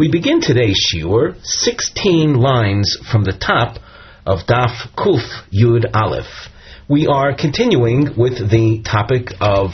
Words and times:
We 0.00 0.10
begin 0.10 0.40
today's 0.40 0.80
shiur 0.80 1.36
16 1.44 2.32
lines 2.32 2.96
from 3.12 3.22
the 3.22 3.36
top 3.38 3.76
of 4.24 4.46
Daf 4.46 4.88
Kuf 4.96 5.20
Yud 5.52 5.84
Aleph. 5.92 6.48
We 6.88 7.06
are 7.06 7.36
continuing 7.36 8.16
with 8.16 8.38
the 8.50 8.80
topic 8.82 9.32
of 9.42 9.72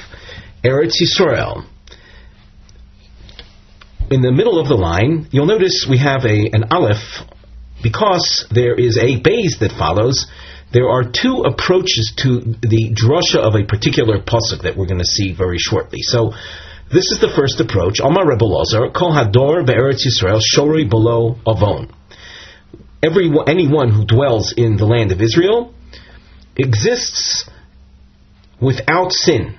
Eretz 0.64 0.94
Yisrael. 1.00 1.64
In 4.10 4.22
the 4.22 4.32
middle 4.32 4.58
of 4.58 4.66
the 4.66 4.74
line, 4.74 5.28
you'll 5.30 5.46
notice 5.46 5.86
we 5.88 5.98
have 5.98 6.24
a, 6.24 6.50
an 6.52 6.72
Aleph 6.72 7.22
because 7.84 8.46
there 8.50 8.74
is 8.74 8.98
a 8.98 9.20
base 9.20 9.60
that 9.60 9.70
follows. 9.78 10.26
There 10.72 10.88
are 10.88 11.04
two 11.04 11.44
approaches 11.46 12.14
to 12.24 12.40
the 12.40 12.90
drasha 12.98 13.38
of 13.38 13.54
a 13.54 13.64
particular 13.64 14.18
pasuk 14.18 14.62
that 14.62 14.76
we're 14.76 14.86
going 14.86 14.98
to 14.98 15.04
see 15.04 15.32
very 15.32 15.58
shortly. 15.58 16.00
So, 16.02 16.32
this 16.92 17.10
is 17.10 17.18
the 17.20 17.32
first 17.34 17.60
approach. 17.60 18.00
Omar 18.00 18.28
Rebbe 18.28 18.44
Lazar, 18.44 18.90
Kol 18.90 19.12
Hador 19.12 19.66
be'eretz 19.66 20.06
Yisrael, 20.06 20.40
Shori 20.40 20.88
below 20.88 21.36
Avon. 21.46 21.92
Every, 23.02 23.30
anyone 23.46 23.90
who 23.90 24.04
dwells 24.06 24.54
in 24.56 24.76
the 24.76 24.86
land 24.86 25.12
of 25.12 25.20
Israel 25.20 25.74
exists 26.56 27.48
without 28.60 29.12
sin. 29.12 29.56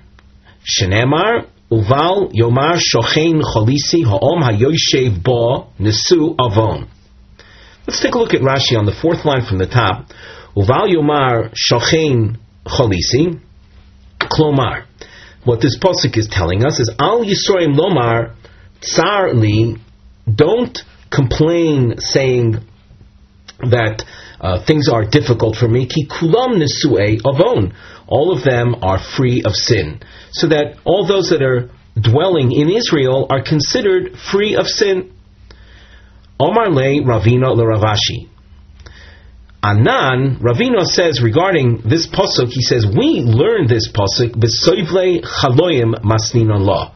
Shenemar, 0.63 1.47
Uval 1.71 2.31
Yomar 2.33 2.79
Shochein 2.79 3.41
Cholisi 3.41 4.05
Ha'om 4.05 4.41
HaYoshev 4.41 5.21
Bo 5.21 5.67
Nesu 5.79 6.33
Avon. 6.39 6.87
Let's 7.85 8.01
take 8.01 8.15
a 8.15 8.17
look 8.17 8.33
at 8.33 8.41
Rashi 8.41 8.77
on 8.77 8.85
the 8.85 8.95
fourth 9.01 9.25
line 9.25 9.45
from 9.45 9.57
the 9.57 9.67
top. 9.67 10.07
Uval 10.55 10.89
Yomar 10.93 11.53
Shochein 11.53 12.37
Cholisi 12.65 13.39
Klomar. 14.19 14.85
What 15.47 15.61
this 15.61 15.79
pasuk 15.79 16.17
is 16.17 16.27
telling 16.29 16.65
us 16.65 16.77
is 16.77 16.93
Al 16.99 17.23
Yisroim 17.23 17.73
Lomar 17.73 18.35
Tsar 18.81 19.33
Li. 19.33 19.77
Don't 20.29 20.77
complain 21.09 21.99
saying 21.99 22.57
that 23.59 24.03
uh, 24.41 24.65
things 24.65 24.89
are 24.89 25.05
difficult 25.05 25.55
for 25.55 25.69
me. 25.69 25.87
Ki 25.87 26.05
kulam 26.05 26.59
nesue 26.59 27.21
avon. 27.25 27.73
All 28.07 28.33
of 28.33 28.43
them 28.43 28.75
are 28.81 28.99
free 28.99 29.41
of 29.45 29.53
sin. 29.55 30.01
So 30.31 30.49
that 30.49 30.79
all 30.83 31.07
those 31.07 31.29
that 31.29 31.41
are 31.41 31.69
dwelling 31.97 32.51
in 32.51 32.69
Israel 32.69 33.27
are 33.29 33.41
considered 33.41 34.17
free 34.19 34.57
of 34.57 34.67
sin. 34.67 35.13
Omar 36.37 36.69
le 36.71 37.05
Ravina 37.05 37.55
le 37.55 37.63
Ravashi. 37.63 38.27
Anan, 39.67 40.39
Ravino 40.39 40.85
says 40.85 41.21
regarding 41.21 41.81
this 41.83 42.07
pasuk, 42.07 42.47
he 42.51 42.61
says, 42.61 42.85
we 42.85 43.19
learn 43.19 43.67
this 43.67 43.91
pasuk, 43.91 44.31
b'soivle 44.31 45.21
chaloyim 45.21 46.01
masnin 46.05 46.61
law. 46.61 46.95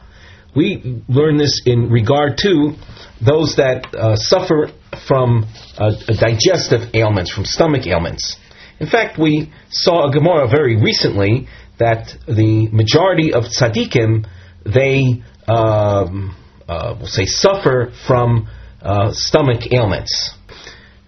We 0.56 1.02
learn 1.06 1.36
this 1.36 1.60
in 1.66 1.90
regard 1.90 2.38
to 2.38 2.72
those 3.20 3.56
that 3.56 3.94
uh, 3.94 4.16
suffer 4.16 4.70
from 5.06 5.44
uh, 5.76 5.92
digestive 6.18 6.94
ailments, 6.94 7.30
from 7.30 7.44
stomach 7.44 7.86
ailments. 7.86 8.38
In 8.80 8.88
fact, 8.88 9.18
we 9.18 9.52
saw 9.68 10.08
a 10.08 10.10
Gemara 10.10 10.48
very 10.48 10.80
recently 10.80 11.48
that 11.78 12.14
the 12.26 12.68
majority 12.72 13.34
of 13.34 13.44
tzaddikim, 13.44 14.26
they, 14.64 15.22
um, 15.46 16.34
uh, 16.66 16.94
we'll 16.98 17.06
say, 17.06 17.26
suffer 17.26 17.92
from 18.06 18.48
uh, 18.80 19.10
stomach 19.12 19.70
ailments. 19.72 20.34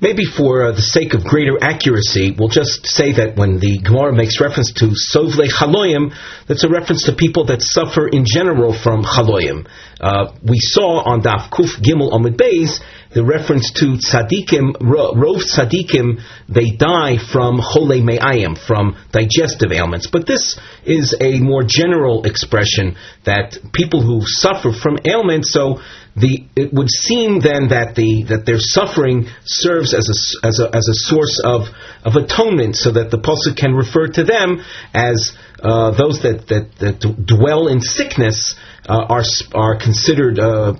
Maybe 0.00 0.25
for 0.25 0.64
uh, 0.64 0.73
the 0.73 0.83
sake 0.83 1.14
of 1.14 1.25
greater 1.25 1.56
accuracy, 1.62 2.34
we'll 2.37 2.48
just 2.48 2.84
say 2.84 3.12
that 3.12 3.37
when 3.37 3.61
the 3.61 3.78
Gemara 3.78 4.12
makes 4.12 4.41
reference 4.41 4.73
to 4.83 4.91
Sovle 4.91 5.47
Chaloyim, 5.47 6.12
that's 6.48 6.64
a 6.64 6.69
reference 6.69 7.05
to 7.05 7.14
people 7.14 7.47
that 7.47 7.62
suffer 7.62 8.09
in 8.09 8.25
general 8.27 8.75
from 8.75 9.05
Chaloyim. 9.05 9.67
Uh, 10.01 10.33
we 10.42 10.59
saw 10.59 11.01
on 11.05 11.23
Daf 11.23 11.48
Kuf 11.48 11.81
Gimel 11.81 12.11
Omid 12.11 12.36
Beis 12.36 12.81
the 13.14 13.25
reference 13.25 13.70
to 13.78 13.95
tzaddikim, 13.95 14.75
rov 14.83 15.39
tzaddikim, 15.47 16.20
they 16.48 16.70
die 16.77 17.17
from 17.17 17.61
chole 17.61 18.03
me'ayim, 18.03 18.58
from 18.58 18.97
digestive 19.12 19.70
ailments. 19.70 20.08
But 20.11 20.27
this 20.27 20.58
is 20.85 21.14
a 21.20 21.39
more 21.39 21.63
general 21.63 22.24
expression 22.24 22.96
that 23.24 23.57
people 23.73 24.02
who 24.02 24.23
suffer 24.24 24.73
from 24.73 24.98
ailments, 25.05 25.52
so 25.52 25.79
the, 26.17 26.47
it 26.55 26.73
would 26.73 26.89
seem 26.89 27.41
then 27.41 27.69
that 27.69 27.97
the 27.97 28.25
that 28.29 28.47
their 28.47 28.61
suffering 28.61 29.27
serves 29.45 29.92
as 29.95 30.07
a, 30.07 30.47
as 30.47 30.61
a, 30.61 30.70
as 30.70 30.89
a 30.89 30.95
source 30.95 31.41
of, 31.42 31.67
of 32.05 32.14
atonement, 32.14 32.77
so 32.77 32.92
that 32.92 33.11
the 33.11 33.19
pasuk 33.19 33.57
can 33.57 33.75
refer 33.75 34.07
to 34.07 34.23
them 34.23 34.63
as 34.95 35.36
uh, 35.61 35.91
those 35.91 36.23
that, 36.23 36.47
that, 36.48 36.70
that 36.79 37.01
dwell 37.27 37.67
in 37.67 37.80
sickness 37.80 38.55
uh, 38.89 39.07
are 39.08 39.25
are 39.55 39.77
considered 39.77 40.39
uh, 40.39 40.75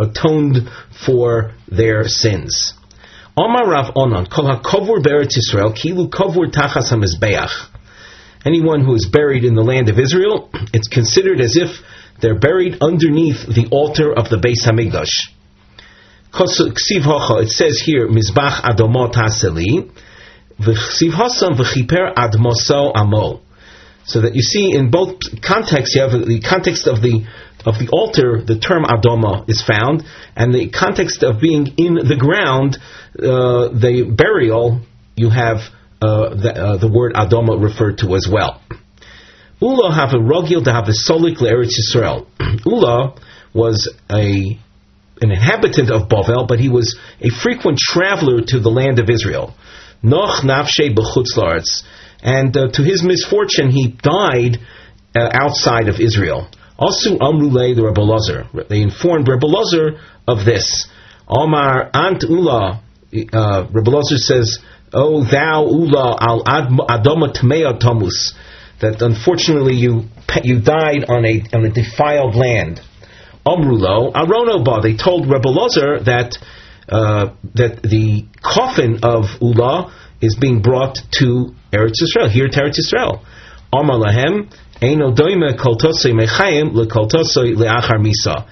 atoned 0.00 0.70
for 1.04 1.52
their 1.68 2.08
sins. 2.08 2.72
Rav 3.36 3.92
Onan, 3.94 4.26
Kilu 4.26 6.08
Kovur 6.08 6.50
Tachas. 6.50 7.68
Anyone 8.46 8.84
who 8.84 8.94
is 8.94 9.06
buried 9.12 9.44
in 9.44 9.54
the 9.54 9.62
land 9.62 9.88
of 9.88 9.98
Israel, 9.98 10.50
it's 10.72 10.88
considered 10.88 11.40
as 11.40 11.56
if 11.56 11.70
they're 12.20 12.38
buried 12.38 12.78
underneath 12.80 13.46
the 13.46 13.68
altar 13.70 14.12
of 14.12 14.28
the 14.28 14.36
Beis 14.36 14.66
Hamikdash. 14.66 15.32
It 16.34 17.48
says 17.48 17.82
here, 17.84 18.08
Mizbach 18.08 18.60
Adomot 18.62 19.14
HaSeli, 19.14 19.90
v'chiper 20.60 22.14
admoso 22.14 22.92
amo. 22.94 23.40
So 24.04 24.22
that 24.22 24.34
you 24.34 24.42
see 24.42 24.72
in 24.72 24.90
both 24.90 25.20
contexts, 25.42 25.94
you 25.94 26.02
have 26.02 26.12
the 26.12 26.40
context 26.40 26.86
of 26.86 27.02
the 27.02 27.26
of 27.66 27.74
the 27.78 27.88
altar, 27.92 28.40
the 28.44 28.58
term 28.58 28.84
Adoma 28.84 29.48
is 29.50 29.62
found, 29.62 30.04
and 30.36 30.54
the 30.54 30.70
context 30.70 31.22
of 31.22 31.40
being 31.40 31.66
in 31.76 31.94
the 31.94 32.16
ground, 32.16 32.78
uh, 33.18 33.68
the 33.68 34.14
burial, 34.16 34.80
you 35.16 35.28
have 35.28 35.58
uh, 36.00 36.34
the, 36.34 36.52
uh, 36.54 36.76
the, 36.78 36.88
word 36.88 37.14
Adoma 37.14 37.60
referred 37.60 37.98
to 37.98 38.14
as 38.14 38.28
well. 38.30 38.62
Ula 39.60 39.94
have 39.94 40.10
a 40.14 40.18
rogil 40.18 40.64
to 40.64 40.72
have 40.72 40.88
a 40.88 40.92
solik 40.92 41.38
Eretz 41.38 41.74
Yisrael. 41.78 42.26
Ula 42.66 43.14
was 43.52 43.92
a 44.10 44.58
an 45.20 45.32
inhabitant 45.32 45.90
of 45.90 46.08
Bavel, 46.08 46.46
but 46.46 46.60
he 46.60 46.68
was 46.68 46.96
a 47.20 47.28
frequent 47.28 47.78
traveler 47.78 48.40
to 48.40 48.60
the 48.60 48.70
land 48.70 49.00
of 49.00 49.10
Israel. 49.10 49.54
Noch 50.00 50.44
nafshe 50.44 50.94
b'chutz 50.94 51.82
and 52.22 52.56
uh, 52.56 52.68
to 52.72 52.82
his 52.82 53.02
misfortune, 53.02 53.70
he 53.70 53.88
died 53.88 54.58
uh, 55.16 55.28
outside 55.32 55.88
of 55.88 56.00
Israel. 56.00 56.48
Also, 56.78 57.16
Amrulay 57.16 57.74
the 57.74 57.84
Rebbe 57.84 58.00
Lazar. 58.00 58.46
They 58.68 58.82
informed 58.82 59.28
Rebbe 59.28 59.46
Lazar 59.46 60.00
of 60.26 60.44
this. 60.44 60.88
Omar 61.28 61.90
Ant 61.92 62.22
Ula, 62.22 62.82
uh, 63.32 63.66
Rebbe 63.70 63.90
Lazar 63.90 64.16
says, 64.16 64.58
"Oh 64.92 65.24
thou 65.24 65.66
Ula 65.66 66.16
al 66.20 66.44
Adoma 66.44 67.34
Tmea 67.36 67.80
Tomus," 67.80 68.34
that 68.80 69.02
unfortunately 69.02 69.74
you 69.74 70.04
you 70.42 70.60
died 70.60 71.04
on 71.08 71.24
a 71.24 71.42
on 71.52 71.64
a 71.64 71.70
defiled 71.70 72.34
land. 72.34 72.80
Amrulo 73.46 74.12
Aronoba. 74.12 74.82
They 74.82 74.96
told 74.96 75.24
Rebbe 75.24 75.48
Lozer 75.48 76.04
that 76.04 76.36
uh, 76.88 77.34
that 77.54 77.82
the 77.82 78.26
coffin 78.42 79.00
of 79.02 79.24
Ula 79.40 79.92
is 80.20 80.36
being 80.36 80.62
brought 80.62 80.98
to 81.12 81.54
Eretz 81.72 82.00
Yisrael, 82.02 82.30
here 82.30 82.48
to 82.48 82.60
Eretz 82.60 82.78
Yisrael. 82.78 83.24
Amar 83.72 83.98
lahem 83.98 84.50
misa. 87.98 88.48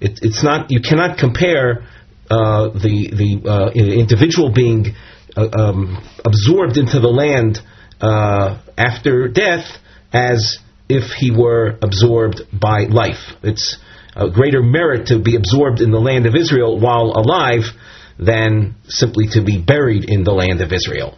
It's 0.00 0.42
not. 0.42 0.70
You 0.70 0.80
cannot 0.80 1.18
compare 1.18 1.86
uh, 2.30 2.70
the 2.70 3.10
the 3.12 3.48
uh, 3.48 3.70
individual 3.70 4.50
being 4.52 4.94
uh, 5.36 5.48
um, 5.52 6.02
absorbed 6.24 6.76
into 6.76 6.98
the 7.00 7.08
land 7.08 7.60
uh, 8.00 8.60
after 8.76 9.28
death 9.28 9.66
as 10.12 10.58
if 10.88 11.12
he 11.12 11.30
were 11.30 11.78
absorbed 11.82 12.42
by 12.52 12.82
life. 12.84 13.36
It's 13.42 13.78
a 14.16 14.28
greater 14.28 14.62
merit 14.62 15.06
to 15.06 15.18
be 15.18 15.36
absorbed 15.36 15.80
in 15.80 15.90
the 15.90 16.00
land 16.00 16.26
of 16.26 16.34
Israel 16.34 16.80
while 16.80 17.12
alive 17.14 17.64
than 18.18 18.74
simply 18.88 19.28
to 19.32 19.42
be 19.42 19.58
buried 19.58 20.10
in 20.10 20.24
the 20.24 20.32
land 20.32 20.60
of 20.60 20.72
Israel. 20.72 21.16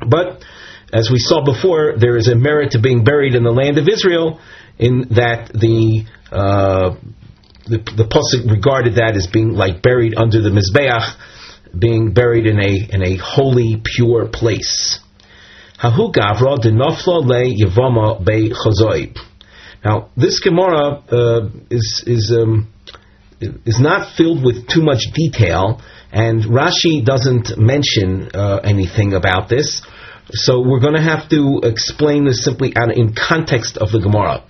But 0.00 0.42
as 0.92 1.10
we 1.10 1.18
saw 1.18 1.44
before, 1.44 1.94
there 1.98 2.16
is 2.16 2.28
a 2.28 2.34
merit 2.34 2.72
to 2.72 2.80
being 2.80 3.04
buried 3.04 3.34
in 3.34 3.42
the 3.42 3.50
land 3.50 3.78
of 3.78 3.88
Israel, 3.88 4.40
in 4.78 5.08
that 5.10 5.50
the 5.52 6.04
uh, 6.30 6.96
the, 7.64 7.78
the 7.78 8.08
pasuk 8.10 8.50
regarded 8.50 8.96
that 8.96 9.16
as 9.16 9.26
being 9.26 9.52
like 9.52 9.82
buried 9.82 10.14
under 10.16 10.42
the 10.42 10.50
mizbeach, 10.50 11.16
being 11.78 12.12
buried 12.12 12.46
in 12.46 12.58
a 12.58 12.94
in 12.94 13.02
a 13.02 13.16
holy, 13.16 13.80
pure 13.96 14.28
place. 14.28 15.00
Hahu 15.82 16.12
gavra 16.12 16.58
denofla 16.58 17.26
le 17.26 18.24
be. 18.24 19.12
Now, 19.84 20.10
this 20.16 20.38
Gemara 20.38 21.02
uh, 21.10 21.48
is 21.70 22.04
is 22.06 22.32
um, 22.32 22.72
is 23.40 23.80
not 23.80 24.14
filled 24.16 24.44
with 24.44 24.68
too 24.68 24.82
much 24.82 25.06
detail, 25.12 25.80
and 26.12 26.44
Rashi 26.44 27.04
doesn't 27.04 27.58
mention 27.58 28.30
uh, 28.32 28.60
anything 28.62 29.12
about 29.12 29.48
this. 29.48 29.82
So 30.30 30.60
we're 30.60 30.78
going 30.78 30.94
to 30.94 31.02
have 31.02 31.28
to 31.30 31.62
explain 31.64 32.26
this 32.26 32.44
simply 32.44 32.74
out 32.76 32.96
in 32.96 33.14
context 33.14 33.76
of 33.76 33.90
the 33.90 33.98
Gemara. 33.98 34.44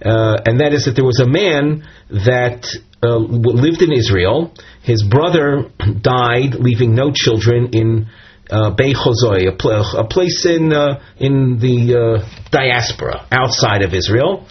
Uh, 0.00 0.38
and 0.46 0.60
that 0.60 0.72
is 0.72 0.84
that 0.84 0.92
there 0.92 1.04
was 1.04 1.18
a 1.18 1.26
man 1.26 1.84
that 2.08 2.68
uh, 3.02 3.16
lived 3.16 3.82
in 3.82 3.92
Israel. 3.92 4.54
His 4.82 5.02
brother 5.02 5.70
died, 6.00 6.54
leaving 6.54 6.94
no 6.94 7.10
children 7.12 7.70
in 7.72 8.06
Bei 8.50 8.92
Chozoi, 8.92 9.48
a, 9.48 9.52
pl- 9.52 9.98
a, 9.98 10.06
place 10.08 10.46
in 10.46 10.72
uh, 10.72 11.00
in 11.18 11.58
the 11.58 11.94
uh, 11.94 12.48
diaspora 12.50 13.26
outside 13.30 13.82
of 13.82 13.92
Israel. 13.92 14.46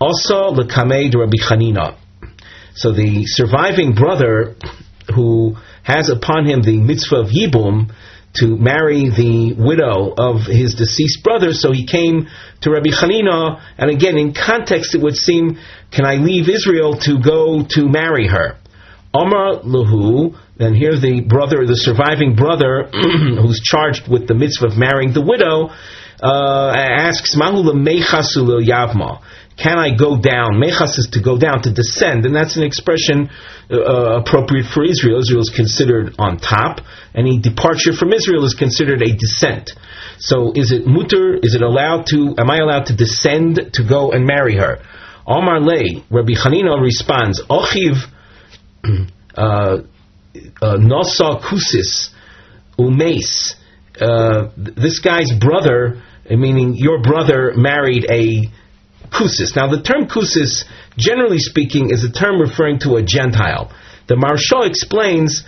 Also, 0.00 0.50
Lekamed 0.52 1.14
Rabbi 1.14 1.38
Chanina. 1.40 1.96
So 2.74 2.92
the 2.92 3.24
surviving 3.24 3.94
brother, 3.94 4.56
who 5.14 5.56
has 5.84 6.10
upon 6.10 6.46
him 6.46 6.62
the 6.62 6.78
mitzvah 6.78 7.20
of 7.20 7.28
Yibum, 7.28 7.92
to 8.34 8.56
marry 8.56 9.08
the 9.10 9.54
widow 9.56 10.12
of 10.18 10.42
his 10.46 10.74
deceased 10.74 11.22
brother, 11.22 11.52
so 11.52 11.70
he 11.72 11.86
came 11.86 12.28
to 12.62 12.70
Rabbi 12.70 12.90
Hanina, 12.90 13.62
and 13.78 13.90
again, 13.90 14.18
in 14.18 14.34
context, 14.34 14.94
it 14.94 15.00
would 15.00 15.16
seem, 15.16 15.58
can 15.92 16.04
I 16.04 16.16
leave 16.16 16.48
Israel 16.48 16.96
to 16.98 17.20
go 17.20 17.64
to 17.70 17.88
marry 17.88 18.26
her? 18.26 18.58
Omar 19.14 19.60
Lahu, 19.62 20.36
and 20.58 20.76
here 20.76 20.98
the 20.98 21.20
brother, 21.20 21.66
the 21.66 21.76
surviving 21.76 22.36
brother, 22.36 22.88
who's 22.92 23.60
charged 23.60 24.08
with 24.08 24.28
the 24.28 24.34
mitzvah 24.34 24.66
of 24.66 24.78
marrying 24.78 25.12
the 25.12 25.22
widow, 25.22 25.70
uh, 26.22 26.72
asks, 26.74 27.36
Mahu 27.36 27.62
yavma 27.64 29.20
can 29.56 29.78
I 29.78 29.94
go 29.94 30.20
down? 30.20 30.58
Mechas 30.58 30.98
is 30.98 31.08
to 31.12 31.22
go 31.22 31.38
down, 31.38 31.62
to 31.62 31.72
descend, 31.72 32.26
and 32.26 32.34
that's 32.34 32.56
an 32.56 32.64
expression 32.64 33.30
uh, 33.70 34.18
appropriate 34.20 34.66
for 34.66 34.84
Israel. 34.84 35.20
Israel 35.20 35.42
is 35.42 35.52
considered 35.54 36.14
on 36.18 36.38
top. 36.38 36.80
Any 37.14 37.38
departure 37.38 37.92
from 37.92 38.12
Israel 38.12 38.44
is 38.44 38.54
considered 38.54 39.00
a 39.02 39.14
descent. 39.14 39.70
So 40.18 40.52
is 40.54 40.72
it 40.72 40.86
mutter? 40.86 41.36
Is 41.40 41.54
it 41.54 41.62
allowed 41.62 42.06
to, 42.06 42.34
am 42.36 42.50
I 42.50 42.58
allowed 42.58 42.86
to 42.86 42.96
descend 42.96 43.70
to 43.74 43.84
go 43.84 44.10
and 44.10 44.26
marry 44.26 44.56
her? 44.56 44.82
Omar 45.26 45.60
Lay, 45.60 46.04
Rabbi 46.10 46.32
Hanina 46.32 46.80
responds, 46.82 47.40
Ochiv 47.44 47.94
uh, 49.36 49.78
uh, 50.62 50.76
Nosa 50.76 51.40
Kusis 51.40 52.10
Umes. 52.78 53.54
Uh, 54.00 54.50
this 54.56 54.98
guy's 54.98 55.32
brother, 55.32 56.02
meaning 56.28 56.74
your 56.74 57.00
brother, 57.02 57.52
married 57.56 58.06
a 58.10 58.50
kusis. 59.10 59.54
Now, 59.54 59.70
the 59.70 59.82
term 59.82 60.06
kusis, 60.08 60.64
generally 60.96 61.38
speaking, 61.38 61.90
is 61.90 62.04
a 62.04 62.10
term 62.10 62.40
referring 62.40 62.80
to 62.80 62.96
a 62.96 63.02
Gentile. 63.02 63.72
The 64.08 64.16
Maharsha 64.16 64.68
explains 64.68 65.44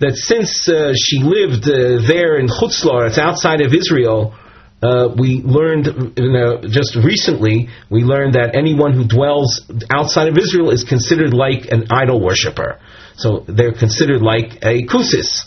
that 0.00 0.14
since 0.14 0.68
uh, 0.68 0.94
she 0.94 1.18
lived 1.18 1.64
uh, 1.66 2.06
there 2.06 2.38
in 2.38 2.46
Chutzlar, 2.46 3.08
it's 3.08 3.18
outside 3.18 3.60
of 3.60 3.74
Israel, 3.74 4.38
uh, 4.80 5.08
we 5.18 5.42
learned 5.42 5.86
you 6.16 6.32
know, 6.32 6.62
just 6.62 6.94
recently, 6.94 7.68
we 7.90 8.04
learned 8.04 8.34
that 8.34 8.54
anyone 8.54 8.92
who 8.92 9.06
dwells 9.08 9.62
outside 9.90 10.28
of 10.28 10.38
Israel 10.38 10.70
is 10.70 10.84
considered 10.84 11.34
like 11.34 11.66
an 11.72 11.86
idol 11.90 12.20
worshiper. 12.20 12.78
So 13.16 13.44
they're 13.48 13.72
considered 13.72 14.22
like 14.22 14.62
a 14.62 14.86
kusis. 14.86 15.44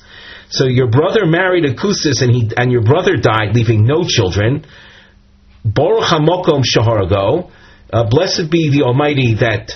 So 0.49 0.65
your 0.65 0.89
brother 0.89 1.25
married 1.25 1.63
a 1.63 1.73
kusis 1.73 2.21
and 2.21 2.35
he 2.35 2.51
and 2.57 2.73
your 2.73 2.83
brother 2.83 3.15
died, 3.15 3.55
leaving 3.55 3.85
no 3.85 4.03
children. 4.05 4.65
Baruch 5.63 6.03
Hamokom 6.03 6.63
Shaharago. 6.63 7.51
Uh, 7.93 8.09
blessed 8.09 8.49
be 8.51 8.69
the 8.69 8.83
Almighty 8.83 9.35
that 9.35 9.71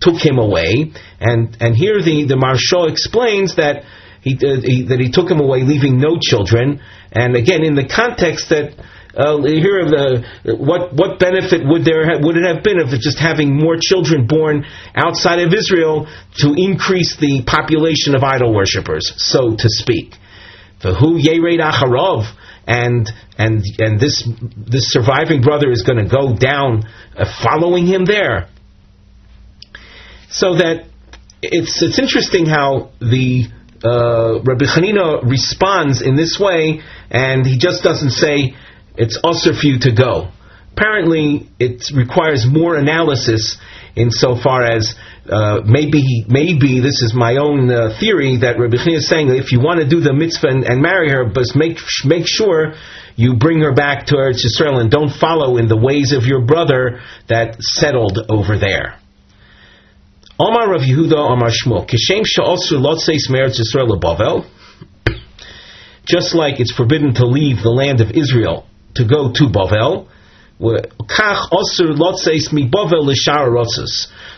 took 0.00 0.20
him 0.20 0.38
away. 0.38 0.92
And 1.18 1.56
and 1.60 1.76
here 1.76 2.00
the 2.00 2.26
the 2.26 2.36
Maharsha 2.36 2.88
explains 2.88 3.56
that 3.56 3.82
he, 4.22 4.34
uh, 4.34 4.60
he, 4.60 4.82
that 4.88 5.00
he 5.00 5.10
took 5.10 5.30
him 5.30 5.40
away, 5.40 5.62
leaving 5.62 5.98
no 5.98 6.18
children. 6.20 6.80
And 7.10 7.36
again, 7.36 7.64
in 7.64 7.74
the 7.74 7.88
context 7.88 8.50
that 8.50 8.74
uh, 9.16 9.42
here 9.42 9.82
the 9.90 10.56
what 10.56 10.94
what 10.94 11.18
benefit 11.18 11.66
would 11.66 11.84
there 11.84 12.06
would 12.20 12.36
it 12.36 12.46
have 12.46 12.62
been 12.62 12.78
of 12.78 12.88
just 13.00 13.18
having 13.18 13.58
more 13.58 13.76
children 13.80 14.26
born 14.26 14.64
outside 14.94 15.40
of 15.40 15.52
Israel 15.52 16.06
to 16.38 16.54
increase 16.56 17.16
the 17.16 17.42
population 17.46 18.14
of 18.14 18.22
idol 18.22 18.54
worshippers, 18.54 19.12
so 19.16 19.56
to 19.56 19.68
speak? 19.68 20.14
For 20.80 20.94
who 20.94 21.18
yered 21.18 21.60
acharov 21.60 22.30
and 22.66 23.10
and 23.36 23.64
and 23.78 23.98
this 23.98 24.22
this 24.56 24.92
surviving 24.92 25.42
brother 25.42 25.70
is 25.70 25.82
going 25.82 25.98
to 25.98 26.08
go 26.08 26.36
down 26.36 26.84
uh, 27.16 27.26
following 27.42 27.86
him 27.86 28.04
there. 28.04 28.48
So 30.30 30.54
that 30.54 30.86
it's 31.42 31.82
it's 31.82 31.98
interesting 31.98 32.46
how 32.46 32.92
the 33.00 33.50
uh, 33.82 34.40
Rabbi 34.44 34.66
Hanina 34.66 35.28
responds 35.28 36.02
in 36.02 36.14
this 36.14 36.38
way, 36.38 36.80
and 37.10 37.44
he 37.44 37.58
just 37.58 37.82
doesn't 37.82 38.10
say 38.10 38.54
it's 38.96 39.18
also 39.22 39.52
for 39.52 39.66
you 39.66 39.78
to 39.80 39.92
go. 39.92 40.30
Apparently, 40.72 41.48
it 41.58 41.90
requires 41.94 42.46
more 42.46 42.76
analysis 42.76 43.58
insofar 43.96 44.64
as 44.64 44.94
uh, 45.28 45.60
maybe 45.64 46.24
maybe 46.26 46.80
this 46.80 47.02
is 47.02 47.12
my 47.14 47.36
own 47.36 47.70
uh, 47.70 47.96
theory 48.00 48.38
that 48.38 48.58
Rabbi 48.58 48.76
Chini 48.82 48.96
is 48.96 49.08
saying 49.08 49.28
if 49.28 49.52
you 49.52 49.60
want 49.60 49.80
to 49.80 49.88
do 49.88 50.00
the 50.00 50.12
mitzvah 50.12 50.48
and, 50.48 50.64
and, 50.64 50.80
marry 50.80 51.10
her, 51.10 51.24
but 51.24 51.44
make 51.54 51.78
make 52.04 52.26
sure 52.26 52.74
you 53.16 53.36
bring 53.36 53.60
her 53.60 53.74
back 53.74 54.06
to 54.06 54.14
Eretz 54.14 54.40
Yisrael 54.46 54.80
and 54.80 54.90
don't 54.90 55.10
follow 55.10 55.58
in 55.58 55.68
the 55.68 55.76
ways 55.76 56.12
of 56.12 56.24
your 56.24 56.40
brother 56.46 57.00
that 57.28 57.60
settled 57.60 58.18
over 58.30 58.58
there. 58.58 58.96
Omar 60.38 60.70
Rav 60.70 60.80
Yehuda 60.80 61.12
Omar 61.12 61.50
Shmuel 61.50 61.86
Kishem 61.86 62.24
Sha'osur 62.24 62.80
Lotzeis 62.80 63.28
Meretz 63.28 63.60
Yisrael 63.60 64.00
Bavel. 64.00 64.48
Just 66.06 66.34
like 66.34 66.58
it's 66.58 66.72
forbidden 66.72 67.14
to 67.14 67.26
leave 67.26 67.62
the 67.62 67.70
land 67.70 68.00
of 68.00 68.12
Israel 68.12 68.66
to 68.94 69.04
go 69.04 69.32
to 69.32 69.44
Bavel. 69.44 70.08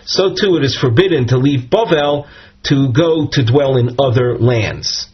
So 0.04 0.34
too 0.34 0.56
it 0.56 0.64
is 0.64 0.76
forbidden 0.78 1.26
to 1.28 1.38
leave 1.38 1.69
Bavel 1.70 2.26
to 2.64 2.93
go 2.93 3.28
to 3.31 3.44
dwell 3.44 3.76
in 3.76 3.96
other 3.99 4.38
lands. 4.38 5.08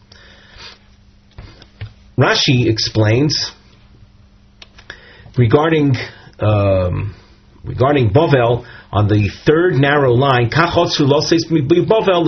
Rashi 2.18 2.68
explains 2.68 3.52
regarding 5.36 5.94
um, 6.40 7.14
regarding 7.64 8.10
Bavel 8.10 8.66
on 8.90 9.08
the 9.08 9.30
third 9.46 9.74
narrow 9.74 10.12
line. 10.12 10.50
Bavel 10.50 12.24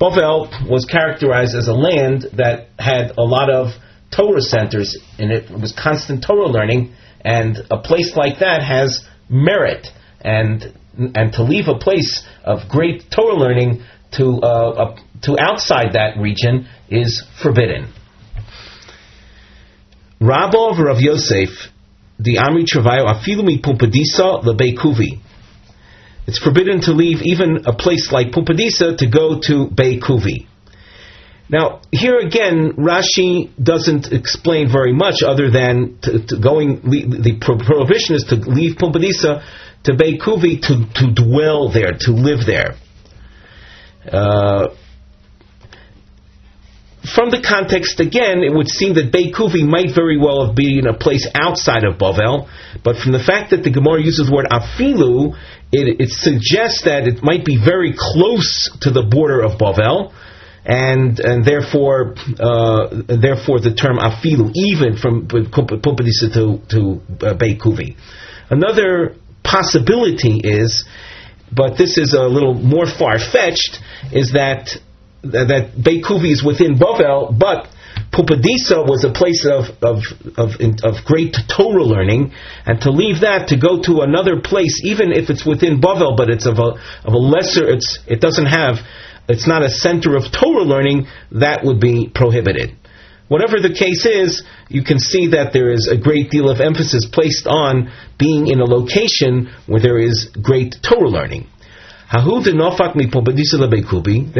was 0.00 0.86
characterized 0.90 1.54
as 1.56 1.68
a 1.68 1.72
land 1.72 2.26
that 2.36 2.68
had 2.78 3.12
a 3.16 3.22
lot 3.22 3.50
of 3.50 3.68
Torah 4.14 4.40
centers 4.40 4.98
in 5.18 5.30
it. 5.30 5.50
Was 5.50 5.72
constant 5.72 6.24
Torah 6.26 6.48
learning, 6.48 6.94
and 7.20 7.56
a 7.70 7.78
place 7.78 8.14
like 8.16 8.40
that 8.40 8.62
has 8.62 9.04
merit. 9.28 9.86
And 10.20 10.74
and 10.96 11.32
to 11.34 11.42
leave 11.42 11.68
a 11.68 11.78
place 11.78 12.24
of 12.44 12.68
great 12.68 13.04
Torah 13.10 13.36
learning 13.36 13.82
to 14.16 14.40
uh, 14.40 14.96
to 15.22 15.36
outside 15.38 15.94
that 15.94 16.18
region 16.18 16.68
is 16.88 17.24
forbidden. 17.42 17.92
Rabbi 20.20 20.80
Rav 20.80 21.00
Yosef, 21.00 21.50
the 22.18 22.36
Amri 22.36 22.64
Travayo, 22.64 23.06
Afilumi 23.06 23.60
Pumpadisa 23.60 24.44
Lebeikuvi. 24.44 25.20
It's 26.26 26.38
forbidden 26.38 26.80
to 26.82 26.92
leave 26.92 27.20
even 27.22 27.64
a 27.66 27.74
place 27.74 28.10
like 28.10 28.28
Pumpadisa 28.28 28.96
to 28.98 29.06
go 29.06 29.40
to 29.40 29.68
Beikuvi. 29.68 30.46
Now, 31.50 31.82
here 31.92 32.18
again, 32.18 32.72
Rashi 32.78 33.50
doesn't 33.62 34.12
explain 34.12 34.72
very 34.72 34.94
much 34.94 35.22
other 35.22 35.50
than 35.50 35.98
to, 36.02 36.26
to 36.26 36.40
going. 36.40 36.80
The 36.80 37.36
prohibition 37.38 38.16
is 38.16 38.24
to 38.30 38.36
leave 38.36 38.76
Pumpadisa 38.76 39.44
to 39.84 39.92
Beikuvi 39.92 40.62
to, 40.62 40.86
to 40.94 41.14
dwell 41.14 41.70
there, 41.70 41.92
to 42.00 42.12
live 42.12 42.46
there. 42.46 42.76
Uh, 44.10 44.74
from 47.14 47.28
the 47.28 47.44
context, 47.44 48.00
again, 48.00 48.40
it 48.42 48.48
would 48.48 48.68
seem 48.68 48.94
that 48.94 49.12
Beikuvi 49.12 49.60
might 49.60 49.94
very 49.94 50.16
well 50.16 50.46
have 50.46 50.56
been 50.56 50.86
a 50.88 50.96
place 50.96 51.28
outside 51.34 51.84
of 51.84 51.98
Bavel, 51.98 52.48
but 52.82 52.96
from 52.96 53.12
the 53.12 53.20
fact 53.20 53.50
that 53.50 53.62
the 53.62 53.70
Gemara 53.70 54.00
uses 54.00 54.26
the 54.26 54.32
word 54.32 54.48
afilu, 54.48 55.36
it, 55.74 56.00
it 56.00 56.10
suggests 56.10 56.82
that 56.84 57.08
it 57.08 57.22
might 57.22 57.44
be 57.44 57.56
very 57.56 57.94
close 57.96 58.70
to 58.82 58.90
the 58.90 59.02
border 59.02 59.42
of 59.42 59.58
Bavel, 59.58 60.12
and 60.64 61.18
and 61.20 61.44
therefore 61.44 62.14
uh, 62.38 62.88
therefore 63.08 63.60
the 63.60 63.74
term 63.74 63.98
afilu 63.98 64.50
even 64.54 64.96
from 64.96 65.26
Pumpadisa 65.26 66.32
to 66.32 66.44
to 66.70 66.80
uh, 67.26 67.34
Beikuvi. 67.34 67.96
Another 68.50 69.16
possibility 69.42 70.40
is, 70.44 70.84
but 71.52 71.76
this 71.76 71.98
is 71.98 72.14
a 72.14 72.22
little 72.22 72.54
more 72.54 72.86
far 72.86 73.18
fetched, 73.18 73.78
is 74.12 74.32
that 74.32 74.70
that 75.22 75.72
Beikuvi 75.76 76.30
is 76.30 76.44
within 76.44 76.78
Bavel, 76.78 77.36
but 77.36 77.68
Pumbedisa 78.12 78.86
was 78.86 79.04
a 79.04 79.12
place 79.12 79.46
of, 79.46 79.64
of, 79.82 80.02
of, 80.36 80.50
of, 80.60 81.04
great 81.04 81.36
Torah 81.48 81.82
learning, 81.82 82.32
and 82.64 82.80
to 82.82 82.90
leave 82.90 83.20
that 83.20 83.48
to 83.48 83.58
go 83.58 83.82
to 83.82 84.02
another 84.02 84.40
place, 84.40 84.80
even 84.84 85.12
if 85.12 85.30
it's 85.30 85.44
within 85.44 85.80
Bavel, 85.80 86.16
but 86.16 86.30
it's 86.30 86.46
of 86.46 86.58
a, 86.58 86.78
of 87.04 87.12
a 87.12 87.18
lesser, 87.18 87.68
it's, 87.68 87.98
it 88.06 88.20
doesn't 88.20 88.46
have 88.46 88.76
it's 89.28 89.46
not 89.48 89.62
a 89.62 89.70
center 89.70 90.16
of 90.16 90.24
Torah 90.32 90.64
learning, 90.64 91.06
that 91.32 91.64
would 91.64 91.80
be 91.80 92.10
prohibited. 92.14 92.76
whatever 93.28 93.58
the 93.58 93.72
case 93.72 94.04
is, 94.04 94.44
you 94.68 94.84
can 94.84 94.98
see 94.98 95.28
that 95.28 95.54
there 95.54 95.72
is 95.72 95.88
a 95.88 95.96
great 95.96 96.30
deal 96.30 96.50
of 96.50 96.60
emphasis 96.60 97.08
placed 97.10 97.46
on 97.46 97.90
being 98.18 98.48
in 98.48 98.60
a 98.60 98.64
location 98.64 99.50
where 99.66 99.80
there 99.80 99.98
is 99.98 100.28
great 100.42 100.76
Torah 100.82 101.08
learning. 101.08 101.46
There 102.12 102.20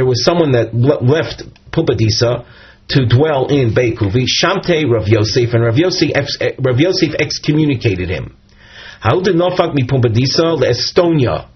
was 0.04 0.24
someone 0.24 0.52
that 0.52 0.74
left 0.74 1.42
Pumbedisa 1.72 2.44
to 2.88 3.06
dwell 3.06 3.48
in 3.48 3.70
Beikuvi. 3.74 4.26
Shamte 4.26 4.90
Rav 4.90 5.08
Yosef, 5.08 5.54
and 5.54 5.64
Rav 5.64 5.76
Yosef, 5.76 6.10
Rav 6.58 6.78
Yosef 6.78 7.14
excommunicated 7.18 8.08
him. 8.08 8.36
Haud 9.00 9.24
Nofak 9.24 9.74
mi 9.74 9.84
Pumbedisa 9.84 10.56
Estonia. 10.62 11.48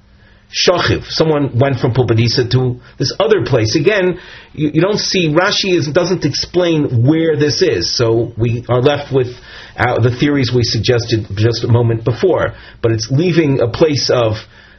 Shachiv. 0.51 1.05
Someone 1.09 1.59
went 1.59 1.79
from 1.79 1.93
Pumbedisa 1.93 2.51
to 2.53 2.81
this 2.99 3.15
other 3.21 3.45
place. 3.45 3.77
Again, 3.77 4.19
you, 4.55 4.71
you 4.75 4.81
don't 4.81 4.99
see, 4.99 5.29
Rashi 5.29 5.77
is, 5.77 5.89
doesn't 5.89 6.25
explain 6.25 7.07
where 7.07 7.37
this 7.37 7.61
is, 7.61 7.95
so 7.95 8.33
we 8.39 8.65
are 8.69 8.81
left 8.81 9.13
with 9.13 9.29
uh, 9.77 10.01
the 10.01 10.17
theories 10.19 10.51
we 10.55 10.63
suggested 10.63 11.27
just 11.37 11.65
a 11.65 11.69
moment 11.69 12.03
before. 12.05 12.55
But 12.83 12.93
it's 12.93 13.11
leaving 13.11 13.61
a 13.61 13.69
place 13.69 14.11
of 14.11 14.37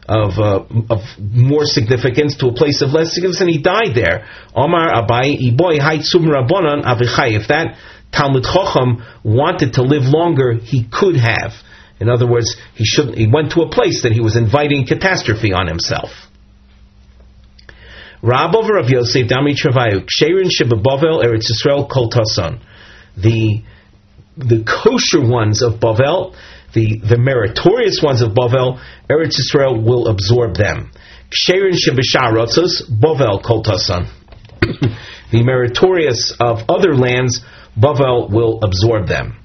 of, 0.10 0.40
uh, 0.40 0.66
of 0.90 1.02
more 1.20 1.66
significance 1.66 2.36
to 2.38 2.48
a 2.48 2.54
place 2.54 2.82
of 2.82 2.90
less 2.90 3.14
significance, 3.14 3.42
and 3.42 3.50
he 3.50 3.62
died 3.62 3.94
there. 3.94 4.26
Omar 4.56 4.90
Abai 4.92 5.38
Iboy 5.38 5.78
Haitzum 5.78 6.26
Rabbanan 6.26 6.84
Avichai. 6.84 7.40
If 7.40 7.48
that 7.50 7.78
Talmud 8.12 8.44
Chacham 8.44 9.06
wanted 9.24 9.74
to 9.74 9.84
live 9.84 10.04
longer, 10.04 10.56
he 10.56 10.88
could 10.92 11.16
have. 11.16 11.54
In 12.00 12.10
other 12.10 12.28
words, 12.28 12.58
he 12.74 12.86
should 12.86 13.16
he 13.16 13.28
went 13.28 13.52
to 13.52 13.62
a 13.62 13.70
place 13.70 14.02
that 14.04 14.12
he 14.12 14.22
was 14.22 14.36
inviting 14.36 14.88
catastrophe 14.88 15.54
on 15.54 15.68
himself. 15.68 16.10
Rab 18.22 18.56
over 18.56 18.80
Yosef 18.88 19.28
Dami 19.28 19.54
Travayu 19.54 20.08
Ksherin 20.10 20.50
Shibabovel 20.50 21.24
Eretz 21.24 21.46
Yisrael 21.52 21.88
Kol. 21.88 22.10
The 23.16 23.62
the 24.38 24.64
kosher 24.64 25.22
ones 25.30 25.62
of 25.62 25.80
Bavel, 25.80 26.34
the, 26.74 27.00
the 27.00 27.18
meritorious 27.18 28.02
ones 28.04 28.22
of 28.22 28.32
Bavel, 28.32 28.80
Eretz 29.10 29.36
Yisrael 29.40 29.84
will 29.84 30.08
absorb 30.08 30.56
them. 30.56 30.92
Ksherin 31.30 31.74
Shibisharotzos 31.74 32.90
Bavel 32.90 33.44
Kol 33.44 33.64
Tasan. 33.64 34.10
The 35.32 35.44
meritorious 35.44 36.36
of 36.40 36.62
other 36.70 36.96
lands, 36.96 37.42
Bavel 37.80 38.32
will 38.32 38.62
absorb 38.64 39.08
them. 39.08 39.38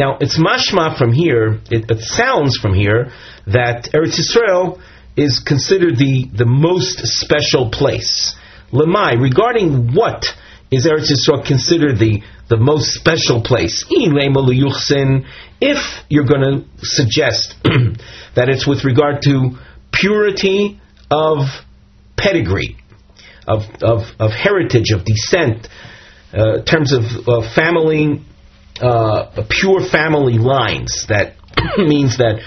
Now, 0.00 0.18
it's 0.20 0.36
mashma 0.36 0.98
from 0.98 1.12
here, 1.12 1.60
it, 1.70 1.90
it 1.90 2.00
sounds 2.00 2.58
from 2.58 2.74
here, 2.74 3.12
that 3.46 3.90
Eretz 3.94 4.18
Yisrael 4.18 4.80
is 5.16 5.38
considered 5.38 5.96
the, 5.96 6.28
the 6.32 6.46
most 6.46 7.06
special 7.06 7.70
place. 7.70 8.34
Lemai, 8.72 9.20
regarding 9.20 9.94
what 9.94 10.24
is 10.70 10.86
Eretz 10.86 11.10
Yisrael 11.10 11.44
considered 11.44 11.98
the, 11.98 12.22
the 12.48 12.56
most 12.56 12.94
special 12.94 13.42
place? 13.42 13.84
If 13.90 14.12
you're 16.08 16.24
going 16.24 16.40
to 16.40 16.64
suggest 16.78 17.56
that 17.64 18.48
it's 18.48 18.66
with 18.66 18.84
regard 18.84 19.22
to 19.22 19.58
purity 19.92 20.80
of 21.10 21.38
pedigree, 22.16 22.76
of, 23.46 23.62
of, 23.82 24.02
of 24.18 24.30
heritage, 24.30 24.92
of 24.92 25.04
descent, 25.04 25.68
uh, 26.32 26.62
terms 26.62 26.92
of 26.92 27.02
uh, 27.26 27.54
family 27.54 28.24
uh, 28.80 29.44
pure 29.48 29.80
family 29.84 30.38
lines. 30.38 31.06
That 31.08 31.34
means 31.76 32.18
that 32.18 32.40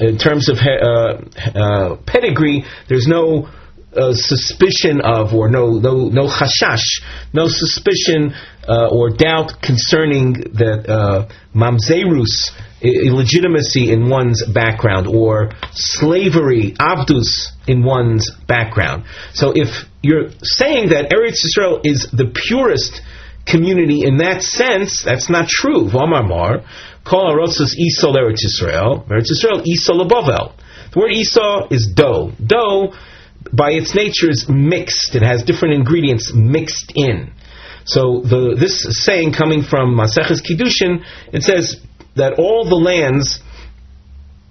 in 0.00 0.18
terms 0.18 0.48
of 0.48 0.58
uh, 0.58 1.58
uh, 1.58 1.96
pedigree, 2.06 2.64
there's 2.88 3.06
no 3.06 3.48
uh, 3.96 4.12
suspicion 4.12 5.00
of, 5.00 5.32
or 5.34 5.48
no 5.48 5.78
no 5.78 6.08
no 6.08 6.26
chashash, 6.28 7.02
no 7.32 7.48
suspicion 7.48 8.34
uh, 8.68 8.88
or 8.90 9.10
doubt 9.10 9.62
concerning 9.62 10.32
that 10.54 10.88
uh, 10.88 11.28
mamzerus 11.54 12.52
illegitimacy 12.80 13.90
in 13.92 14.08
one's 14.08 14.44
background 14.46 15.06
or 15.06 15.50
slavery 15.72 16.74
abdus 16.78 17.48
in 17.66 17.82
one's 17.82 18.30
background. 18.46 19.04
So 19.32 19.52
if 19.54 19.68
you're 20.02 20.30
saying 20.42 20.90
that 20.90 21.10
Eretz 21.10 21.42
Yisrael 21.42 21.80
is 21.84 22.08
the 22.12 22.30
purest 22.32 23.00
community 23.46 24.04
in 24.04 24.18
that 24.18 24.42
sense, 24.42 25.02
that's 25.02 25.28
not 25.28 25.48
true. 25.48 25.88
V'amar 25.88 26.64
kol 27.04 27.32
arotzos 27.32 27.74
isol 27.74 28.14
Eretz 28.14 28.44
Yisrael, 28.44 29.08
Eretz 29.08 29.30
Yisrael 29.32 29.66
Esau 29.66 29.94
lebavel. 29.94 30.54
The 30.92 30.98
word 31.00 31.12
Esau 31.12 31.68
is 31.70 31.90
dough. 31.94 32.32
Dough, 32.44 32.94
by 33.52 33.72
its 33.72 33.94
nature, 33.94 34.30
is 34.30 34.46
mixed. 34.48 35.14
It 35.14 35.22
has 35.22 35.42
different 35.42 35.74
ingredients 35.74 36.32
mixed 36.34 36.92
in. 36.94 37.32
So 37.84 38.20
the, 38.20 38.56
this 38.58 38.86
saying 39.04 39.32
coming 39.32 39.62
from 39.62 39.96
Maseches 39.96 40.42
Kiddushin, 40.44 41.04
it 41.32 41.42
says 41.42 41.76
that 42.16 42.34
all 42.38 42.68
the 42.68 42.76
lands 42.76 43.40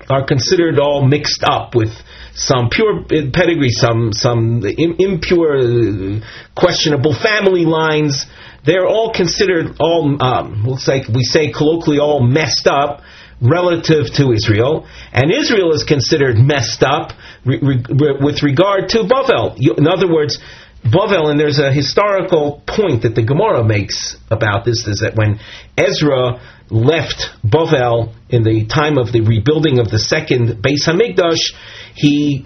are 0.10 0.26
considered 0.26 0.80
all 0.80 1.06
mixed 1.06 1.44
up 1.44 1.76
with 1.76 1.90
some 2.34 2.70
pure 2.72 3.04
pedigree, 3.04 3.72
some 3.72 4.14
some 4.14 4.64
impure, 4.66 6.22
questionable 6.56 7.14
family 7.14 7.66
lines, 7.66 8.26
they're 8.66 8.88
all 8.88 9.12
considered 9.14 9.78
all 9.80 10.22
um, 10.22 10.64
looks 10.66 10.88
like 10.88 11.08
we 11.08 11.24
say 11.24 11.52
colloquially 11.52 12.00
all 12.00 12.22
messed 12.22 12.68
up 12.68 13.02
relative 13.42 14.08
to 14.16 14.32
Israel, 14.32 14.88
and 15.14 15.32
Israel 15.32 15.74
is 15.74 15.84
considered 15.84 16.38
messed 16.38 16.84
up 16.84 17.12
re- 17.46 17.60
re- 17.60 18.18
with 18.20 18.42
regard 18.44 18.90
to 18.90 19.00
Bavel. 19.00 19.58
In 19.78 19.88
other 19.88 20.12
words, 20.12 20.40
Bavel, 20.84 21.30
and 21.30 21.40
there's 21.40 21.60
a 21.60 21.72
historical 21.72 22.64
point 22.68 23.04
that 23.04 23.16
the 23.16 23.24
Gemara 23.24 23.64
makes 23.64 24.18
about 24.32 24.66
this, 24.66 24.88
is 24.88 25.00
that 25.00 25.16
when 25.16 25.40
Ezra 25.78 26.42
left 26.70 27.30
Bavel 27.44 28.14
in 28.30 28.44
the 28.44 28.66
time 28.68 28.98
of 28.98 29.12
the 29.12 29.22
rebuilding 29.22 29.80
of 29.80 29.90
the 29.90 30.00
second 30.00 30.64
Beis 30.64 30.88
Hamikdash, 30.88 31.54
he 31.96 32.46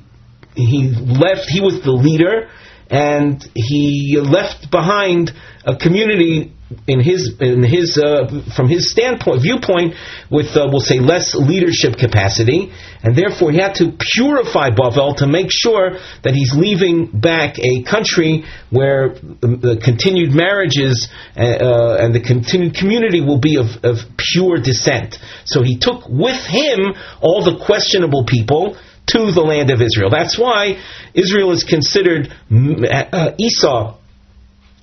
he 0.55 0.89
left. 0.89 1.47
He 1.47 1.61
was 1.61 1.81
the 1.81 1.91
leader 1.91 2.49
and 2.91 3.41
he 3.55 4.19
left 4.21 4.69
behind 4.69 5.31
a 5.65 5.77
community 5.77 6.53
in 6.87 6.99
his 6.99 7.35
in 7.39 7.63
his 7.63 7.97
uh, 7.97 8.27
from 8.55 8.67
his 8.69 8.91
standpoint 8.91 9.41
viewpoint 9.41 9.95
with 10.29 10.55
uh, 10.55 10.67
we'll 10.71 10.81
say 10.81 10.99
less 10.99 11.35
leadership 11.35 11.97
capacity, 11.97 12.71
and 13.03 13.15
therefore 13.15 13.51
he 13.51 13.57
had 13.57 13.75
to 13.75 13.91
purify 13.97 14.69
Bavel 14.69 15.17
to 15.17 15.27
make 15.27 15.47
sure 15.49 15.97
that 16.23 16.33
he's 16.33 16.53
leaving 16.55 17.07
back 17.07 17.59
a 17.59 17.83
country 17.83 18.43
where 18.69 19.15
the 19.41 19.79
continued 19.83 20.33
marriages 20.33 21.09
uh, 21.35 21.41
uh, 21.41 21.97
and 21.99 22.15
the 22.15 22.21
continued 22.21 22.75
community 22.75 23.21
will 23.21 23.39
be 23.39 23.57
of, 23.57 23.83
of 23.83 23.97
pure 24.17 24.57
descent. 24.57 25.17
So 25.45 25.63
he 25.63 25.77
took 25.77 26.07
with 26.07 26.45
him 26.45 26.79
all 27.21 27.43
the 27.43 27.63
questionable 27.65 28.25
people 28.25 28.77
to 29.07 29.31
the 29.31 29.41
land 29.41 29.69
of 29.71 29.81
Israel. 29.81 30.09
That's 30.09 30.37
why 30.37 30.81
Israel 31.13 31.51
is 31.51 31.63
considered 31.63 32.33
uh, 32.51 33.31
Esau 33.37 33.97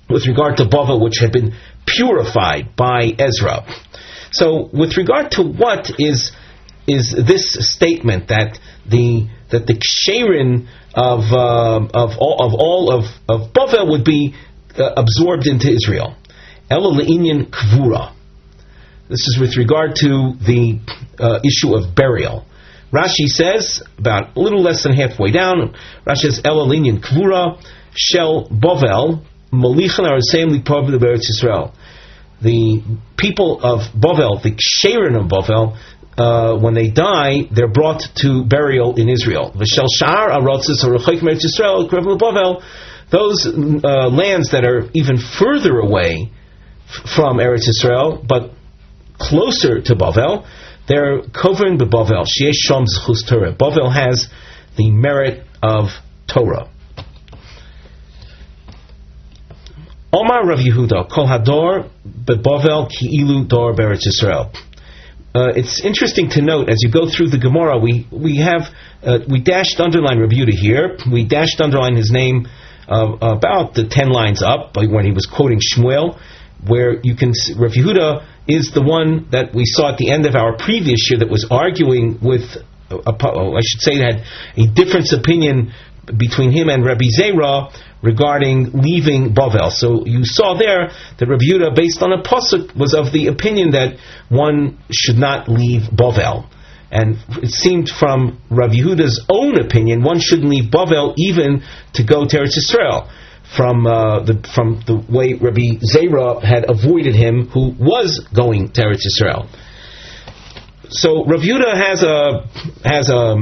with 0.09 0.25
regard 0.27 0.57
to 0.57 0.65
Bavel, 0.65 1.01
which 1.01 1.19
had 1.19 1.31
been 1.31 1.55
purified 1.95 2.75
by 2.75 3.11
Ezra. 3.17 3.65
So, 4.31 4.69
with 4.71 4.97
regard 4.97 5.31
to 5.31 5.43
what 5.43 5.91
is 5.97 6.31
is 6.87 7.13
this 7.15 7.57
statement 7.73 8.29
that 8.29 8.59
the 8.85 9.27
that 9.51 9.67
the 9.67 9.73
ksherin 9.73 10.67
of 10.93 11.19
uh, 11.31 11.87
of 11.93 12.17
all 12.17 12.37
of 12.45 12.53
all 12.53 12.91
of 12.91 13.05
of 13.27 13.53
Bavel 13.53 13.89
would 13.89 14.03
be 14.03 14.35
uh, 14.77 14.93
absorbed 14.95 15.47
into 15.47 15.69
Israel. 15.71 16.15
Ela 16.69 16.91
le'inyan 17.01 17.49
kvura. 17.49 18.13
This 19.09 19.27
is 19.27 19.37
with 19.41 19.57
regard 19.57 19.95
to 19.97 20.33
the 20.37 20.79
uh, 21.19 21.39
issue 21.43 21.75
of 21.75 21.95
burial. 21.95 22.45
Rashi 22.91 23.27
says, 23.27 23.83
about 23.97 24.35
a 24.35 24.39
little 24.39 24.61
less 24.61 24.83
than 24.83 24.93
halfway 24.93 25.31
down, 25.31 25.75
Rashi 26.05 26.29
says, 26.29 26.41
El 26.43 26.57
Alinyan 26.57 26.99
Kvura 27.03 27.61
Shel 27.95 28.47
Bovel 28.49 29.23
Malichan 29.51 30.05
Araseim 30.05 30.51
Lipov 30.51 30.89
Eretz 30.89 31.23
Yisrael. 31.29 31.73
The 32.41 32.81
people 33.17 33.59
of 33.61 33.81
Bovel, 33.93 34.41
the 34.41 34.51
ksherin 34.51 35.19
of 35.19 35.27
Bovel, 35.27 35.77
uh, 36.17 36.57
when 36.57 36.73
they 36.73 36.89
die, 36.89 37.43
they're 37.51 37.71
brought 37.71 38.01
to 38.17 38.43
burial 38.43 38.95
in 38.95 39.09
Israel. 39.09 39.51
V'shel 39.55 39.87
Shar 39.91 40.29
Arotzis 40.29 40.83
Aruchayk 40.83 41.21
Eretz 41.21 41.41
Yisrael 41.45 41.89
Krevel 41.89 42.17
Bovel. 42.17 42.63
Those 43.11 43.45
uh, 43.47 44.09
lands 44.09 44.51
that 44.51 44.63
are 44.65 44.89
even 44.93 45.17
further 45.17 45.79
away 45.79 46.31
from 47.15 47.37
Eretz 47.37 47.67
Yisrael, 47.67 48.25
but 48.25 48.51
closer 49.17 49.81
to 49.81 49.95
Bovel, 49.95 50.45
they're 50.87 51.21
covering 51.21 51.77
the 51.77 51.85
Bavel. 51.85 52.25
Sheesh 52.25 52.69
Shom 52.69 52.85
Zchus 52.85 53.27
Torah. 53.27 53.53
Bavel 53.53 53.93
has 53.93 54.27
the 54.77 54.91
merit 54.91 55.45
of 55.61 55.89
Torah. 56.27 56.69
Omar 60.11 60.47
Rav 60.47 60.57
Yehuda, 60.57 61.07
Kol 61.13 61.27
Hador 61.27 61.89
beBavel 62.03 62.89
Ki'ilu 62.89 63.47
Dor 63.47 63.75
Beretz 63.75 64.07
Yisrael. 64.07 64.49
Uh, 65.35 65.53
it's 65.55 65.85
interesting 65.85 66.29
to 66.31 66.41
note 66.41 66.67
as 66.67 66.77
you 66.81 66.91
go 66.91 67.07
through 67.07 67.29
the 67.29 67.37
Gemara, 67.37 67.77
we 67.77 68.07
we 68.11 68.37
have 68.37 68.73
uh, 69.03 69.19
we 69.29 69.39
dashed 69.39 69.79
underline 69.79 70.19
Rav 70.19 70.31
Yehuda 70.31 70.51
here. 70.51 70.97
We 71.11 71.25
dashed 71.25 71.61
underline 71.61 71.95
his 71.95 72.09
name 72.11 72.47
uh, 72.87 73.17
about 73.21 73.75
the 73.75 73.87
ten 73.87 74.09
lines 74.09 74.41
up 74.41 74.75
when 74.75 75.05
he 75.05 75.11
was 75.11 75.27
quoting 75.27 75.59
Shmuel. 75.59 76.17
where 76.65 76.99
you 77.03 77.15
can 77.15 77.33
Rav 77.55 77.71
Yehuda 77.71 78.25
is 78.47 78.71
the 78.73 78.81
one 78.81 79.27
that 79.31 79.53
we 79.53 79.63
saw 79.65 79.91
at 79.91 79.97
the 79.97 80.11
end 80.11 80.25
of 80.25 80.35
our 80.35 80.57
previous 80.57 81.09
year 81.11 81.19
that 81.19 81.29
was 81.29 81.45
arguing 81.51 82.17
with, 82.21 82.57
a, 82.89 82.95
a, 82.95 83.55
I 83.55 83.61
should 83.61 83.81
say, 83.81 83.97
had 83.97 84.25
a 84.57 84.65
difference 84.65 85.13
opinion 85.13 85.71
between 86.17 86.51
him 86.51 86.69
and 86.69 86.83
Rabbi 86.83 87.05
Zera 87.13 87.71
regarding 88.01 88.71
leaving 88.73 89.33
Bavel. 89.33 89.71
So 89.71 90.05
you 90.05 90.21
saw 90.23 90.57
there 90.57 90.91
that 91.17 91.27
Rabbi 91.27 91.43
Yehuda, 91.43 91.75
based 91.75 92.01
on 92.01 92.13
a 92.13 92.21
pasuk, 92.23 92.75
was 92.75 92.93
of 92.93 93.11
the 93.11 93.27
opinion 93.27 93.71
that 93.71 93.97
one 94.29 94.79
should 94.91 95.17
not 95.17 95.49
leave 95.49 95.83
Bavel. 95.91 96.49
And 96.91 97.17
it 97.43 97.51
seemed 97.51 97.89
from 97.89 98.41
Rabbi 98.49 98.75
Yehuda's 98.75 99.25
own 99.29 99.59
opinion, 99.59 100.01
one 100.01 100.19
shouldn't 100.19 100.49
leave 100.49 100.71
Bavel 100.71 101.13
even 101.17 101.63
to 101.93 102.03
go 102.03 102.25
to 102.25 102.37
Eretz 102.37 102.57
Israel 102.57 103.09
from 103.55 103.87
uh, 103.87 104.23
the 104.23 104.47
from 104.53 104.81
the 104.85 104.95
way 105.09 105.33
Rabbi 105.33 105.81
Zera 105.81 106.41
had 106.43 106.69
avoided 106.69 107.15
him, 107.15 107.47
who 107.47 107.73
was 107.79 108.25
going 108.33 108.71
to 108.73 108.81
Eretz 108.81 109.05
Yisrael. 109.07 109.47
So 110.89 111.25
Rabbi 111.25 111.43
Yehuda 111.43 111.73
has 111.75 112.03
a 112.03 112.47
has 112.87 113.09
a 113.09 113.35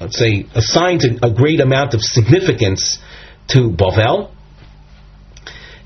let's 0.00 0.18
say 0.18 0.46
assigned 0.54 1.04
a, 1.04 1.26
a 1.26 1.34
great 1.34 1.60
amount 1.60 1.94
of 1.94 2.00
significance 2.02 2.98
to 3.48 3.70
Bavel. 3.70 4.30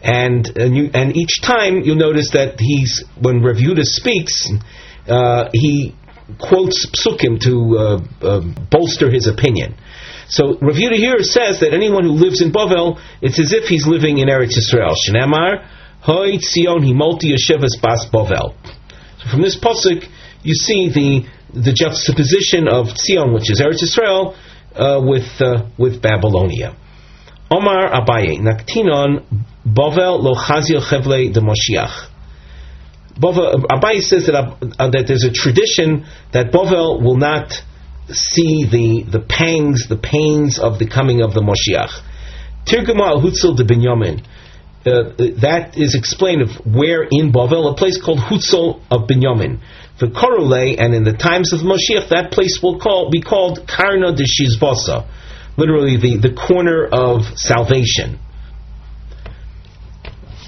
And 0.03 0.47
and, 0.57 0.77
you, 0.77 0.91
and 0.95 1.17
each 1.17 1.41
time 1.43 1.83
you'll 1.83 1.97
notice 1.97 2.31
that 2.33 2.61
he's 2.61 3.05
when 3.21 3.43
Rav 3.43 3.57
Yehuda 3.57 3.83
speaks, 3.83 4.49
uh, 5.09 5.49
he 5.53 5.95
quotes 6.39 6.87
psukim 6.87 7.41
to 7.41 7.79
uh, 7.79 8.27
uh, 8.27 8.41
bolster 8.71 9.11
his 9.11 9.27
opinion. 9.27 9.75
So 10.29 10.59
Rav 10.61 10.77
Yehuda 10.77 10.97
here 10.97 11.19
says 11.21 11.61
that 11.61 11.73
anyone 11.73 12.05
who 12.05 12.13
lives 12.13 12.43
in 12.43 12.53
Bavel, 12.53 13.01
it's 13.23 13.41
as 13.41 13.53
if 13.53 13.65
he's 13.65 13.87
living 13.87 14.19
in 14.19 14.29
Eretz 14.29 14.55
Yisrael. 14.57 14.95
Shnamar, 15.09 15.67
Hoy 16.03 16.37
Tzion 16.37 16.85
Himolti 16.85 17.33
Yeshevas 17.35 17.81
Bas 17.83 18.07
Bavel. 18.13 18.55
So 19.19 19.31
from 19.31 19.43
this 19.43 19.59
pasuk, 19.59 20.05
you 20.43 20.55
see 20.55 20.91
the 20.91 21.27
the 21.55 21.73
juxtaposition 21.73 22.69
of 22.69 22.89
Tzion, 22.95 23.35
which 23.35 23.51
is 23.51 23.61
Eretz 23.61 23.83
Yisrael, 23.83 24.37
uh, 24.77 25.01
with 25.03 25.41
uh, 25.41 25.67
with 25.79 26.01
Babylonia. 26.01 26.77
Omar 27.51 27.91
Abaye 27.91 28.39
Naktinon 28.39 29.25
Bavel 29.67 30.23
Lo 30.23 30.35
Chazil 30.35 30.81
Chevle 30.81 31.33
de 31.33 31.41
Moshiach. 31.41 32.09
Abaye 33.19 34.01
says 34.01 34.27
that, 34.27 34.35
uh, 34.79 34.91
that 34.91 35.07
there's 35.07 35.25
a 35.25 35.33
tradition 35.33 36.07
that 36.33 36.53
Bovel 36.53 37.03
will 37.03 37.17
not 37.17 37.53
see 38.09 38.65
the, 38.65 39.05
the 39.11 39.21
pangs, 39.21 39.89
the 39.89 39.97
pains 39.97 40.59
of 40.59 40.79
the 40.79 40.89
coming 40.89 41.23
of 41.23 41.35
the 41.35 41.41
Moshiach. 41.41 42.01
Tirguma 42.65 43.09
al 43.09 43.21
Hutzel 43.21 43.57
de 43.57 43.65
Binyamin. 43.65 44.25
Uh, 44.87 45.13
that 45.41 45.77
is 45.77 45.95
explained 45.95 46.43
of 46.43 46.51
where 46.65 47.03
in 47.03 47.33
Bavel, 47.33 47.73
a 47.73 47.75
place 47.75 48.01
called 48.01 48.21
Hutzel 48.21 48.81
of 48.91 49.09
Binyamin. 49.09 49.61
For 49.99 50.07
Korole, 50.07 50.77
and 50.79 50.95
in 50.95 51.03
the 51.03 51.13
times 51.13 51.53
of 51.53 51.61
Moshiach, 51.61 52.11
that 52.11 52.31
place 52.31 52.61
will 52.63 52.79
call, 52.79 53.11
be 53.11 53.21
called 53.21 53.67
Karna 53.67 54.15
de 54.15 54.23
Shizvasa, 54.23 55.09
literally 55.59 55.97
the, 55.97 56.17
the 56.17 56.35
corner 56.35 56.87
of 56.87 57.37
salvation. 57.37 58.19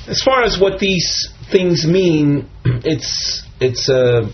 As 0.09 0.23
far 0.23 0.43
as 0.43 0.59
what 0.59 0.79
these 0.79 1.29
things 1.53 1.85
mean, 1.87 2.49
it's 2.65 3.47
it's 3.61 3.91
uh, 3.91 4.31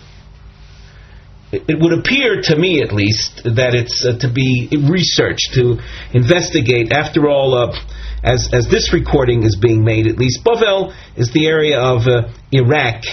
it 1.53 1.79
would 1.81 1.99
appear 1.99 2.41
to 2.43 2.57
me, 2.57 2.83
at 2.83 2.93
least, 2.93 3.43
that 3.45 3.75
it's 3.75 4.05
uh, 4.05 4.19
to 4.19 4.33
be 4.33 4.69
researched, 4.91 5.55
to 5.55 5.79
investigate. 6.13 6.93
After 6.93 7.29
all, 7.29 7.55
uh, 7.55 7.79
as 8.23 8.49
as 8.53 8.69
this 8.69 8.93
recording 8.93 9.43
is 9.45 9.57
being 9.57 9.85
made, 9.85 10.07
at 10.07 10.19
least 10.19 10.45
Bavel 10.45 10.95
is 11.17 11.33
the 11.33 11.47
area 11.47 11.81
of 11.81 12.07
uh, 12.07 12.29
Iraq, 12.53 13.05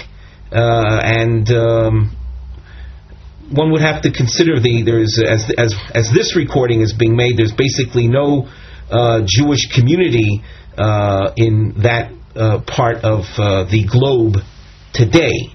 uh, 0.52 1.00
and 1.02 1.50
um, 1.50 2.16
one 3.52 3.72
would 3.72 3.82
have 3.82 4.02
to 4.02 4.12
consider 4.12 4.60
the 4.60 4.82
there's 4.82 5.20
as 5.20 5.50
as 5.56 5.74
as 5.94 6.10
this 6.14 6.36
recording 6.36 6.80
is 6.80 6.92
being 6.92 7.16
made. 7.16 7.36
There's 7.36 7.52
basically 7.52 8.08
no 8.08 8.48
uh, 8.90 9.22
Jewish 9.26 9.66
community 9.74 10.42
uh, 10.76 11.32
in 11.36 11.74
that 11.82 12.12
part 12.66 13.04
of 13.04 13.24
the 13.70 13.86
globe 13.90 14.42
today. 14.92 15.54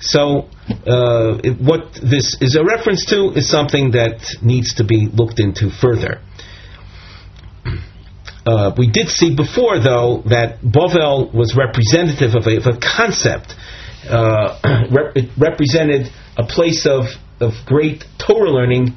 So, 0.00 0.48
uh, 0.86 1.36
what 1.60 1.92
this 2.00 2.36
is 2.40 2.56
a 2.56 2.64
reference 2.64 3.04
to 3.06 3.32
is 3.36 3.50
something 3.50 3.90
that 3.92 4.20
needs 4.42 4.74
to 4.76 4.84
be 4.84 5.08
looked 5.12 5.38
into 5.38 5.70
further. 5.70 6.22
Uh, 8.46 8.72
we 8.78 8.90
did 8.90 9.08
see 9.08 9.36
before, 9.36 9.78
though, 9.78 10.22
that 10.26 10.62
Bovel 10.62 11.30
was 11.32 11.54
representative 11.54 12.34
of 12.34 12.46
a, 12.46 12.56
of 12.56 12.66
a 12.66 12.78
concept. 12.80 13.52
Uh, 14.08 14.58
rep- 14.90 15.16
it 15.16 15.30
represented 15.36 16.10
a 16.38 16.46
place 16.46 16.86
of, 16.86 17.04
of 17.40 17.52
great 17.66 18.04
Torah 18.18 18.50
learning 18.50 18.96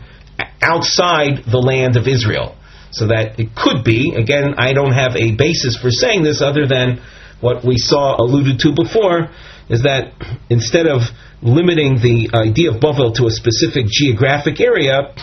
outside 0.62 1.44
the 1.50 1.60
land 1.60 1.98
of 1.98 2.08
Israel. 2.08 2.56
So 2.92 3.08
that 3.08 3.40
it 3.40 3.56
could 3.56 3.84
be, 3.84 4.14
again, 4.16 4.56
I 4.58 4.74
don't 4.74 4.94
have 4.94 5.16
a 5.16 5.36
basis 5.36 5.76
for 5.76 5.90
saying 5.90 6.24
this 6.24 6.42
other 6.42 6.68
than 6.68 7.02
what 7.42 7.66
we 7.66 7.78
saw 7.78 8.16
alluded 8.22 8.60
to 8.60 8.74
before, 8.76 9.30
is 9.70 9.84
that 9.84 10.14
instead 10.50 10.88
of 10.88 11.02
limiting 11.42 11.96
the 11.96 12.30
idea 12.34 12.72
of 12.72 12.80
Bavel 12.80 13.16
to 13.16 13.26
a 13.26 13.32
specific 13.32 13.88
geographic 13.88 14.62
area, 14.62 15.14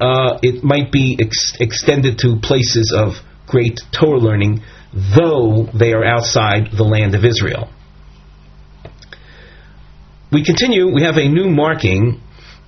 uh, 0.00 0.38
it 0.42 0.62
might 0.62 0.92
be 0.92 1.16
ex- 1.18 1.54
extended 1.58 2.18
to 2.18 2.38
places 2.40 2.92
of 2.94 3.14
great 3.46 3.80
Torah 3.90 4.18
learning, 4.18 4.62
though 4.92 5.68
they 5.74 5.92
are 5.92 6.04
outside 6.04 6.70
the 6.76 6.84
land 6.84 7.14
of 7.14 7.24
Israel. 7.24 7.70
We 10.30 10.44
continue, 10.44 10.92
we 10.92 11.02
have 11.02 11.16
a 11.16 11.28
new 11.28 11.48
marking, 11.48 12.20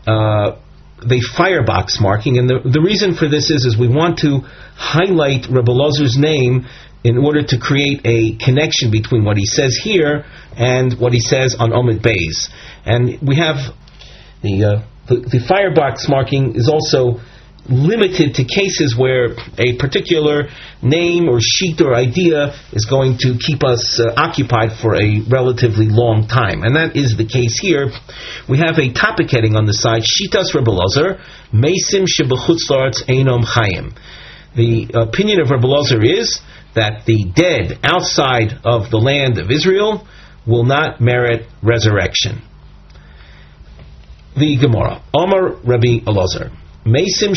uh, 0.07 0.59
the 1.05 1.21
firebox 1.37 2.01
marking, 2.01 2.39
and 2.39 2.49
the, 2.49 2.61
the 2.65 2.81
reason 2.81 3.15
for 3.15 3.29
this 3.29 3.51
is, 3.51 3.65
is 3.67 3.77
we 3.79 3.89
want 3.89 4.19
to 4.21 4.41
highlight 4.75 5.47
Rebbe 5.51 5.71
Lozer's 5.71 6.17
name 6.17 6.67
in 7.05 7.19
order 7.19 7.43
to 7.43 7.59
create 7.59 8.01
a 8.05 8.37
connection 8.43 8.91
between 8.91 9.25
what 9.25 9.37
he 9.37 9.45
says 9.45 9.79
here 9.83 10.25
and 10.57 10.99
what 10.99 11.13
he 11.13 11.21
says 11.21 11.55
on 11.59 11.71
Omid 11.71 12.03
Bays. 12.03 12.49
And 12.85 13.21
we 13.21 13.37
have 13.37 13.57
the, 14.43 14.65
uh, 14.65 14.87
the, 15.09 15.21
the 15.21 15.45
firebox 15.47 16.09
marking 16.09 16.57
is 16.57 16.69
also 16.69 17.21
limited 17.69 18.35
to 18.35 18.45
cases 18.45 18.97
where 18.97 19.37
a 19.59 19.77
particular 19.79 20.49
name 20.83 21.29
or 21.29 21.39
sheet 21.41 21.81
or 21.81 21.95
idea 21.95 22.55
is 22.73 22.87
going 22.89 23.19
to 23.19 23.37
keep 23.39 23.65
us 23.65 24.01
uh, 24.01 24.13
occupied 24.17 24.71
for 24.81 24.95
a 24.95 25.21
relatively 25.29 25.87
long 25.89 26.29
time. 26.29 26.63
And 26.63 26.77
that 26.77 26.97
is 26.97 27.17
the 27.17 27.27
case 27.27 27.59
here. 27.61 27.91
We 28.49 28.59
have 28.59 28.79
a 28.79 28.93
topic 28.93 29.31
heading 29.31 29.57
on 29.57 29.67
the 29.67 29.75
side, 29.75 30.03
Shitas 30.03 30.55
Rebbe 30.55 30.71
Lozer, 30.71 31.21
Mesim 31.53 32.07
Shebechutzlarts 32.07 33.05
Einom 33.09 33.45
Chayim. 33.45 33.97
The 34.55 34.91
opinion 34.95 35.41
of 35.41 35.51
Rebbe 35.51 35.67
Lozer 35.67 36.05
is 36.05 36.41
that 36.75 37.05
the 37.07 37.25
dead 37.35 37.79
outside 37.83 38.61
of 38.65 38.91
the 38.91 38.99
land 38.99 39.39
of 39.39 39.51
Israel 39.51 40.07
will 40.47 40.65
not 40.65 41.01
merit 41.01 41.49
resurrection. 41.63 42.43
The 44.37 44.59
Gemara, 44.59 45.03
Omar 45.15 45.57
Rabbi 45.65 46.05
Elazar, 46.05 46.55
Mesim 46.87 47.35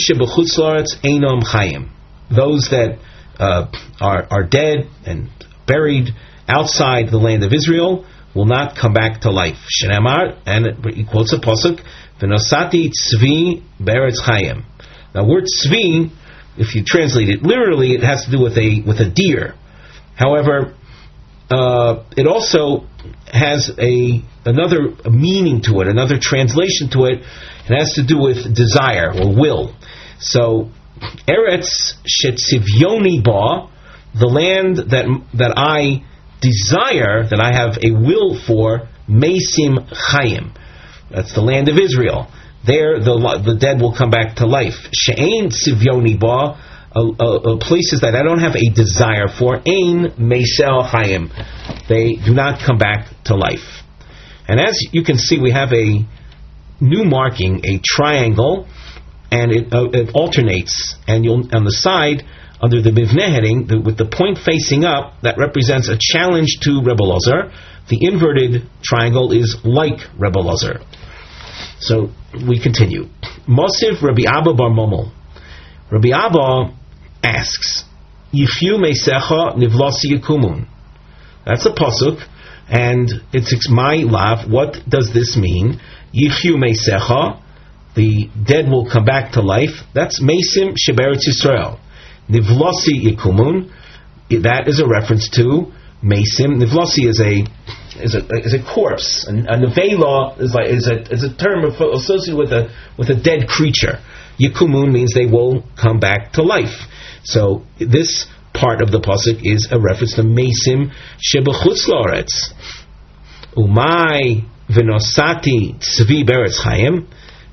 chayim. 1.43 1.89
Those 2.29 2.69
that 2.69 2.99
uh, 3.39 3.71
are, 3.99 4.27
are 4.29 4.43
dead 4.43 4.89
and 5.05 5.29
buried 5.65 6.09
outside 6.47 7.09
the 7.09 7.17
land 7.17 7.43
of 7.43 7.51
Israel 7.53 8.05
will 8.35 8.45
not 8.45 8.77
come 8.77 8.93
back 8.93 9.21
to 9.21 9.31
life. 9.31 9.57
And 9.81 10.85
he 10.93 11.05
quotes 11.05 11.33
a 11.33 11.37
pasuk, 11.37 11.83
V'nosati 12.21 12.91
tzvi 12.91 13.63
beretz 13.81 14.21
chayim. 14.21 14.63
Now, 15.15 15.27
word 15.27 15.45
tzvi 15.45 16.11
if 16.59 16.75
you 16.75 16.83
translate 16.85 17.29
it 17.29 17.41
literally, 17.41 17.93
it 17.93 18.03
has 18.03 18.25
to 18.25 18.31
do 18.31 18.43
with 18.43 18.57
a 18.57 18.83
with 18.85 18.99
a 18.99 19.09
deer. 19.09 19.55
However, 20.15 20.75
uh, 21.49 22.03
it 22.17 22.27
also 22.27 22.85
has 23.31 23.71
a 23.79 24.21
another 24.45 24.93
meaning 25.09 25.61
to 25.63 25.79
it, 25.79 25.87
another 25.87 26.17
translation 26.21 26.89
to 26.91 27.05
it. 27.05 27.23
It 27.69 27.77
has 27.77 27.93
to 27.93 28.03
do 28.03 28.17
with 28.19 28.55
desire 28.55 29.11
or 29.13 29.35
will. 29.35 29.75
So, 30.19 30.69
Eretz 31.27 31.93
Shetzivyoni 32.07 33.23
Ba, 33.23 33.69
the 34.17 34.27
land 34.27 34.77
that 34.89 35.05
that 35.35 35.53
I 35.55 36.03
desire, 36.41 37.27
that 37.29 37.39
I 37.39 37.53
have 37.53 37.77
a 37.83 37.91
will 37.91 38.39
for, 38.45 38.89
Mesim 39.07 39.89
Chayim. 39.91 40.55
That's 41.11 41.33
the 41.33 41.41
land 41.41 41.69
of 41.69 41.77
Israel. 41.77 42.27
There, 42.65 42.99
the, 42.99 43.41
the 43.45 43.55
dead 43.55 43.81
will 43.81 43.95
come 43.95 44.11
back 44.11 44.37
to 44.37 44.45
life. 44.45 44.75
She'ain 44.91 45.49
sivyoni 45.49 46.19
ba, 46.19 46.59
places 47.59 48.01
that 48.01 48.15
I 48.15 48.23
don't 48.23 48.39
have 48.39 48.55
a 48.55 48.69
desire 48.69 49.27
for. 49.27 49.61
Ain 49.65 50.11
meisel 50.19 50.83
chayim. 50.89 51.29
They 51.87 52.15
do 52.15 52.33
not 52.33 52.61
come 52.65 52.77
back 52.77 53.07
to 53.25 53.35
life. 53.35 53.83
And 54.47 54.59
as 54.59 54.87
you 54.91 55.03
can 55.03 55.17
see, 55.17 55.39
we 55.39 55.51
have 55.51 55.71
a 55.71 56.05
new 56.79 57.03
marking, 57.03 57.65
a 57.65 57.79
triangle, 57.83 58.67
and 59.31 59.51
it, 59.51 59.73
uh, 59.73 59.89
it 59.91 60.11
alternates. 60.13 60.95
And 61.07 61.23
you'll 61.23 61.47
on 61.53 61.63
the 61.63 61.71
side 61.71 62.23
under 62.61 62.81
the 62.81 62.89
Mivneh 62.89 63.31
heading, 63.31 63.67
the, 63.67 63.79
with 63.79 63.97
the 63.97 64.05
point 64.05 64.37
facing 64.37 64.83
up, 64.83 65.13
that 65.21 65.37
represents 65.37 65.87
a 65.87 65.97
challenge 65.99 66.59
to 66.63 66.81
Rebbe. 66.83 67.05
The 67.87 67.97
inverted 68.01 68.67
triangle 68.83 69.31
is 69.31 69.57
like 69.63 69.99
Rebbe. 70.17 70.39
So 71.79 72.09
we 72.47 72.61
continue. 72.61 73.05
Mosiv 73.47 74.01
Rabbi 74.01 74.23
Abba 74.27 74.53
Bar 74.53 74.69
Momel. 74.69 75.11
Rabbi 75.91 76.09
Abba 76.13 76.75
asks, 77.23 77.85
Yifyu 78.33 78.77
Mesecha 78.77 79.55
Nivlasi 79.55 80.11
Yakumun. 80.11 80.67
That's 81.45 81.65
a 81.65 81.71
pasuk, 81.71 82.21
and 82.69 83.09
it's 83.33 83.69
my 83.69 83.95
lav. 83.95 84.49
What 84.49 84.77
does 84.87 85.11
this 85.13 85.35
mean? 85.35 85.79
Yifyu 86.13 86.55
Mesecha, 86.55 87.41
the 87.95 88.29
dead 88.45 88.69
will 88.69 88.89
come 88.89 89.05
back 89.05 89.33
to 89.33 89.41
life. 89.41 89.83
That's 89.93 90.21
Mesim 90.21 90.75
Sheberetz 90.77 91.27
Yisrael. 91.27 91.79
Nivlasi 92.29 93.03
Yikumun, 93.03 93.71
that 94.43 94.67
is 94.67 94.79
a 94.79 94.87
reference 94.87 95.29
to 95.31 95.71
Mesim. 96.03 96.61
Nivlasi 96.61 97.09
is 97.09 97.19
a 97.19 97.43
is 98.01 98.15
a 98.15 98.25
is 98.37 98.53
a 98.53 98.63
corpse. 98.63 99.25
And 99.27 99.47
a 99.47 99.57
nevela 99.57 100.39
is 100.39 100.53
like 100.53 100.69
is 100.69 100.87
a 100.87 101.01
is 101.11 101.23
a 101.23 101.35
term 101.35 101.65
associated 101.65 102.37
with 102.37 102.51
a 102.53 102.71
with 102.97 103.09
a 103.09 103.15
dead 103.15 103.47
creature. 103.47 103.99
Yikumun 104.39 104.91
means 104.91 105.13
they 105.13 105.25
will 105.25 105.63
come 105.75 105.99
back 105.99 106.33
to 106.33 106.43
life. 106.43 106.87
So 107.23 107.63
this 107.79 108.27
part 108.59 108.81
of 108.81 108.91
the 108.91 108.99
pasuk 108.99 109.39
is 109.43 109.67
a 109.71 109.79
reference 109.79 110.15
to 110.15 110.23
Mesim 110.23 110.91
Shebechutz 111.17 111.87
Loretz. 111.87 112.53
Umay 113.55 114.45
Vinosati 114.69 115.79
Tzvi 115.79 116.27
Beretz 116.27 116.59
Chaim. 116.63 117.07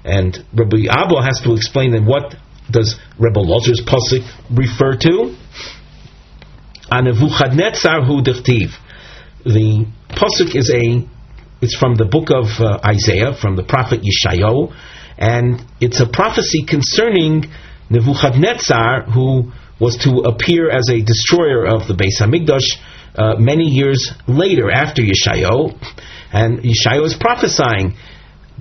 And 0.04 0.36
Rabbi 0.54 0.86
Abba 0.88 1.22
has 1.22 1.40
to 1.44 1.54
explain 1.54 1.92
then 1.92 2.06
what 2.06 2.34
does 2.70 2.98
Rebbe 3.18 3.40
Lozer's 3.40 3.82
pasuk 3.82 4.26
refer 4.50 4.96
to? 4.98 5.36
Anevuchadnetzar 6.90 8.06
hu 8.06 8.22
dichtiv. 8.22 8.74
The 9.44 9.86
pasuk 10.10 10.54
is 10.54 10.70
a 10.70 11.08
it's 11.60 11.76
from 11.76 11.94
the 11.94 12.04
book 12.04 12.28
of 12.30 12.60
uh, 12.60 12.78
Isaiah, 12.84 13.34
from 13.40 13.56
the 13.56 13.64
prophet 13.64 14.02
Yeshayahu, 14.02 14.74
and 15.16 15.62
it's 15.80 16.00
a 16.00 16.06
prophecy 16.06 16.64
concerning 16.68 17.46
Nebuchadnezzar, 17.88 19.04
who 19.04 19.52
was 19.80 19.96
to 20.04 20.28
appear 20.28 20.70
as 20.70 20.88
a 20.90 21.00
destroyer 21.00 21.66
of 21.66 21.86
the 21.86 21.94
Beis 21.94 22.20
Hamikdash 22.20 22.66
uh, 23.14 23.36
many 23.38 23.64
years 23.64 24.12
later, 24.26 24.70
after 24.70 25.02
Yeshayahu, 25.02 25.72
and 26.32 26.58
Yeshayahu 26.60 27.04
is 27.04 27.16
prophesying. 27.18 27.96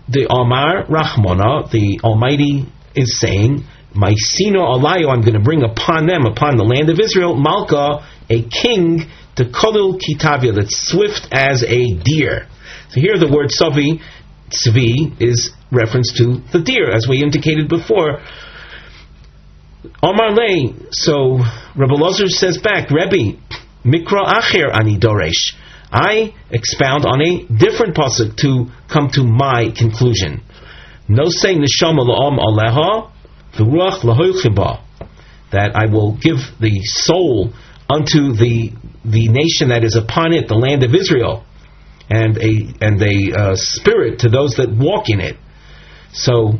The 0.08 0.28
Omar 0.30 0.86
Rahmana, 0.86 1.72
the 1.72 2.00
Almighty, 2.04 2.66
is 2.96 3.20
saying 3.20 3.66
Maisino 3.94 4.64
alayo, 4.64 5.10
I'm 5.10 5.22
going 5.22 5.34
to 5.34 5.44
bring 5.44 5.64
upon 5.64 6.06
them, 6.06 6.26
upon 6.26 6.58
the 6.58 6.64
land 6.64 6.90
of 6.90 7.00
Israel, 7.00 7.36
Malka, 7.36 8.06
a 8.30 8.42
king, 8.44 9.10
to 9.38 9.46
kolil 9.46 10.00
kitavia, 10.00 10.56
that's 10.56 10.92
swift 10.92 11.28
as 11.32 11.64
a 11.64 11.94
deer. 11.96 12.48
So 12.90 13.02
here 13.02 13.18
the 13.18 13.28
word 13.28 13.52
savi, 13.52 14.02
tzvi, 14.50 15.22
is 15.22 15.52
reference 15.72 16.14
to 16.18 16.42
the 16.52 16.62
deer, 16.64 16.92
as 16.92 17.08
we 17.08 17.22
indicated 17.22 17.68
before. 17.68 18.22
Omar 20.02 20.32
lay, 20.32 20.74
so 20.92 21.38
Rabbi 21.76 21.94
Lozer 21.94 22.28
says 22.28 22.58
back, 22.58 22.90
Rebbe, 22.92 23.40
mikra 23.84 24.26
acher 24.26 24.72
ani 24.74 24.98
doresh. 24.98 25.56
I 25.92 26.34
expound 26.50 27.06
on 27.06 27.22
a 27.22 27.46
different 27.46 27.96
pasuk 27.96 28.36
to 28.38 28.68
come 28.92 29.10
to 29.14 29.24
my 29.24 29.72
conclusion. 29.78 30.44
No 31.08 31.26
say 31.28 31.56
neshama 31.56 32.02
la'om 32.02 32.40
aleha, 32.40 33.12
that 35.52 35.72
I 35.76 35.86
will 35.92 36.18
give 36.18 36.38
the 36.60 36.82
soul 36.84 37.54
unto 37.90 38.34
the 38.34 38.74
the 39.06 39.28
nation 39.30 39.70
that 39.70 39.84
is 39.84 39.96
upon 39.96 40.34
it, 40.34 40.48
the 40.48 40.56
land 40.56 40.84
of 40.84 40.94
Israel, 40.94 41.46
and 42.10 42.38
a 42.38 42.74
and 42.82 43.02
a 43.02 43.40
uh, 43.40 43.56
spirit 43.56 44.20
to 44.20 44.30
those 44.30 44.56
that 44.56 44.70
walk 44.70 45.10
in 45.10 45.22
it. 45.22 45.38
So 46.12 46.54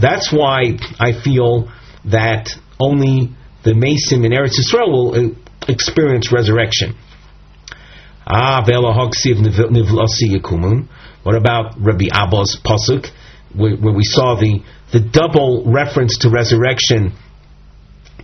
that's 0.00 0.32
why 0.32 0.78
I 1.00 1.12
feel 1.12 1.72
that 2.04 2.50
only 2.78 3.30
the 3.64 3.72
Mesim 3.72 4.24
in 4.24 4.32
Eretz 4.32 4.56
Yisrael 4.58 4.90
will 4.90 5.14
uh, 5.14 5.34
experience 5.68 6.32
resurrection. 6.32 6.94
Ah, 8.26 8.64
What 11.22 11.34
about 11.36 11.74
Rabbi 11.78 12.06
Abba's 12.12 12.60
pasuk, 12.64 13.06
where, 13.54 13.76
where 13.76 13.94
we 13.94 14.04
saw 14.04 14.34
the 14.38 14.62
the 14.92 15.00
double 15.00 15.64
reference 15.66 16.18
to 16.18 16.30
resurrection, 16.30 17.12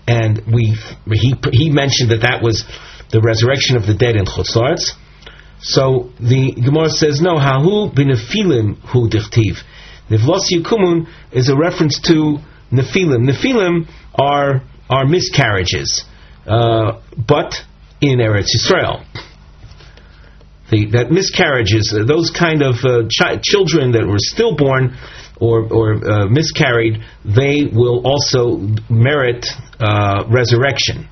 and 0.07 0.43
we 0.53 0.77
he 1.11 1.35
he 1.53 1.71
mentioned 1.71 2.11
that 2.11 2.23
that 2.23 2.43
was 2.43 2.65
the 3.11 3.21
resurrection 3.21 3.77
of 3.77 3.87
the 3.87 3.95
dead 3.95 4.17
in 4.17 4.25
Chutzlaretz. 4.25 4.93
So 5.61 6.11
the 6.19 6.53
Gemara 6.53 6.91
says 6.91 7.21
no. 7.21 7.37
Hahu 7.37 7.95
b'nefilim 7.95 8.79
hu 8.89 9.09
dichtiv. 9.09 9.63
Nivlos 10.11 10.51
Yikumun 10.51 11.07
is 11.33 11.49
a 11.49 11.57
reference 11.57 12.01
to 12.03 12.39
nefilim. 12.73 13.31
Nefilim 13.31 13.89
are 14.15 14.63
are 14.91 15.07
miscarriages, 15.07 16.05
uh, 16.47 17.01
but 17.17 17.55
in 18.01 18.19
Eretz 18.19 18.49
Yisrael. 18.55 19.05
The, 20.71 20.87
that 20.93 21.11
miscarriages, 21.11 21.95
uh, 21.95 22.05
those 22.05 22.31
kind 22.31 22.63
of 22.63 22.77
uh, 22.85 23.09
chi- 23.09 23.41
children 23.43 23.93
that 23.93 24.07
were 24.07 24.19
stillborn, 24.19 24.97
or, 25.41 25.67
or 25.73 25.95
uh, 25.95 26.27
miscarried, 26.29 27.03
they 27.25 27.65
will 27.65 28.07
also 28.07 28.59
merit 28.89 29.47
uh, 29.81 30.25
resurrection, 30.29 31.09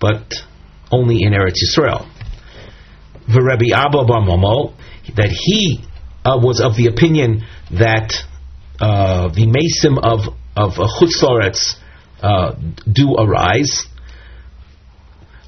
but 0.00 0.34
only 0.90 1.22
in 1.22 1.32
Eretz 1.32 1.58
Yisrael. 1.62 2.08
The 3.26 3.42
Rabbi 3.42 3.74
Abba 3.74 4.04
Momo, 4.04 4.74
that 5.16 5.30
he 5.30 5.84
was 6.24 6.60
of 6.60 6.76
the 6.76 6.86
opinion 6.86 7.44
that 7.70 8.12
the 8.78 9.46
masim 9.46 9.98
of 10.02 10.34
of 10.56 10.72
Chutz 10.74 11.76
uh, 12.24 12.54
do 12.90 13.14
arise. 13.14 13.86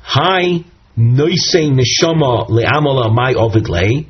Hi, 0.03 0.65
noisei 0.97 1.71
neshama 1.73 2.49
le'amala 2.49 3.12
my 3.12 3.35
ovidlei 3.35 4.07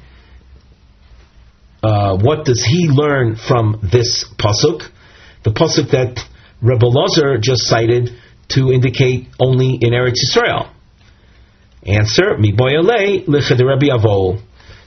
uh, 1.87 2.17
what 2.17 2.45
does 2.45 2.65
he 2.65 2.89
learn 2.89 3.37
from 3.37 3.79
this 3.93 4.25
pasuk? 4.39 4.91
The 5.45 5.51
pasuk 5.51 5.91
that 5.93 6.19
Rebbe 6.61 6.87
Lazar 6.87 7.39
just 7.39 7.63
cited 7.67 8.11
to 8.49 8.73
indicate 8.73 9.29
only 9.39 9.79
in 9.81 9.93
Eretz 9.93 10.19
Yisrael. 10.25 10.73
Answer: 11.87 12.39
Mi 12.39 12.53
boyale 12.53 13.25
Rabbi 13.29 13.87
Avo. 13.87 14.41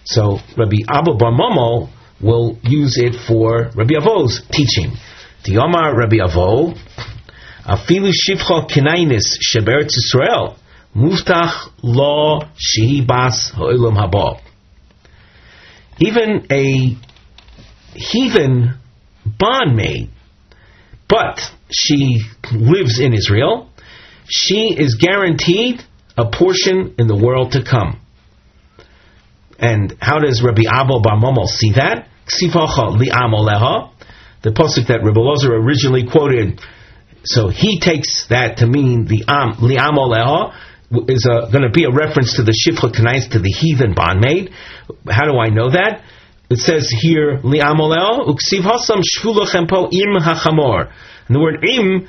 So 0.03 0.39
Rabbi 0.57 0.77
Abba 0.89 1.13
Bar 1.13 1.31
Momo 1.31 1.89
will 2.21 2.57
use 2.63 2.97
it 2.97 3.15
for 3.27 3.71
Rabbi 3.75 3.93
Avo's 3.95 4.41
teaching. 4.51 4.91
Diomar 5.45 5.95
Rabbi 5.95 6.17
Avo, 6.17 6.77
afilu 7.65 8.11
shivcha 8.11 8.69
kinainis 8.69 9.37
sheberetz 9.41 9.95
Yisrael, 9.97 10.55
muftach 10.95 11.69
lo 11.83 12.41
shehi 12.55 13.05
bas 13.05 13.51
ha'olam 13.51 13.95
haba 13.95 14.39
even 15.99 16.47
a 16.49 16.97
heathen 17.93 18.75
bondmaid, 19.27 20.09
but 21.07 21.39
she 21.69 22.21
lives 22.53 22.99
in 22.99 23.13
Israel, 23.13 23.69
she 24.29 24.75
is 24.77 24.95
guaranteed 24.95 25.83
a 26.17 26.29
portion 26.29 26.95
in 26.97 27.07
the 27.07 27.17
world 27.17 27.51
to 27.53 27.63
come. 27.63 27.99
And 29.57 29.95
how 29.99 30.19
does 30.19 30.41
Rabbi 30.41 30.63
Abba 30.71 30.99
Bar 31.01 31.17
Momo 31.17 31.45
see 31.45 31.73
that? 31.73 32.07
The 34.41 34.51
pasuk 34.51 34.87
that 34.87 35.03
Rabbi 35.03 35.19
Lozer 35.19 35.49
originally 35.49 36.05
quoted, 36.09 36.61
so 37.23 37.49
he 37.49 37.79
takes 37.79 38.27
that 38.29 38.57
to 38.57 38.67
mean 38.67 39.05
the 39.05 39.23
am 39.27 39.53
li'am 39.55 39.97
oleha, 39.97 40.53
is 41.07 41.25
going 41.25 41.63
to 41.63 41.71
be 41.71 41.83
a 41.83 41.91
reference 41.91 42.35
to 42.37 42.43
the 42.43 42.51
Shifcha 42.51 42.91
Kanais, 42.91 43.31
to 43.31 43.39
the 43.39 43.49
heathen 43.49 43.93
bondmaid. 43.93 44.51
How 45.07 45.25
do 45.25 45.37
I 45.37 45.49
know 45.49 45.69
that? 45.71 46.03
It 46.49 46.57
says 46.57 46.89
here, 46.89 47.37
Li'amoleo, 47.43 48.27
uksiv 48.27 48.61
hasam 48.61 49.03
shvulachem 49.03 49.69
po 49.69 49.89
im 49.91 50.19
hachamor. 50.19 50.91
And 51.27 51.35
the 51.35 51.39
word 51.39 51.63
im, 51.63 52.07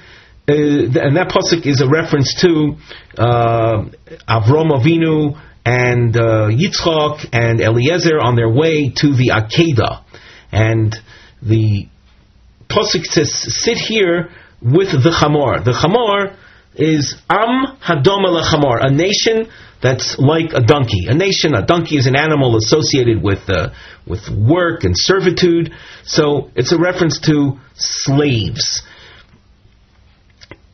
uh, 0.48 1.06
and 1.06 1.16
that 1.16 1.28
pasuk 1.28 1.66
is 1.66 1.82
a 1.82 1.88
reference 1.88 2.40
to 2.40 2.76
uh, 3.18 3.84
Avrom 4.26 4.70
Avinu 4.70 5.38
and 5.66 6.16
uh, 6.16 6.48
Yitzchak 6.48 7.28
and 7.34 7.60
Eliezer 7.60 8.18
on 8.18 8.34
their 8.34 8.48
way 8.48 8.88
to 8.88 9.14
the 9.14 9.32
Akedah. 9.34 10.04
And 10.50 10.96
the 11.42 11.86
pasuk 12.70 13.04
says, 13.04 13.30
sit 13.62 13.76
here 13.76 14.30
with 14.62 14.90
the 14.90 15.10
Chamor. 15.10 15.64
The 15.64 15.72
Chamor 15.72 16.36
is 16.74 17.16
Am 17.28 17.78
Hadoma 17.80 18.30
Lechamor, 18.40 18.84
a 18.84 18.90
nation 18.90 19.50
that's 19.82 20.18
like 20.18 20.52
a 20.52 20.60
donkey. 20.60 21.06
A 21.08 21.14
nation, 21.14 21.54
a 21.54 21.64
donkey 21.64 21.96
is 21.96 22.06
an 22.06 22.16
animal 22.16 22.56
associated 22.56 23.22
with 23.22 23.48
uh, 23.48 23.70
with 24.06 24.28
work 24.28 24.84
and 24.84 24.94
servitude. 24.96 25.72
So 26.04 26.50
it's 26.54 26.72
a 26.72 26.78
reference 26.78 27.18
to 27.20 27.58
slaves. 27.74 28.82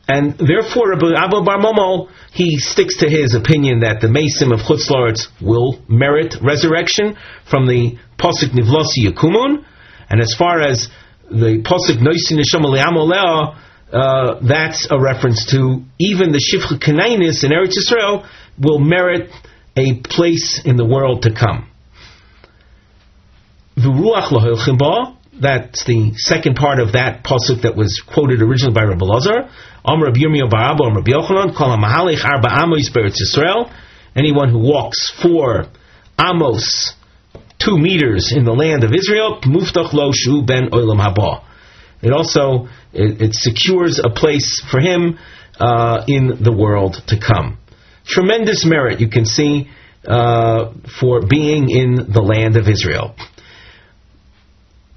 and 0.08 0.38
therefore, 0.38 0.94
Abba 0.94 1.42
Bar 1.42 1.58
Momo, 1.58 2.08
he 2.32 2.58
sticks 2.58 2.98
to 2.98 3.08
his 3.08 3.34
opinion 3.34 3.80
that 3.80 4.00
the 4.00 4.08
Mesim 4.08 4.52
of 4.52 4.60
Chutz 4.60 5.26
will 5.40 5.80
merit 5.88 6.36
resurrection 6.42 7.16
from 7.48 7.66
the 7.66 7.98
Posik 8.18 8.50
Nivlosi 8.52 9.06
Yakumun. 9.06 9.64
And 10.08 10.20
as 10.20 10.34
far 10.34 10.60
as 10.60 10.88
the 11.28 11.62
Posik 11.62 11.98
Noisi 11.98 12.38
Neshama 12.38 12.70
uh, 13.92 14.40
that's 14.46 14.88
a 14.90 15.00
reference 15.00 15.46
to 15.52 15.82
even 15.98 16.32
the 16.32 16.42
Shifcha 16.42 16.78
Kanainis 16.82 17.44
in 17.44 17.52
Eretz 17.52 17.74
Yisrael 17.78 18.26
will 18.58 18.78
merit 18.78 19.30
a 19.76 19.94
place 20.00 20.60
in 20.64 20.76
the 20.76 20.84
world 20.84 21.22
to 21.22 21.32
come. 21.32 21.70
That's 25.38 25.84
the 25.84 26.12
second 26.16 26.56
part 26.56 26.80
of 26.80 26.92
that 26.92 27.22
pasuk 27.22 27.62
that 27.62 27.76
was 27.76 28.02
quoted 28.06 28.40
originally 28.40 28.74
by 28.74 28.84
Rabbi 28.84 29.04
Lazar. 29.04 29.50
Rabbi 29.84 30.20
Rabbi 30.24 31.12
Arba 31.12 32.62
Amos 32.62 32.90
Beretz 32.90 33.20
Yisrael. 33.20 33.70
Anyone 34.16 34.48
who 34.48 34.58
walks 34.60 35.12
four 35.22 35.66
amos, 36.18 36.94
two 37.58 37.76
meters 37.78 38.32
in 38.34 38.44
the 38.44 38.52
land 38.52 38.82
of 38.82 38.94
Israel, 38.94 39.40
Muftach 39.42 39.92
Lo 39.92 40.10
Shu 40.12 40.42
Ben 40.42 40.70
Olam 40.70 40.98
Haba. 40.98 41.42
It 42.02 42.12
also 42.12 42.68
it, 42.92 43.20
it, 43.20 43.34
secures 43.34 43.98
a 43.98 44.10
place 44.10 44.62
for 44.70 44.80
him 44.80 45.18
uh, 45.58 46.04
in 46.06 46.42
the 46.42 46.52
world 46.52 47.02
to 47.08 47.18
come. 47.18 47.58
Tremendous 48.06 48.64
merit 48.64 49.00
you 49.00 49.08
can 49.08 49.24
see 49.24 49.68
uh, 50.06 50.72
for 51.00 51.26
being 51.26 51.70
in 51.70 52.12
the 52.12 52.22
land 52.22 52.56
of 52.56 52.68
Israel. 52.68 53.16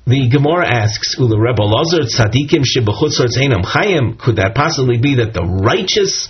The 0.06 0.28
Gemara 0.30 0.68
asks, 0.68 1.18
Ula 1.20 1.40
Rebbe 1.40 1.62
Lazar 1.62 2.02
tzadikim 2.02 2.64
einam 2.66 3.64
chayim. 3.64 4.18
Could 4.20 4.38
that 4.38 4.56
possibly 4.56 4.98
be 4.98 5.16
that 5.16 5.34
the 5.34 5.44
righteous 5.44 6.30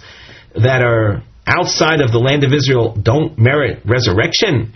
that 0.54 0.82
are 0.84 1.24
outside 1.48 2.02
of 2.02 2.12
the 2.12 2.20
land 2.20 2.44
of 2.44 2.52
Israel 2.52 2.96
don't 2.96 3.38
merit 3.38 3.82
resurrection? 3.86 4.76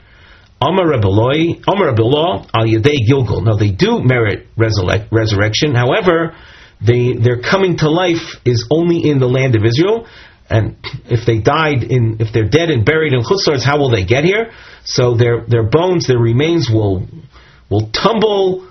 Amar 0.64 0.94
al 0.94 2.66
Gilgal. 2.66 3.42
No, 3.42 3.58
they 3.58 3.72
do 3.72 4.02
merit 4.04 4.48
resurrection. 4.56 5.76
However, 5.76 6.36
they, 6.86 7.14
their 7.14 7.42
coming 7.42 7.78
to 7.78 7.90
life 7.90 8.38
is 8.46 8.68
only 8.70 9.10
in 9.10 9.20
the 9.20 9.28
land 9.28 9.56
of 9.56 9.64
Israel. 9.66 10.08
And 10.50 10.78
if 11.06 11.26
they 11.26 11.40
died 11.40 11.84
in, 11.84 12.18
if 12.20 12.34
they're 12.34 12.50
dead 12.50 12.70
and 12.70 12.86
buried 12.86 13.14
in 13.14 13.24
Chutzlars, 13.24 13.64
how 13.64 13.80
will 13.80 13.90
they 13.90 14.06
get 14.06 14.24
here? 14.24 14.52
So 14.84 15.16
their 15.16 15.46
their 15.48 15.64
bones, 15.64 16.08
their 16.08 16.20
remains 16.20 16.70
will 16.70 17.08
will 17.70 17.90
tumble 17.92 18.70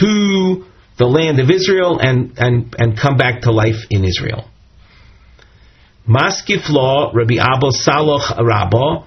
to 0.00 0.64
the 0.98 1.06
land 1.06 1.40
of 1.40 1.50
Israel 1.50 1.98
and, 2.00 2.38
and, 2.38 2.74
and 2.78 2.98
come 2.98 3.16
back 3.16 3.42
to 3.42 3.52
life 3.52 3.86
in 3.90 4.04
Israel. 4.04 4.48
Maskif 6.08 6.68
law, 6.68 7.12
Rabbi 7.14 7.36
Abba 7.38 7.70
Saloch 7.72 8.38
Rabba, 8.38 9.06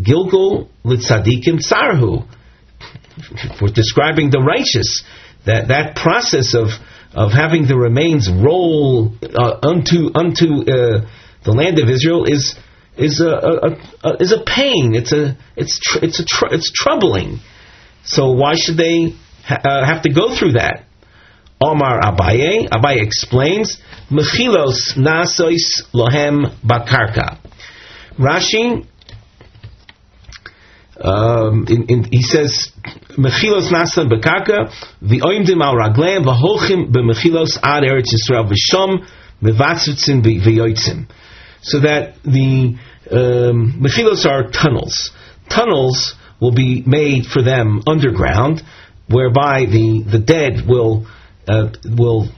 Gilgul 0.00 0.68
Litzadikim 0.84 1.60
Sarhu. 1.60 2.26
For 3.58 3.68
describing 3.68 4.30
the 4.30 4.40
righteous, 4.40 5.04
that, 5.46 5.68
that 5.68 5.94
process 5.94 6.54
of, 6.54 6.68
of 7.12 7.32
having 7.32 7.66
the 7.66 7.76
remains 7.76 8.30
roll 8.30 9.14
uh, 9.22 9.58
unto, 9.62 10.10
unto 10.14 10.62
uh, 10.62 11.08
the 11.44 11.52
land 11.52 11.78
of 11.78 11.88
Israel 11.88 12.24
is, 12.24 12.56
is 12.96 13.20
a, 13.20 13.28
a, 13.28 14.08
a, 14.08 14.22
is 14.22 14.32
a 14.32 14.42
pain. 14.44 14.94
It's 14.94 15.12
a 15.12 15.36
it's 15.56 15.78
tr- 15.80 15.98
it's 16.02 16.20
a 16.20 16.24
tr- 16.24 16.52
it's 16.52 16.72
troubling. 16.72 17.38
So 18.04 18.32
why 18.32 18.54
should 18.54 18.76
they 18.76 19.14
uh, 19.48 19.84
have 19.84 20.02
to 20.02 20.12
go 20.12 20.34
through 20.36 20.52
that. 20.52 20.84
Omar 21.60 22.00
Abaye, 22.00 22.68
Abaye 22.68 23.02
explains, 23.02 23.78
Mechilos 24.10 24.96
nasois 24.96 25.82
lohem 25.94 26.58
bakarka. 26.62 27.38
Rashi, 28.18 28.86
um, 31.00 31.66
in, 31.68 31.86
in, 31.88 32.04
he 32.04 32.22
says, 32.22 32.70
Mechilos 33.16 33.70
nasa 33.70 34.08
bakarka, 34.08 34.72
v'oimdim 35.02 35.62
al 35.62 35.74
ragleim, 35.74 36.24
v'holchim 36.24 36.92
b'mechilos 36.92 37.58
ad 37.62 37.82
eretz 37.82 38.12
Yisrael, 38.12 38.50
v'shom 38.50 39.06
mevatzitzin 39.42 40.22
v'yoitzim. 40.22 41.06
So 41.62 41.80
that 41.80 42.16
the 42.22 42.76
um, 43.10 43.80
mechilos 43.82 44.24
are 44.24 44.50
tunnels. 44.50 45.10
Tunnels 45.48 46.14
will 46.40 46.52
be 46.52 46.82
made 46.86 47.26
for 47.26 47.42
them 47.42 47.82
underground, 47.86 48.62
whereby 49.08 49.66
the, 49.66 50.04
the 50.10 50.18
dead 50.18 50.66
will 50.66 51.06
uh, 51.46 51.68
will 51.84 52.28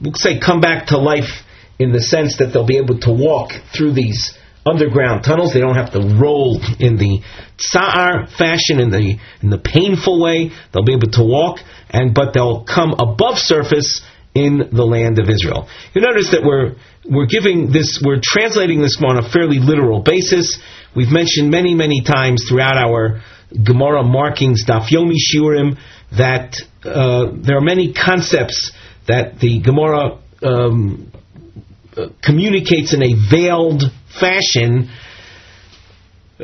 we'll 0.00 0.14
say 0.14 0.40
come 0.40 0.60
back 0.60 0.86
to 0.88 0.98
life 0.98 1.42
in 1.78 1.92
the 1.92 2.00
sense 2.00 2.38
that 2.38 2.52
they'll 2.52 2.66
be 2.66 2.78
able 2.78 2.98
to 2.98 3.12
walk 3.12 3.52
through 3.76 3.92
these 3.92 4.37
underground 4.68 5.24
tunnels. 5.24 5.52
They 5.52 5.60
don't 5.60 5.76
have 5.76 5.92
to 5.92 6.00
roll 6.20 6.60
in 6.78 6.96
the 6.96 7.22
tsar 7.56 8.26
fashion, 8.26 8.80
in 8.80 8.90
the 8.90 9.18
in 9.42 9.50
the 9.50 9.58
painful 9.58 10.20
way. 10.20 10.50
They'll 10.72 10.84
be 10.84 10.94
able 10.94 11.12
to 11.12 11.24
walk, 11.24 11.58
and 11.90 12.14
but 12.14 12.34
they'll 12.34 12.64
come 12.64 12.92
above 12.92 13.38
surface 13.38 14.02
in 14.34 14.68
the 14.72 14.84
land 14.84 15.18
of 15.18 15.28
Israel. 15.28 15.68
You 15.94 16.02
notice 16.02 16.30
that 16.32 16.42
we're 16.44 16.76
we're 17.08 17.26
giving 17.26 17.72
this, 17.72 18.02
we're 18.04 18.20
translating 18.22 18.80
this 18.82 19.00
on 19.02 19.16
a 19.16 19.28
fairly 19.30 19.58
literal 19.58 20.02
basis. 20.02 20.60
We've 20.94 21.10
mentioned 21.10 21.50
many, 21.50 21.74
many 21.74 22.02
times 22.02 22.44
throughout 22.48 22.76
our 22.76 23.22
Gemara 23.50 24.02
markings, 24.02 24.64
Daf 24.66 24.88
Yomi 24.90 25.76
that 26.16 26.56
uh, 26.84 27.32
there 27.34 27.56
are 27.56 27.62
many 27.62 27.92
concepts 27.92 28.72
that 29.06 29.38
the 29.40 29.60
Gemara 29.60 30.18
um, 30.42 31.12
uh, 31.96 32.08
communicates 32.22 32.92
in 32.92 33.02
a 33.02 33.14
veiled 33.30 33.82
fashion, 34.10 34.90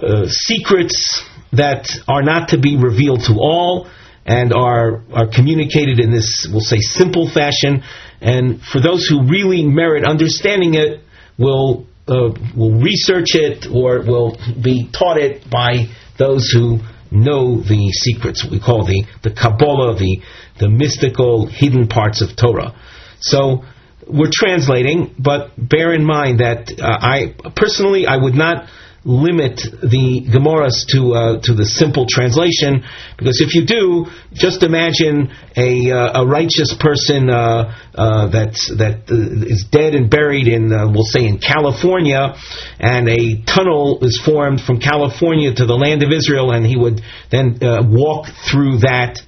uh, 0.00 0.26
secrets 0.28 1.22
that 1.52 1.88
are 2.08 2.22
not 2.22 2.48
to 2.48 2.58
be 2.58 2.76
revealed 2.76 3.20
to 3.24 3.34
all 3.34 3.88
and 4.26 4.52
are 4.52 5.02
are 5.12 5.28
communicated 5.28 6.00
in 6.00 6.10
this, 6.10 6.48
we'll 6.50 6.60
say, 6.60 6.78
simple 6.78 7.28
fashion. 7.28 7.82
And 8.20 8.60
for 8.62 8.80
those 8.80 9.06
who 9.06 9.28
really 9.28 9.64
merit 9.64 10.04
understanding 10.04 10.74
it, 10.74 11.00
will 11.38 11.86
uh, 12.06 12.30
will 12.56 12.80
research 12.80 13.34
it 13.34 13.66
or 13.66 14.00
will 14.00 14.36
be 14.62 14.88
taught 14.92 15.18
it 15.18 15.48
by 15.50 15.86
those 16.18 16.50
who 16.50 16.78
know 17.10 17.56
the 17.60 17.90
secrets. 17.92 18.44
what 18.44 18.52
We 18.52 18.60
call 18.60 18.84
the 18.84 19.04
the 19.22 19.30
Kabbalah, 19.30 19.96
the 19.98 20.20
the 20.58 20.68
mystical 20.68 21.46
hidden 21.46 21.88
parts 21.88 22.22
of 22.22 22.36
Torah. 22.36 22.74
So 23.20 23.64
we're 24.06 24.32
translating, 24.32 25.14
but 25.18 25.52
bear 25.56 25.92
in 25.94 26.04
mind 26.04 26.40
that 26.40 26.72
uh, 26.80 26.84
I 26.84 27.34
personally 27.54 28.06
I 28.06 28.16
would 28.16 28.34
not 28.34 28.68
limit 29.04 29.60
the 29.82 30.24
Gemaras 30.32 30.86
to 30.88 31.14
uh, 31.14 31.40
to 31.42 31.54
the 31.54 31.66
simple 31.66 32.06
translation, 32.08 32.84
because 33.18 33.40
if 33.40 33.54
you 33.54 33.66
do, 33.66 34.06
just 34.32 34.62
imagine 34.62 35.30
a 35.56 35.90
uh, 35.90 36.22
a 36.22 36.26
righteous 36.26 36.74
person 36.80 37.28
uh, 37.28 37.76
uh 37.94 38.28
that's 38.28 38.68
that 38.76 39.04
uh, 39.10 39.46
is 39.46 39.66
dead 39.70 39.94
and 39.94 40.10
buried 40.10 40.48
in 40.48 40.72
uh, 40.72 40.90
we'll 40.90 41.04
say 41.04 41.26
in 41.26 41.38
California, 41.38 42.34
and 42.80 43.08
a 43.08 43.42
tunnel 43.44 43.98
is 44.02 44.20
formed 44.24 44.60
from 44.60 44.80
California 44.80 45.54
to 45.54 45.66
the 45.66 45.76
land 45.76 46.02
of 46.02 46.10
Israel, 46.10 46.50
and 46.50 46.66
he 46.66 46.76
would 46.76 47.02
then 47.30 47.58
walk 47.60 48.26
through 48.50 48.78
that, 48.78 49.20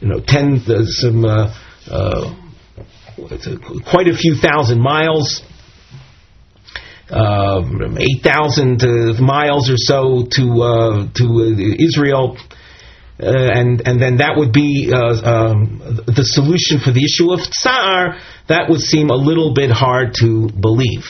you 0.00 0.08
know, 0.08 0.20
ten 0.20 0.62
some. 0.86 1.24
Quite 3.84 4.08
a 4.08 4.16
few 4.16 4.36
thousand 4.36 4.80
miles, 4.80 5.42
uh, 7.10 7.62
8,000 7.98 8.82
uh, 8.82 9.22
miles 9.22 9.70
or 9.70 9.76
so 9.76 10.26
to 10.30 10.62
uh, 10.62 11.08
to 11.14 11.76
Israel. 11.78 12.38
And 13.18 13.82
and 13.86 14.02
then 14.02 14.16
that 14.16 14.36
would 14.36 14.52
be 14.52 14.90
um, 14.92 15.78
the 16.06 16.24
solution 16.24 16.80
for 16.80 16.90
the 16.90 17.04
issue 17.04 17.32
of 17.32 17.40
tsar. 17.40 18.18
That 18.48 18.68
would 18.68 18.80
seem 18.80 19.10
a 19.10 19.14
little 19.14 19.54
bit 19.54 19.70
hard 19.70 20.14
to 20.20 20.48
believe. 20.48 21.04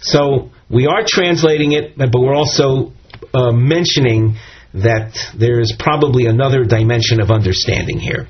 So 0.00 0.50
we 0.68 0.86
are 0.86 1.04
translating 1.06 1.72
it, 1.72 1.96
but 1.96 2.10
we're 2.14 2.34
also 2.34 2.92
mentioning 3.32 4.36
that 4.74 5.16
there 5.38 5.60
is 5.60 5.74
probably 5.78 6.26
another 6.26 6.64
dimension 6.64 7.20
of 7.20 7.30
understanding 7.30 7.98
here. 7.98 8.26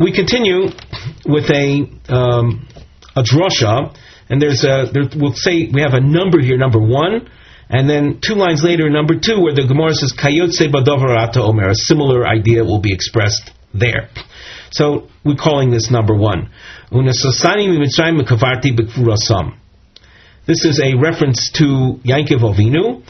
We 0.00 0.12
continue 0.12 0.70
with 1.26 1.50
a 1.50 1.86
um, 2.08 2.66
a 3.14 3.22
drasha 3.22 3.94
and 4.30 4.40
there's 4.40 4.64
a, 4.64 4.86
there, 4.92 5.04
we'll 5.16 5.34
say 5.34 5.68
we 5.72 5.82
have 5.82 5.92
a 5.92 6.00
number 6.00 6.40
here, 6.40 6.56
number 6.56 6.78
one, 6.80 7.28
and 7.68 7.90
then 7.90 8.20
two 8.24 8.34
lines 8.34 8.62
later, 8.62 8.88
number 8.88 9.14
two, 9.18 9.40
where 9.42 9.54
the 9.54 9.66
Gemara 9.66 9.92
says 9.92 10.14
Kayotse 10.16 10.72
Badovarata 10.72 11.38
Omer. 11.38 11.68
A 11.68 11.74
similar 11.74 12.26
idea 12.26 12.64
will 12.64 12.80
be 12.80 12.94
expressed 12.94 13.50
there. 13.74 14.08
So 14.70 15.08
we're 15.24 15.34
calling 15.34 15.70
this 15.70 15.90
number 15.90 16.14
one. 16.14 16.50
This 20.46 20.64
is 20.64 20.80
a 20.80 20.94
reference 20.94 21.50
to 21.54 22.00
Yankov 22.04 22.40
Avinu. 22.40 23.02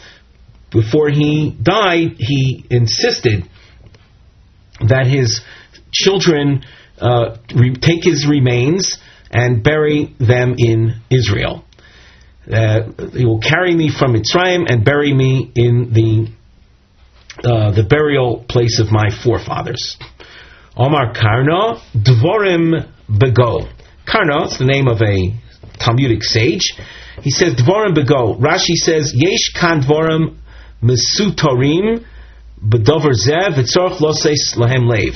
Before 0.70 1.10
he 1.10 1.56
died, 1.62 2.16
he 2.18 2.64
insisted 2.70 3.48
that 4.80 5.06
his 5.06 5.42
children 5.92 6.64
uh, 7.00 7.36
re- 7.54 7.76
take 7.76 8.04
his 8.04 8.26
remains 8.28 8.98
and 9.30 9.62
bury 9.62 10.14
them 10.18 10.54
in 10.58 11.00
Israel. 11.10 11.64
Uh, 12.50 12.90
he 13.12 13.24
will 13.24 13.40
carry 13.40 13.74
me 13.74 13.90
from 13.96 14.14
Mitzrayim 14.14 14.64
and 14.68 14.84
bury 14.84 15.12
me 15.14 15.52
in 15.54 15.92
the 15.92 16.32
uh, 17.44 17.70
the 17.70 17.84
burial 17.84 18.44
place 18.48 18.80
of 18.80 18.90
my 18.90 19.08
forefathers. 19.24 19.96
Omar 20.76 21.14
Karna 21.14 21.80
Dvorim 21.94 22.86
Bego. 23.08 23.68
Karna 24.06 24.46
is 24.46 24.58
the 24.58 24.64
name 24.64 24.88
of 24.88 25.00
a 25.00 25.34
Talmudic 25.78 26.22
sage. 26.22 26.74
He 27.22 27.30
says 27.30 27.54
Dvorim 27.54 27.94
Bego. 27.94 28.38
Rashi 28.38 28.74
says 28.74 29.12
Yesh 29.14 29.52
Kan 29.58 29.82
Dvorim 29.82 30.38
Mesutorim 30.82 32.04
Bedover 32.62 33.14
Zev 33.14 33.54
Vitzorch 33.56 34.00
Loses 34.00 34.54
Lahem 34.56 34.88
Lev. 34.88 35.14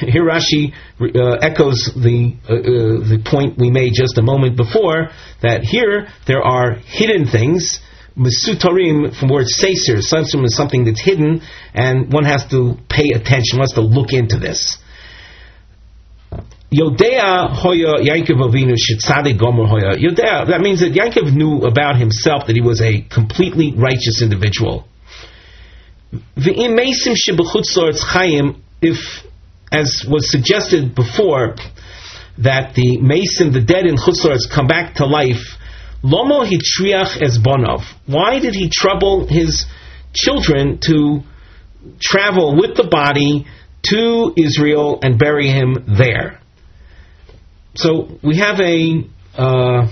Here 0.00 0.24
Rashi 0.24 0.72
uh, 0.98 1.36
echoes 1.42 1.92
the 1.94 2.34
uh, 2.48 2.54
uh, 2.54 3.08
the 3.08 3.22
point 3.24 3.58
we 3.58 3.70
made 3.70 3.92
just 3.94 4.16
a 4.16 4.22
moment 4.22 4.56
before 4.56 5.10
that 5.42 5.62
here 5.62 6.08
there 6.26 6.42
are 6.42 6.76
hidden 6.76 7.26
things. 7.26 7.80
Mesutarim 8.16 9.14
from 9.14 9.28
word 9.28 9.46
seser, 9.46 10.02
something 10.02 10.44
is 10.44 10.56
something 10.56 10.84
that's 10.84 11.00
hidden, 11.00 11.42
and 11.74 12.12
one 12.12 12.24
has 12.24 12.44
to 12.50 12.76
pay 12.88 13.10
attention, 13.14 13.58
one 13.58 13.68
has 13.68 13.72
to 13.74 13.82
look 13.82 14.12
into 14.12 14.38
this. 14.38 14.78
Yodea 16.72 17.50
Hoya 17.50 17.98
Yankov 17.98 18.40
Avinu 18.40 18.76
Gomer 19.38 19.66
Hoya. 19.66 19.96
Yodea, 19.96 20.46
that 20.48 20.60
means 20.60 20.80
that 20.80 20.92
Yankov 20.92 21.34
knew 21.34 21.62
about 21.62 21.96
himself 21.96 22.46
that 22.46 22.56
he 22.56 22.62
was 22.62 22.80
a 22.80 23.02
completely 23.02 23.72
righteous 23.76 24.22
individual. 24.22 24.86
If 28.82 29.29
as 29.72 30.04
was 30.08 30.30
suggested 30.30 30.94
before, 30.94 31.56
that 32.38 32.74
the 32.74 32.98
Mesim, 32.98 33.52
the 33.52 33.60
dead 33.60 33.86
in 33.86 33.96
Chutzlaretz, 33.96 34.50
come 34.52 34.66
back 34.66 34.94
to 34.96 35.06
life. 35.06 35.58
Lomo 36.02 36.44
hitriach 36.44 37.22
es 37.22 37.38
bonov. 37.38 37.82
Why 38.06 38.40
did 38.40 38.54
he 38.54 38.70
trouble 38.72 39.26
his 39.28 39.66
children 40.14 40.78
to 40.86 41.20
travel 42.00 42.56
with 42.56 42.76
the 42.76 42.88
body 42.90 43.46
to 43.82 44.32
Israel 44.36 44.98
and 45.02 45.18
bury 45.18 45.48
him 45.48 45.76
there? 45.98 46.40
So 47.74 48.18
we 48.22 48.38
have 48.38 48.58
a 48.60 49.04
uh, 49.36 49.88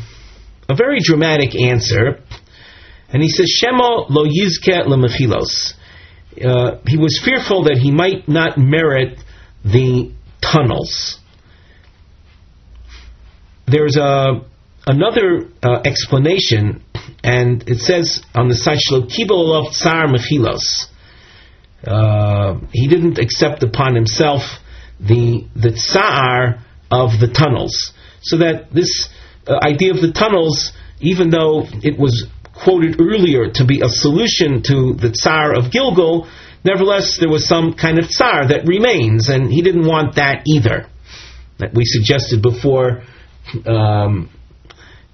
a 0.68 0.74
very 0.74 0.98
dramatic 1.00 1.54
answer, 1.54 2.20
and 3.10 3.22
he 3.22 3.28
says 3.28 3.60
Shemo 3.62 4.06
lo 4.08 4.24
yizke 4.24 4.84
lemechilos. 4.86 5.74
Uh, 6.42 6.78
he 6.86 6.96
was 6.96 7.20
fearful 7.24 7.64
that 7.64 7.78
he 7.78 7.90
might 7.90 8.28
not 8.28 8.58
merit 8.58 9.18
the 9.64 10.12
tunnels. 10.40 11.18
There's 13.66 13.96
a 13.96 14.42
another 14.86 15.48
uh, 15.62 15.82
explanation, 15.84 16.82
and 17.22 17.68
it 17.68 17.78
says 17.80 18.22
on 18.34 18.48
the 18.48 18.54
site 18.54 18.78
Shlo 18.90 19.02
of 19.66 19.72
Tsar 19.74 20.06
Mechilos. 20.06 20.86
Uh, 21.86 22.60
he 22.72 22.88
didn't 22.88 23.18
accept 23.18 23.62
upon 23.62 23.94
himself 23.94 24.42
the 24.98 25.46
the 25.54 25.72
tsar 25.72 26.64
of 26.90 27.20
the 27.20 27.28
tunnels, 27.28 27.92
so 28.22 28.38
that 28.38 28.72
this 28.72 29.08
uh, 29.46 29.58
idea 29.62 29.92
of 29.92 30.00
the 30.00 30.12
tunnels, 30.12 30.72
even 31.00 31.30
though 31.30 31.66
it 31.82 31.98
was 31.98 32.26
quoted 32.52 33.00
earlier 33.00 33.50
to 33.52 33.64
be 33.64 33.80
a 33.80 33.88
solution 33.88 34.62
to 34.62 34.94
the 34.94 35.10
tsar 35.12 35.54
of 35.54 35.70
Gilgul, 35.70 36.28
Nevertheless, 36.68 37.16
there 37.18 37.30
was 37.30 37.48
some 37.48 37.72
kind 37.72 37.98
of 37.98 38.10
tsar 38.10 38.48
that 38.48 38.66
remains, 38.66 39.30
and 39.30 39.50
he 39.50 39.62
didn't 39.62 39.86
want 39.86 40.16
that 40.16 40.42
either. 40.44 40.86
That 41.58 41.72
we 41.72 41.84
suggested 41.86 42.42
before, 42.42 43.04
um, 43.64 44.28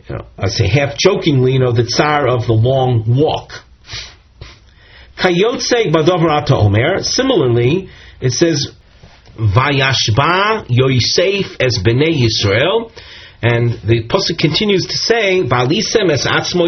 you 0.08 0.16
know, 0.16 0.26
I 0.36 0.48
say 0.48 0.66
half 0.66 0.98
jokingly, 0.98 1.52
you 1.52 1.60
know, 1.60 1.70
the 1.70 1.84
tsar 1.84 2.26
of 2.26 2.46
the 2.48 2.54
long 2.54 3.04
walk. 3.06 3.52
Kayotse 5.16 5.94
Badovrata 5.94 6.58
Omer. 6.58 7.04
Similarly, 7.04 7.88
it 8.20 8.32
says, 8.32 8.74
Vayashba 9.38 10.66
Yosef 10.68 11.60
as 11.60 11.78
Bnei 11.78 12.18
Yisrael. 12.18 12.90
And 13.42 13.78
the 13.86 14.08
pasuk 14.08 14.40
continues 14.40 14.86
to 14.86 14.96
say, 14.96 15.42
Valisem 15.42 16.10
es 16.10 16.26
atzmo 16.26 16.66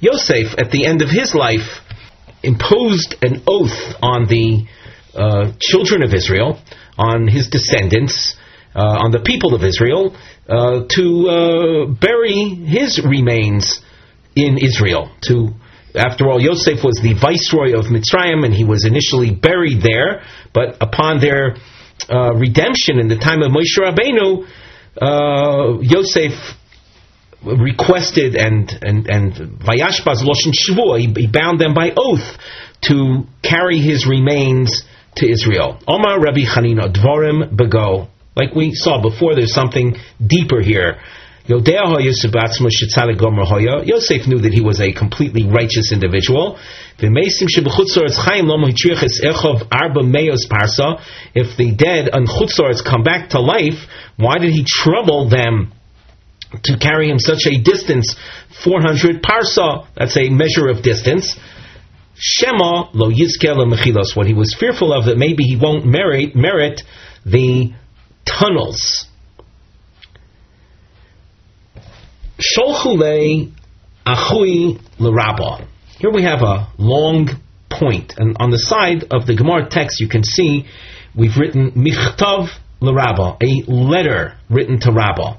Yosef, 0.00 0.54
at 0.58 0.70
the 0.72 0.86
end 0.86 1.02
of 1.02 1.10
his 1.10 1.34
life, 1.34 1.82
imposed 2.42 3.16
an 3.22 3.42
oath 3.46 3.96
on 4.02 4.26
the 4.26 4.66
uh, 5.14 5.52
children 5.60 6.02
of 6.04 6.14
Israel, 6.14 6.60
on 6.96 7.26
his 7.28 7.48
descendants, 7.48 8.36
uh, 8.74 8.80
on 8.80 9.10
the 9.10 9.20
people 9.20 9.54
of 9.54 9.64
Israel, 9.64 10.16
uh, 10.48 10.84
to 10.88 11.28
uh, 11.28 11.86
bury 11.86 12.54
his 12.66 13.00
remains 13.04 13.80
in 14.36 14.58
Israel. 14.58 15.10
To, 15.28 15.50
after 15.94 16.28
all, 16.28 16.40
Yosef 16.40 16.84
was 16.84 17.00
the 17.02 17.14
viceroy 17.14 17.78
of 17.78 17.86
Mitzrayim, 17.86 18.44
and 18.44 18.54
he 18.54 18.64
was 18.64 18.84
initially 18.86 19.34
buried 19.34 19.82
there. 19.82 20.22
But 20.54 20.76
upon 20.80 21.20
their 21.20 21.56
uh, 22.08 22.34
redemption 22.34 22.98
in 23.00 23.08
the 23.08 23.18
time 23.18 23.42
of 23.42 23.50
Moshe 23.50 23.76
Rabbeinu, 23.76 24.46
uh, 25.00 25.80
Yosef 25.80 26.32
requested 27.42 28.34
and 28.34 28.70
and 28.82 29.08
and 29.08 29.32
Vayashbaz 29.60 30.22
Loshin 30.22 30.52
Shvua, 30.52 30.98
he, 30.98 31.26
bound 31.26 31.60
them 31.60 31.74
by 31.74 31.92
oath 31.96 32.38
to 32.82 33.26
carry 33.42 33.78
his 33.78 34.06
remains 34.06 34.82
to 35.16 35.30
Israel. 35.30 35.78
Omar 35.86 36.20
Rabbi 36.20 36.44
Chanina 36.44 36.92
Dvorim 36.92 37.54
Bego. 37.54 38.08
Like 38.34 38.54
we 38.54 38.74
saw 38.74 39.02
before, 39.02 39.34
there's 39.34 39.52
something 39.52 39.96
deeper 40.24 40.60
here. 40.60 41.00
Yosef 41.48 41.64
knew 44.28 44.38
that 44.38 44.52
he 44.52 44.60
was 44.60 44.80
a 44.82 44.92
completely 44.92 45.46
righteous 45.46 45.92
individual. 45.92 46.58
If 46.98 47.08
the 51.56 51.72
dead 51.74 52.10
on 52.12 52.26
Chutzor 52.26 52.84
come 52.84 53.02
back 53.02 53.30
to 53.30 53.40
life, 53.40 53.88
why 54.16 54.36
did 54.38 54.52
he 54.52 54.64
trouble 54.66 55.30
them 55.30 55.72
to 56.64 56.78
carry 56.78 57.10
him 57.10 57.18
such 57.18 57.46
a 57.46 57.60
distance, 57.60 58.16
400 58.64 59.22
parsa, 59.22 59.86
that's 59.96 60.16
a 60.16 60.30
measure 60.30 60.68
of 60.68 60.82
distance. 60.82 61.36
Shema 62.14 62.90
lo 62.94 63.10
yizkel 63.10 63.64
mechilos, 63.70 64.16
what 64.16 64.26
he 64.26 64.34
was 64.34 64.56
fearful 64.58 64.92
of 64.92 65.06
that 65.06 65.16
maybe 65.18 65.44
he 65.44 65.56
won't 65.56 65.86
merit, 65.86 66.34
merit 66.34 66.82
the 67.24 67.72
tunnels. 68.24 69.06
Sholchule 72.38 73.52
achui 74.06 74.80
l'rabba. 74.98 75.66
Here 75.98 76.10
we 76.10 76.22
have 76.22 76.42
a 76.42 76.68
long 76.78 77.28
point, 77.70 78.14
and 78.16 78.36
on 78.40 78.50
the 78.50 78.58
side 78.58 79.04
of 79.10 79.26
the 79.26 79.34
Gemara 79.34 79.68
text 79.68 80.00
you 80.00 80.08
can 80.08 80.24
see 80.24 80.66
we've 81.14 81.36
written 81.36 81.72
michtav 81.72 82.48
l'rabba, 82.80 83.36
a 83.42 83.70
letter 83.70 84.34
written 84.48 84.80
to 84.80 84.92
Rabbah. 84.92 85.36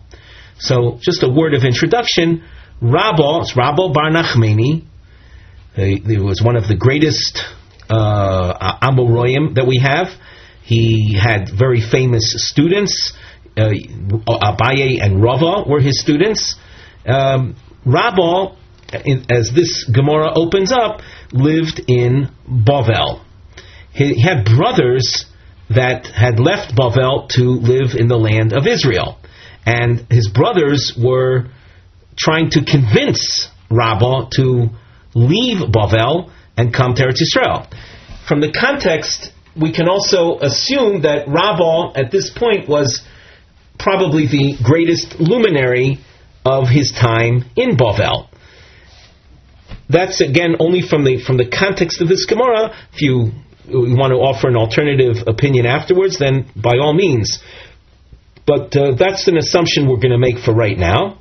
So, 0.59 0.99
just 1.01 1.23
a 1.23 1.29
word 1.29 1.53
of 1.53 1.63
introduction. 1.63 2.43
Rabbo, 2.81 3.41
it's 3.41 3.53
Rabbo 3.53 3.93
Bar 3.93 4.11
Nachmani. 4.11 4.83
He 5.75 6.17
was 6.17 6.41
one 6.43 6.57
of 6.57 6.67
the 6.67 6.75
greatest 6.75 7.41
uh, 7.89 8.77
Amoroyim 8.81 9.55
that 9.55 9.65
we 9.65 9.79
have. 9.81 10.07
He 10.63 11.17
had 11.17 11.49
very 11.57 11.79
famous 11.79 12.33
students. 12.49 13.13
Uh, 13.55 13.69
Abaye 14.27 15.01
and 15.01 15.23
Rava 15.23 15.63
were 15.65 15.79
his 15.79 16.01
students. 16.01 16.57
Um, 17.07 17.55
Rabbo, 17.85 18.57
as 19.29 19.51
this 19.55 19.85
Gemara 19.85 20.37
opens 20.37 20.73
up, 20.73 20.99
lived 21.31 21.81
in 21.87 22.29
Bavel. 22.45 23.23
He 23.93 24.21
had 24.21 24.43
brothers 24.43 25.25
that 25.69 26.05
had 26.07 26.37
left 26.37 26.75
Bavel 26.75 27.29
to 27.29 27.43
live 27.43 27.95
in 27.97 28.09
the 28.09 28.17
land 28.17 28.51
of 28.51 28.67
Israel 28.67 29.19
and 29.65 30.05
his 30.09 30.29
brothers 30.29 30.93
were 30.97 31.49
trying 32.17 32.49
to 32.51 32.63
convince 32.63 33.49
Rabbah 33.69 34.29
to 34.33 34.69
leave 35.13 35.59
Bavel 35.71 36.31
and 36.57 36.73
come 36.73 36.93
to 36.95 37.03
Eretz 37.03 37.21
Yisrael. 37.21 37.67
From 38.27 38.41
the 38.41 38.51
context, 38.51 39.31
we 39.59 39.71
can 39.71 39.87
also 39.87 40.39
assume 40.39 41.03
that 41.03 41.27
Rabbah 41.27 41.93
at 41.95 42.11
this 42.11 42.29
point 42.29 42.67
was 42.67 43.01
probably 43.79 44.27
the 44.27 44.57
greatest 44.63 45.19
luminary 45.19 45.99
of 46.45 46.67
his 46.67 46.91
time 46.91 47.45
in 47.55 47.77
Bavel. 47.77 48.27
That's 49.89 50.21
again 50.21 50.55
only 50.59 50.81
from 50.81 51.03
the 51.03 51.21
from 51.23 51.37
the 51.37 51.49
context 51.49 52.01
of 52.01 52.07
this 52.07 52.25
Gemara. 52.25 52.75
If 52.93 53.01
you, 53.01 53.31
you 53.67 53.95
want 53.97 54.11
to 54.11 54.17
offer 54.17 54.47
an 54.47 54.55
alternative 54.55 55.27
opinion 55.27 55.65
afterwards, 55.65 56.19
then 56.19 56.49
by 56.55 56.77
all 56.77 56.93
means. 56.93 57.39
But 58.49 58.75
uh, 58.75 58.95
that's 58.97 59.27
an 59.27 59.37
assumption 59.37 59.87
we're 59.87 59.97
going 59.97 60.09
to 60.09 60.17
make 60.17 60.39
for 60.39 60.55
right 60.55 60.75
now. 60.75 61.19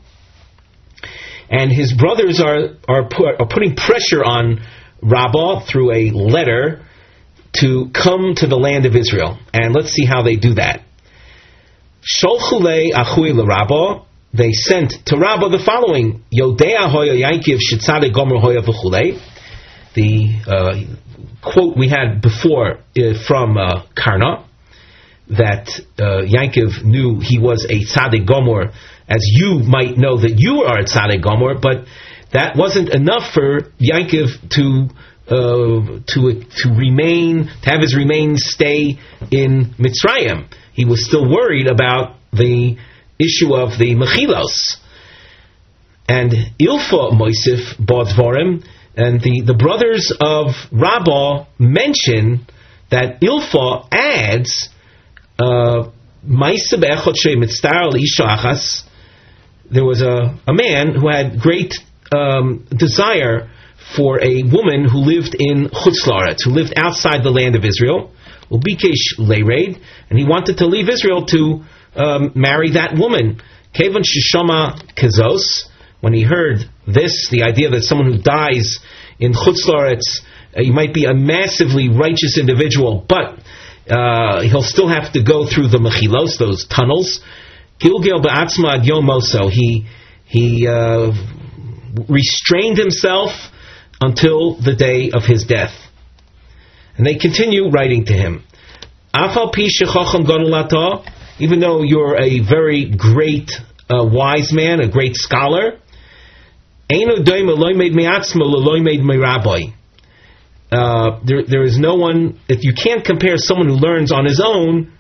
And 1.50 1.70
his 1.70 1.92
brothers 1.92 2.40
are, 2.40 2.76
are, 2.88 3.06
are 3.38 3.46
putting 3.46 3.76
pressure 3.76 4.24
on 4.24 4.62
Rabbah 5.02 5.66
through 5.70 5.92
a 5.92 6.10
letter 6.10 6.86
to 7.60 7.90
come 7.92 8.32
to 8.36 8.46
the 8.46 8.56
land 8.56 8.86
of 8.86 8.96
Israel. 8.96 9.38
And 9.52 9.74
let's 9.74 9.90
see 9.90 10.06
how 10.06 10.22
they 10.22 10.36
do 10.36 10.54
that. 10.54 10.80
Sholchule 12.00 12.92
achui 12.94 14.04
they 14.32 14.52
sent 14.52 14.94
to 15.06 15.18
Rabbah 15.18 15.50
the 15.50 15.62
following: 15.64 16.22
Yodea 16.32 16.90
hoya 16.90 17.14
Yankiv 17.14 17.58
shitzade 17.58 18.14
gomer 18.14 18.38
hoya 18.38 18.62
v'chulei. 18.62 19.20
The 19.94 20.40
uh, 20.46 21.50
quote 21.52 21.76
we 21.76 21.88
had 21.88 22.22
before 22.22 22.78
uh, 22.96 23.14
from 23.26 23.58
uh, 23.58 23.84
Karna 23.94 24.47
that 25.30 25.68
uh, 25.98 26.22
Yankiv 26.24 26.84
knew 26.84 27.20
he 27.20 27.38
was 27.38 27.66
a 27.68 27.84
tzaddik 27.84 28.26
gomer, 28.26 28.72
as 29.08 29.22
you 29.22 29.60
might 29.60 29.96
know 29.96 30.20
that 30.20 30.34
you 30.38 30.62
are 30.62 30.80
a 30.80 30.84
tzaddik 30.84 31.22
gomer, 31.22 31.54
but 31.60 31.86
that 32.32 32.56
wasn't 32.56 32.88
enough 32.88 33.32
for 33.32 33.60
Yankiv 33.80 34.48
to 34.50 34.88
uh, 35.28 36.00
to 36.06 36.42
to 36.56 36.68
remain 36.70 37.50
to 37.62 37.70
have 37.70 37.80
his 37.80 37.94
remains 37.96 38.44
stay 38.46 38.98
in 39.30 39.74
Mitzrayim. 39.78 40.50
He 40.72 40.84
was 40.84 41.04
still 41.04 41.28
worried 41.28 41.66
about 41.66 42.16
the 42.32 42.76
issue 43.18 43.54
of 43.54 43.78
the 43.78 43.94
Mechilos. 43.94 44.76
And 46.08 46.32
Ilfa 46.58 47.12
Moisif 47.12 47.76
Bodvorim, 47.78 48.64
and 48.96 49.20
the, 49.20 49.42
the 49.44 49.54
brothers 49.54 50.12
of 50.18 50.54
Rabbah 50.72 51.46
mention 51.58 52.46
that 52.90 53.20
Ilfa 53.20 53.88
adds 53.92 54.70
there 59.70 59.84
was 59.84 60.03
a, 60.03 60.36
a 60.47 60.53
man 60.53 60.95
who 60.95 61.09
had 61.09 61.39
great 61.41 61.74
um, 62.11 62.66
desire 62.76 63.49
for 63.97 64.20
a 64.22 64.43
woman 64.43 64.89
who 64.91 64.99
lived 64.99 65.36
in 65.39 65.68
Chutzlaret, 65.68 66.43
who 66.45 66.51
lived 66.51 66.72
outside 66.76 67.22
the 67.22 67.30
land 67.30 67.55
of 67.55 67.64
Israel, 67.64 68.12
and 68.51 70.18
he 70.18 70.24
wanted 70.24 70.59
to 70.59 70.66
leave 70.66 70.89
Israel 70.89 71.26
to 71.26 71.62
um, 71.95 72.32
marry 72.34 72.72
that 72.72 72.95
woman. 72.97 73.41
When 76.01 76.14
he 76.14 76.22
heard 76.22 76.68
this, 76.86 77.28
the 77.30 77.43
idea 77.43 77.70
that 77.70 77.82
someone 77.82 78.12
who 78.12 78.18
dies 78.18 78.78
in 79.20 79.32
Chutzlaretz, 79.32 80.20
uh, 80.57 80.62
he 80.62 80.70
might 80.70 80.95
be 80.95 81.05
a 81.05 81.14
massively 81.14 81.89
righteous 81.89 82.39
individual, 82.39 83.05
but 83.09 83.39
uh, 83.91 84.43
he'll 84.43 84.62
still 84.62 84.89
have 84.89 85.12
to 85.12 85.22
go 85.22 85.47
through 85.47 85.68
the 85.68 85.78
mechilos, 85.78 86.39
those 86.39 86.66
tunnels. 86.66 87.20
Gilgil 87.80 88.22
ba'atzma 88.22 88.84
yomoso. 88.84 89.51
He 89.51 89.86
he 90.26 90.66
uh, 90.66 91.12
restrained 92.09 92.76
himself 92.76 93.30
until 94.01 94.61
the 94.61 94.74
day 94.74 95.11
of 95.12 95.24
his 95.24 95.45
death. 95.45 95.72
And 96.97 97.07
they 97.07 97.14
continue 97.14 97.70
writing 97.70 98.05
to 98.07 98.12
him. 98.12 98.45
Afal 99.14 99.53
even 101.41 101.61
though 101.61 101.82
you're 101.82 102.20
a 102.20 102.41
very 102.41 102.91
great 102.91 103.51
uh, 103.89 104.05
wise 104.05 104.53
man, 104.53 104.80
a 104.80 104.89
great 104.89 105.14
scholar, 105.14 105.78
uh, 110.70 111.20
there, 111.24 111.42
there 111.46 111.62
is 111.62 111.78
no 111.78 111.94
one, 111.94 112.38
if 112.48 112.62
you 112.62 112.74
can't 112.74 113.04
compare 113.04 113.36
someone 113.36 113.68
who 113.68 113.74
learns 113.74 114.12
on 114.12 114.24
his 114.24 114.40
own 114.44 114.92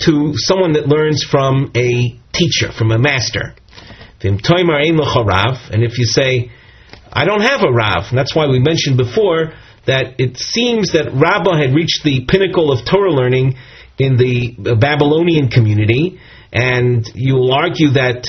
to 0.00 0.32
someone 0.34 0.72
that 0.74 0.86
learns 0.86 1.24
from 1.24 1.72
a 1.74 2.18
teacher, 2.32 2.70
from 2.76 2.90
a 2.90 2.98
master. 2.98 3.54
And 4.22 4.40
if 5.82 5.98
you 5.98 6.04
say, 6.04 6.50
I 7.12 7.24
don't 7.24 7.40
have 7.40 7.62
a 7.62 7.72
Rav, 7.72 8.10
and 8.10 8.18
that's 8.18 8.34
why 8.34 8.46
we 8.46 8.58
mentioned 8.58 8.98
before 8.98 9.54
that 9.86 10.16
it 10.18 10.36
seems 10.36 10.92
that 10.92 11.12
Rabbah 11.14 11.56
had 11.56 11.74
reached 11.74 12.02
the 12.04 12.26
pinnacle 12.28 12.72
of 12.72 12.84
Torah 12.84 13.12
learning 13.12 13.56
in 13.98 14.16
the 14.16 14.76
Babylonian 14.78 15.48
community, 15.48 16.20
and 16.52 17.08
you 17.14 17.36
will 17.36 17.54
argue 17.54 17.92
that, 17.92 18.26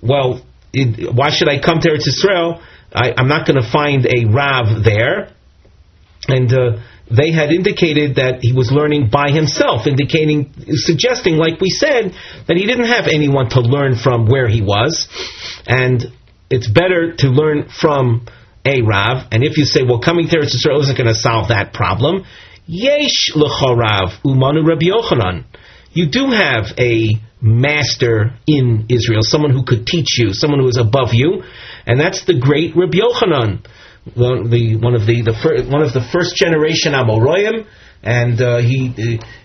well, 0.00 0.44
it, 0.72 1.12
why 1.12 1.30
should 1.30 1.48
I 1.48 1.60
come 1.60 1.80
to 1.80 1.88
Eretz 1.88 2.06
Israel? 2.06 2.62
I, 2.92 3.14
am 3.16 3.28
not 3.28 3.46
going 3.46 3.60
to 3.60 3.68
find 3.70 4.06
a 4.06 4.26
Rav 4.30 4.84
there. 4.84 5.32
And 6.28 6.52
uh, 6.52 6.78
they 7.10 7.32
had 7.32 7.50
indicated 7.50 8.16
that 8.16 8.40
he 8.42 8.52
was 8.52 8.70
learning 8.70 9.08
by 9.10 9.30
himself, 9.30 9.86
indicating, 9.86 10.52
suggesting, 10.68 11.36
like 11.36 11.60
we 11.60 11.70
said, 11.70 12.12
that 12.46 12.56
he 12.56 12.66
didn't 12.66 12.86
have 12.86 13.08
anyone 13.08 13.48
to 13.50 13.60
learn 13.60 13.96
from 13.96 14.26
where 14.26 14.46
he 14.46 14.60
was. 14.60 15.08
And 15.66 16.04
it's 16.50 16.68
better 16.68 17.14
to 17.16 17.28
learn 17.28 17.68
from 17.68 18.26
a 18.64 18.82
Rav. 18.82 19.28
And 19.32 19.42
if 19.42 19.56
you 19.56 19.64
say, 19.64 19.82
well, 19.82 20.00
coming 20.00 20.28
to 20.28 20.36
Eretz 20.36 20.54
Israel 20.54 20.82
isn't 20.82 20.96
going 20.96 21.08
to 21.08 21.14
solve 21.14 21.48
that 21.48 21.72
problem, 21.72 22.24
Yesh 22.66 23.32
l'chorav 23.34 24.20
umanu 24.24 24.66
Rabbi 24.66 24.86
Yochanan. 24.92 25.44
You 25.92 26.10
do 26.10 26.30
have 26.30 26.66
a 26.78 27.18
master 27.40 28.34
in 28.46 28.86
Israel, 28.90 29.20
someone 29.22 29.52
who 29.52 29.64
could 29.64 29.86
teach 29.86 30.18
you, 30.18 30.34
someone 30.34 30.60
who 30.60 30.68
is 30.68 30.76
above 30.76 31.14
you, 31.14 31.42
and 31.86 31.98
that's 31.98 32.26
the 32.26 32.38
great 32.38 32.76
Rabbi 32.76 32.98
Yochanan, 32.98 33.64
one, 34.14 34.50
the, 34.50 34.76
one 34.76 34.94
of 34.94 35.06
the, 35.06 35.22
the 35.22 35.32
fir- 35.32 35.64
one 35.70 35.82
of 35.82 35.92
the 35.92 36.00
first 36.12 36.36
generation 36.36 36.92
Amoroyim, 36.92 37.66
and 38.02 38.40
uh, 38.40 38.58
he, 38.58 38.88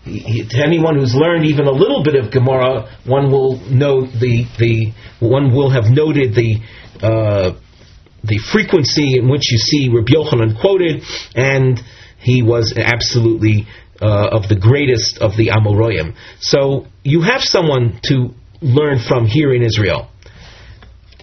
he, 0.04 0.44
to 0.48 0.64
anyone 0.64 1.00
who's 1.00 1.16
learned 1.16 1.46
even 1.46 1.66
a 1.66 1.72
little 1.72 2.04
bit 2.04 2.16
of 2.16 2.32
Gemara, 2.32 2.98
one 3.06 3.32
will 3.32 3.58
know 3.70 4.06
the 4.06 4.46
the 4.60 4.94
one 5.20 5.54
will 5.54 5.70
have 5.70 5.86
noted 5.86 6.36
the. 6.36 6.60
Uh, 7.02 7.60
the 8.26 8.38
frequency 8.38 9.18
in 9.18 9.30
which 9.30 9.52
you 9.52 9.58
see 9.58 9.90
Rabbi 9.90 10.14
Yochanan 10.14 10.58
quoted, 10.62 11.04
and 11.36 11.78
he 12.20 12.42
was 12.42 12.74
absolutely 12.78 13.68
uh, 14.02 14.30
of 14.32 14.48
the 14.48 14.56
greatest 14.56 15.18
of 15.18 15.36
the 15.36 15.48
Amoroyim. 15.48 16.16
So 16.40 16.88
you 17.04 17.22
have 17.22 17.42
someone 17.42 18.00
to 18.04 18.34
learn 18.62 19.00
from 19.00 19.26
here 19.26 19.54
in 19.54 19.62
Israel. 19.62 20.10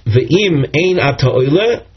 Ve'im 0.07 0.65
ein 0.75 0.99
ata 0.99 1.31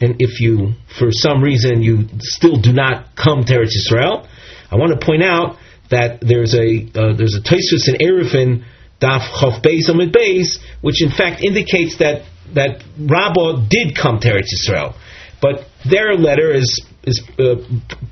and 0.00 0.16
if 0.20 0.40
you, 0.40 0.74
for 0.98 1.08
some 1.10 1.42
reason, 1.42 1.82
you 1.82 2.08
still 2.20 2.60
do 2.60 2.72
not 2.72 3.16
come 3.16 3.44
to 3.44 3.54
Eretz 3.54 3.74
Israel, 3.74 4.28
I 4.70 4.76
want 4.76 4.98
to 4.98 5.04
point 5.04 5.22
out 5.22 5.56
that 5.90 6.20
there's 6.20 6.54
a 6.54 6.84
uh, 6.94 7.16
there's 7.16 7.36
a 7.36 7.42
Tosfos 7.42 7.88
in 7.88 7.96
Eruvin 7.96 8.64
Daf 9.00 9.20
Chof 9.20 9.64
Beis 9.64 9.88
Amid 9.88 10.12
Beis, 10.12 10.58
which 10.80 11.02
in 11.02 11.10
fact 11.10 11.42
indicates 11.42 11.98
that 11.98 12.22
that 12.54 12.82
Rabbah 12.98 13.66
did 13.68 13.96
come 13.96 14.20
to 14.20 14.28
Eretz 14.28 14.52
Israel, 14.52 14.94
but 15.40 15.66
their 15.88 16.14
letter 16.14 16.52
is 16.52 16.84
is 17.04 17.22
uh, 17.38 17.56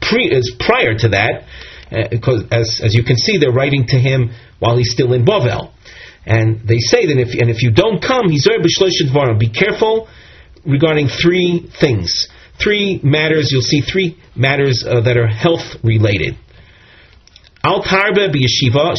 pre 0.00 0.24
is 0.24 0.54
prior 0.58 0.96
to 0.98 1.08
that, 1.10 1.44
because 2.10 2.42
uh, 2.44 2.60
as 2.60 2.80
as 2.82 2.94
you 2.94 3.04
can 3.04 3.16
see, 3.16 3.38
they're 3.38 3.52
writing 3.52 3.86
to 3.88 3.98
him 3.98 4.30
while 4.58 4.76
he's 4.76 4.92
still 4.92 5.12
in 5.12 5.24
Bovel, 5.24 5.72
and 6.24 6.66
they 6.66 6.78
say 6.78 7.06
that 7.06 7.18
if 7.18 7.34
and 7.40 7.50
if 7.50 7.62
you 7.62 7.72
don't 7.72 8.00
come, 8.00 8.30
he's 8.30 8.46
Be 8.46 9.48
careful 9.48 10.08
regarding 10.64 11.08
three 11.08 11.68
things, 11.80 12.28
three 12.62 13.00
matters. 13.02 13.50
You'll 13.50 13.62
see 13.62 13.80
three 13.80 14.18
matters 14.36 14.84
uh, 14.86 15.00
that 15.00 15.16
are 15.16 15.26
health 15.26 15.76
related. 15.82 16.36
Al 17.64 17.82
tarbe 17.82 18.34
yeshiva 18.34 18.94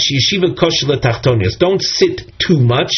tachtonias. 1.02 1.58
Don't 1.60 1.82
sit 1.82 2.22
too 2.40 2.60
much. 2.60 2.92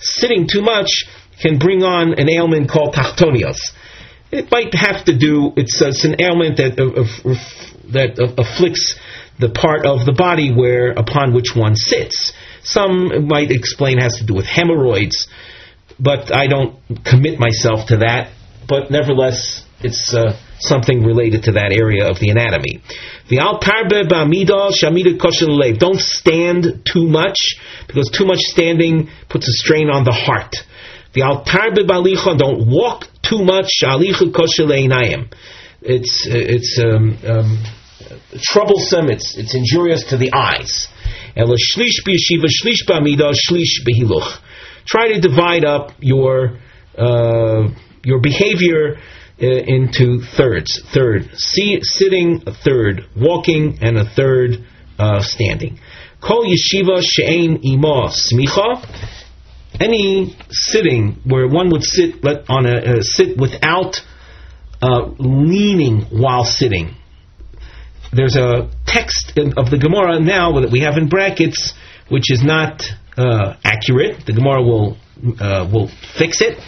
Sitting 0.00 0.48
too 0.50 0.62
much 0.62 1.04
can 1.40 1.58
bring 1.58 1.82
on 1.82 2.18
an 2.18 2.28
ailment 2.28 2.70
called 2.70 2.94
tachtonias. 2.94 3.58
It 4.30 4.50
might 4.50 4.74
have 4.74 5.04
to 5.06 5.16
do. 5.16 5.52
It's, 5.56 5.80
uh, 5.80 5.88
it's 5.88 6.04
an 6.04 6.16
ailment 6.20 6.58
that 6.58 6.78
uh, 6.78 7.34
that 7.92 8.18
afflicts 8.18 8.96
the 9.38 9.48
part 9.48 9.86
of 9.86 10.04
the 10.04 10.12
body 10.12 10.52
where 10.52 10.90
upon 10.90 11.32
which 11.32 11.54
one 11.54 11.76
sits. 11.76 12.32
Some 12.62 13.28
might 13.28 13.50
explain 13.50 13.98
has 13.98 14.16
to 14.16 14.26
do 14.26 14.34
with 14.34 14.46
hemorrhoids, 14.46 15.28
but 15.98 16.34
I 16.34 16.46
don't 16.46 16.78
commit 17.04 17.38
myself 17.38 17.88
to 17.88 17.98
that. 17.98 18.32
But 18.68 18.90
nevertheless, 18.90 19.64
it's 19.80 20.12
uh, 20.12 20.38
something 20.58 21.02
related 21.02 21.44
to 21.44 21.52
that 21.52 21.72
area 21.72 22.08
of 22.10 22.18
the 22.18 22.30
anatomy. 22.30 22.82
Don't 25.78 26.00
stand 26.00 26.82
too 26.84 27.06
much 27.06 27.56
because 27.86 28.10
too 28.10 28.26
much 28.26 28.40
standing 28.40 29.08
puts 29.28 29.48
a 29.48 29.52
strain 29.52 29.90
on 29.90 30.04
the 30.04 30.12
heart. 30.12 30.56
Don't 31.14 32.70
walk 32.70 33.04
too 33.22 33.44
much. 33.44 33.70
It's 35.80 36.26
it's 36.28 36.80
um, 36.82 37.18
um, 37.26 37.64
troublesome. 38.42 39.10
It's 39.10 39.36
it's 39.36 39.54
injurious 39.54 40.04
to 40.10 40.16
the 40.16 40.32
eyes. 40.32 40.88
Try 44.86 45.12
to 45.12 45.20
divide 45.20 45.64
up 45.64 45.90
your 46.00 46.58
uh, 46.96 47.68
your 48.04 48.20
behavior 48.20 48.96
uh, 49.40 49.46
into 49.46 50.20
thirds. 50.36 50.82
Third, 50.92 51.30
see, 51.34 51.80
sitting, 51.82 52.42
a 52.46 52.52
third, 52.52 53.06
walking, 53.16 53.78
and 53.80 53.98
a 53.98 54.04
third 54.04 54.66
uh, 54.98 55.22
standing. 55.22 55.78
Kol 56.20 56.44
yeshiva 56.44 57.02
she'ein 57.02 57.60
ima 57.62 58.10
smicha 58.10 58.84
any 59.80 60.36
sitting 60.50 61.20
where 61.24 61.46
one 61.46 61.70
would 61.70 61.82
sit 61.82 62.24
on 62.48 62.66
a, 62.66 63.02
sit 63.02 63.36
without 63.36 64.00
uh, 64.82 65.10
leaning 65.18 66.02
while 66.10 66.44
sitting. 66.44 66.94
There's 68.12 68.36
a 68.36 68.70
text 68.86 69.36
of 69.36 69.70
the 69.70 69.78
Gemara 69.78 70.20
now 70.20 70.60
that 70.60 70.70
we 70.72 70.80
have 70.80 70.96
in 70.96 71.08
brackets, 71.08 71.74
which 72.08 72.30
is 72.32 72.42
not 72.42 72.82
uh, 73.16 73.56
accurate. 73.64 74.24
The 74.26 74.32
Gemara 74.32 74.62
will 74.62 74.96
uh, 75.40 75.68
will 75.70 75.88
fix 76.16 76.40
it. 76.40 76.58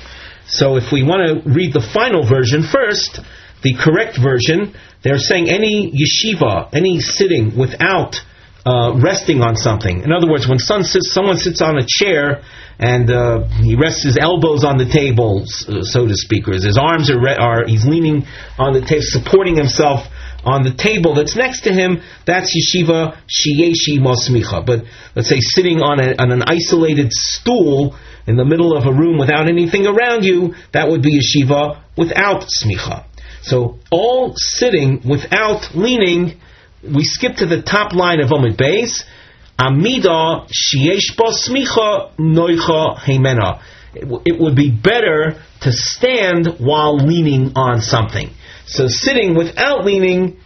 So 0.46 0.76
if 0.76 0.92
we 0.92 1.02
want 1.02 1.44
to 1.44 1.48
read 1.48 1.72
the 1.72 1.80
final 1.94 2.26
version 2.26 2.62
first, 2.62 3.20
the 3.62 3.74
correct 3.78 4.18
version, 4.20 4.74
they're 5.02 5.18
saying 5.18 5.48
any 5.48 5.92
yeshiva, 5.94 6.70
any 6.74 6.98
sitting 6.98 7.56
without 7.56 8.16
uh, 8.66 8.98
resting 9.00 9.40
on 9.40 9.56
something. 9.56 10.02
In 10.02 10.12
other 10.12 10.28
words, 10.28 10.48
when 10.48 10.58
sits, 10.58 11.14
someone 11.14 11.38
sits 11.38 11.62
on 11.62 11.78
a 11.78 11.86
chair 11.86 12.42
and 12.78 13.10
uh, 13.10 13.46
he 13.62 13.76
rests 13.76 14.02
his 14.02 14.18
elbows 14.20 14.64
on 14.64 14.76
the 14.76 14.84
table, 14.84 15.44
so 15.46 16.06
to 16.06 16.14
speak, 16.14 16.48
or 16.48 16.52
his 16.52 16.76
arms 16.76 17.10
are, 17.10 17.20
re- 17.20 17.36
are 17.38 17.64
he's 17.66 17.86
leaning 17.86 18.26
on 18.58 18.72
the 18.72 18.80
table, 18.80 19.00
supporting 19.00 19.56
himself 19.56 20.04
on 20.44 20.62
the 20.62 20.72
table 20.72 21.14
that's 21.14 21.36
next 21.36 21.62
to 21.62 21.72
him, 21.72 22.02
that's 22.26 22.56
yeshiva 22.56 23.18
shiyeshi 23.28 23.98
mosmicha. 23.98 24.64
But 24.64 24.84
let's 25.14 25.28
say 25.28 25.40
sitting 25.40 25.80
on, 25.80 26.00
a, 26.00 26.14
on 26.18 26.32
an 26.32 26.42
isolated 26.46 27.12
stool 27.12 27.96
in 28.26 28.36
the 28.36 28.44
middle 28.44 28.76
of 28.76 28.86
a 28.86 28.92
room 28.92 29.18
without 29.18 29.48
anything 29.48 29.86
around 29.86 30.24
you, 30.24 30.54
that 30.72 30.88
would 30.88 31.02
be 31.02 31.20
yeshiva 31.20 31.82
without 31.96 32.44
smicha. 32.48 33.04
So 33.42 33.78
all 33.90 34.34
sitting 34.36 35.02
without 35.08 35.74
leaning, 35.74 36.40
we 36.82 37.04
skip 37.04 37.36
to 37.36 37.46
the 37.46 37.62
top 37.62 37.94
line 37.94 38.20
of 38.20 38.30
Omid 38.30 38.56
Beis. 38.56 39.04
Amida 39.58 40.46
sheyesh 40.48 41.16
smicha 41.16 42.16
noicha 42.18 42.98
heimena. 42.98 43.60
It 43.92 44.40
would 44.40 44.54
be 44.54 44.70
better 44.70 45.42
to 45.62 45.72
stand 45.72 46.46
while 46.58 46.96
leaning 46.96 47.52
on 47.56 47.80
something. 47.80 48.30
So 48.66 48.86
sitting 48.88 49.34
without 49.34 49.84
leaning 49.84 50.38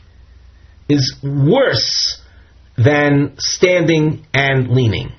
is 0.89 1.17
worse 1.23 2.21
than 2.77 3.35
standing 3.39 4.27
and 4.33 4.69
leaning. 4.69 5.13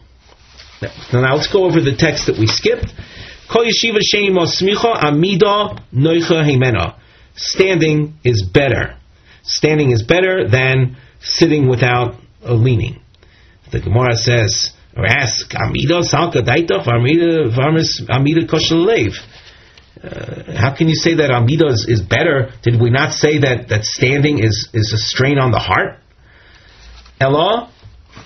So 1.09 1.21
now 1.21 1.35
let's 1.35 1.51
go 1.51 1.65
over 1.65 1.79
the 1.81 1.95
text 1.95 2.27
that 2.27 2.37
we 2.37 2.47
skipped. 2.47 2.93
Standing 7.37 8.13
is 8.23 8.43
better. 8.43 8.97
Standing 9.43 9.91
is 9.91 10.03
better 10.03 10.47
than 10.47 10.97
sitting 11.21 11.67
without 11.67 12.15
a 12.43 12.53
leaning. 12.53 13.01
The 13.71 13.79
Gemara 13.79 14.15
says, 14.15 14.71
or 14.95 15.05
asks, 15.05 15.53
Amida 15.55 16.01
salka 16.01 16.41
daita 16.41 16.85
Amida 16.87 17.49
Varmis 17.49 18.07
Amida 18.09 18.47
koshalev. 18.47 19.15
Uh, 20.05 20.53
how 20.55 20.75
can 20.75 20.87
you 20.87 20.95
say 20.95 21.15
that 21.15 21.31
Amida 21.31 21.67
is, 21.67 21.85
is, 21.87 22.01
better? 22.01 22.51
Did 22.61 22.79
we 22.79 22.91
not 22.91 23.13
say 23.13 23.39
that, 23.39 23.69
that 23.69 23.83
standing 23.85 24.39
is, 24.39 24.69
is 24.73 24.93
a 24.93 24.97
strain 24.97 25.39
on 25.39 25.51
the 25.51 25.59
heart? 25.59 25.99
Ella, 27.19 27.71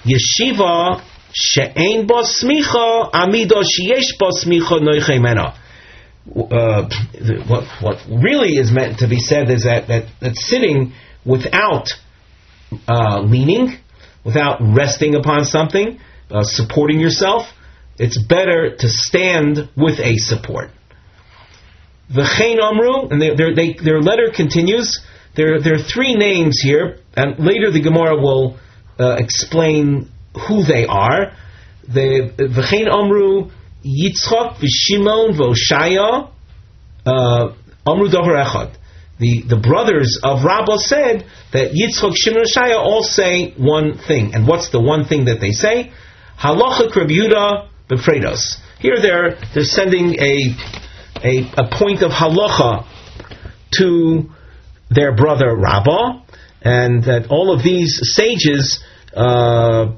yeshiva 0.03 1.01
she'ein 1.31 2.05
bo 2.05 2.23
smicha, 2.23 3.09
Amida 3.13 3.61
sheyesh 3.63 4.17
bo 4.19 4.31
smicha 4.31 4.81
noiche 4.81 5.21
mena. 5.21 5.55
Uh, 6.35 6.89
what, 7.47 7.63
what 7.81 7.97
really 8.09 8.57
is 8.57 8.71
meant 8.71 8.99
to 8.99 9.07
be 9.07 9.19
said 9.19 9.49
is 9.49 9.63
that, 9.63 9.87
that, 9.87 10.05
that 10.19 10.35
sitting 10.35 10.91
without 11.25 11.89
uh, 12.87 13.21
leaning, 13.21 13.77
without 14.25 14.59
resting 14.61 15.15
upon 15.15 15.45
something, 15.45 15.99
uh, 16.29 16.43
supporting 16.43 16.99
yourself, 16.99 17.47
it's 17.97 18.21
better 18.21 18.75
to 18.75 18.89
stand 18.89 19.69
with 19.75 19.99
a 19.99 20.17
support. 20.17 20.71
V'chein 22.11 22.59
Amru, 22.61 23.09
and 23.09 23.21
they, 23.21 23.35
they, 23.53 23.73
their 23.73 24.01
letter 24.01 24.31
continues. 24.35 24.99
There, 25.35 25.61
there 25.61 25.75
are 25.75 25.83
three 25.83 26.15
names 26.15 26.59
here, 26.59 26.99
and 27.15 27.39
later 27.39 27.71
the 27.71 27.81
Gemara 27.81 28.15
will 28.15 28.57
uh, 28.99 29.15
explain 29.19 30.11
who 30.47 30.63
they 30.63 30.85
are. 30.85 31.33
The 31.87 32.33
V'chein 32.37 32.87
Amru, 32.91 33.51
Yitzchak, 33.85 34.57
V'Shimon, 34.57 35.37
V'Oshaya, 35.37 36.31
uh, 37.05 37.53
Amru 37.85 38.09
Davar 38.09 38.43
Echad. 38.43 38.75
The, 39.19 39.43
the 39.47 39.57
brothers 39.57 40.19
of 40.23 40.43
Rabbah 40.43 40.77
said 40.77 41.25
that 41.51 41.71
Yitzchak, 41.73 42.13
Shimon, 42.15 42.39
and 42.39 42.47
Shaya 42.47 42.77
all 42.77 43.03
say 43.03 43.51
one 43.57 43.97
thing. 43.97 44.33
And 44.33 44.47
what's 44.47 44.69
the 44.69 44.81
one 44.81 45.05
thing 45.05 45.25
that 45.25 45.41
they 45.41 45.51
say? 45.51 45.91
Halacha 46.39 46.89
Krab 46.89 47.11
Yehuda 47.11 47.67
Befredos. 47.89 48.57
Here 48.79 48.95
they're, 49.01 49.37
they're 49.53 49.63
sending 49.65 50.15
a 50.21 50.55
a, 51.23 51.51
a 51.57 51.69
point 51.71 52.01
of 52.01 52.11
halacha 52.11 52.85
to 53.77 54.29
their 54.89 55.15
brother 55.15 55.55
Rabbah, 55.55 56.21
and 56.61 57.03
that 57.03 57.27
all 57.29 57.53
of 57.53 57.63
these 57.63 57.99
sages, 58.15 58.83
uh, 59.15 59.95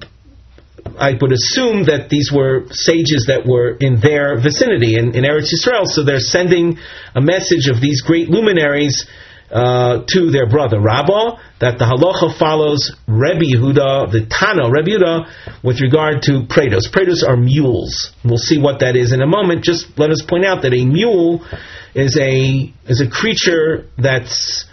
I 0.98 1.14
would 1.20 1.32
assume 1.32 1.86
that 1.86 2.08
these 2.10 2.32
were 2.32 2.66
sages 2.72 3.26
that 3.28 3.46
were 3.46 3.78
in 3.80 4.00
their 4.00 4.40
vicinity 4.40 4.96
in, 4.96 5.16
in 5.16 5.24
Eretz 5.24 5.50
Yisrael, 5.54 5.86
so 5.86 6.04
they're 6.04 6.20
sending 6.20 6.78
a 7.16 7.22
message 7.22 7.68
of 7.68 7.80
these 7.80 8.02
great 8.02 8.30
luminaries 8.30 9.08
uh, 9.52 10.04
to 10.08 10.32
their 10.32 10.50
brother 10.50 10.80
Rabbah 10.80 11.38
that 11.60 11.78
the 11.78 11.86
halacha 11.86 12.38
follows 12.40 12.96
Rebbe 13.08 13.44
Yehuda, 13.44 14.12
the 14.12 14.26
Tana 14.30 14.72
Rebbe 14.72 14.98
Yehuda, 14.98 15.64
with 15.64 15.82
regard 15.82 16.22
to 16.24 16.48
prados. 16.48 16.88
Prados 16.92 17.28
are 17.28 17.36
mules. 17.36 18.12
We'll 18.24 18.38
see 18.38 18.58
what 18.58 18.80
that 18.80 18.96
is 18.96 19.12
in 19.12 19.22
a 19.22 19.28
moment. 19.28 19.64
Just 19.64 19.88
let 19.98 20.10
us 20.10 20.22
point 20.22 20.46
out 20.46 20.62
that 20.64 20.74
a 20.74 20.86
mule 20.86 21.46
is 21.94 22.18
a 22.18 22.74
is 22.88 23.02
a 23.02 23.10
creature 23.10 23.90
that's 23.98 24.66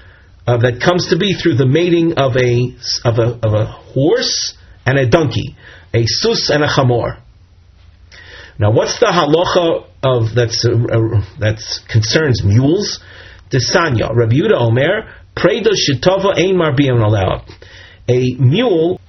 uh, 0.47 0.59
that 0.59 0.81
comes 0.81 1.09
to 1.11 1.19
be 1.19 1.35
through 1.35 1.57
the 1.57 1.67
mating 1.67 2.15
of 2.15 2.37
a 2.37 2.75
of 3.05 3.19
a 3.19 3.47
of 3.47 3.55
a 3.55 3.67
horse 3.67 4.57
and 4.87 4.99
a 4.99 5.09
donkey, 5.09 5.57
a 5.93 6.07
sus 6.07 6.51
and 6.51 6.63
a 6.63 6.69
chamor. 6.69 7.21
Now, 8.59 8.73
what's 8.73 8.99
the 8.99 9.07
halacha 9.07 9.87
of 10.03 10.35
that's 10.35 10.65
uh, 10.65 10.71
uh, 10.71 11.25
that's 11.39 11.81
concerns 11.91 12.43
mules? 12.45 13.01
Desanya, 13.51 14.15
Rabbi 14.15 14.37
Yehuda 14.37 14.61
Omer, 14.61 15.15
Preda 15.37 15.73
Shitova 15.73 16.37
Ein 16.37 16.57
Marbiam 16.57 17.03
Alea. 17.03 17.45
A 18.09 18.35
mule 18.41 19.01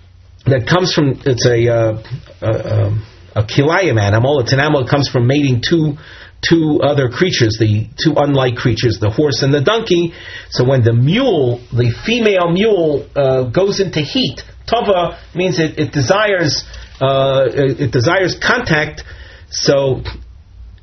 that 0.46 0.68
comes 0.68 0.94
from, 0.94 1.22
it's 1.26 1.46
a, 1.46 1.68
uh, 1.68 2.04
a, 2.42 3.42
a 3.42 3.44
kilayim 3.44 4.00
animal, 4.00 4.40
it's 4.40 4.54
an 4.54 4.60
animal 4.60 4.84
that 4.84 4.90
comes 4.90 5.10
from 5.10 5.28
mating 5.28 5.62
two 5.68 5.98
two 6.42 6.80
other 6.82 7.10
creatures, 7.10 7.58
the 7.60 7.88
two 8.02 8.14
unlike 8.16 8.56
creatures, 8.56 8.98
the 9.00 9.10
horse 9.10 9.42
and 9.42 9.54
the 9.54 9.62
donkey. 9.62 10.14
So 10.50 10.66
when 10.66 10.84
the 10.84 10.94
mule, 10.94 11.60
the 11.72 11.92
female 12.06 12.52
mule, 12.52 13.08
uh, 13.16 13.44
goes 13.50 13.80
into 13.80 14.00
heat, 14.00 14.42
tova 14.66 15.20
means 15.36 15.60
it, 15.60 15.78
it 15.78 15.92
desires 15.92 16.64
uh, 17.02 17.48
it 17.52 17.92
desires 17.92 18.38
contact. 18.42 19.04
So 19.50 20.02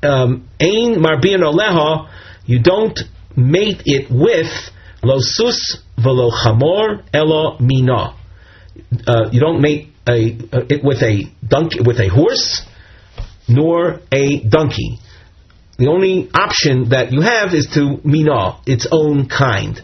um, 0.02 0.48
ein 0.60 0.96
marbian 0.96 1.40
oleha, 1.40 2.10
you 2.44 2.62
don't 2.62 2.98
mate 3.36 3.82
it 3.84 4.10
with 4.10 4.50
lo 5.02 5.16
sus 5.18 5.78
velo 5.98 6.30
elo 7.12 7.58
mina. 7.58 8.16
Uh, 9.06 9.30
you 9.30 9.40
don't 9.40 9.60
mate 9.60 9.88
a, 10.08 10.38
uh, 10.52 10.64
it 10.68 10.84
with 10.84 11.02
a 11.02 11.24
donkey 11.46 11.80
with 11.84 11.98
a 11.98 12.08
horse 12.08 12.62
nor 13.48 14.00
a 14.12 14.40
donkey. 14.42 14.98
The 15.78 15.88
only 15.88 16.30
option 16.32 16.90
that 16.90 17.12
you 17.12 17.20
have 17.20 17.52
is 17.52 17.66
to 17.74 18.00
mina, 18.02 18.60
its 18.66 18.86
own 18.90 19.28
kind. 19.28 19.80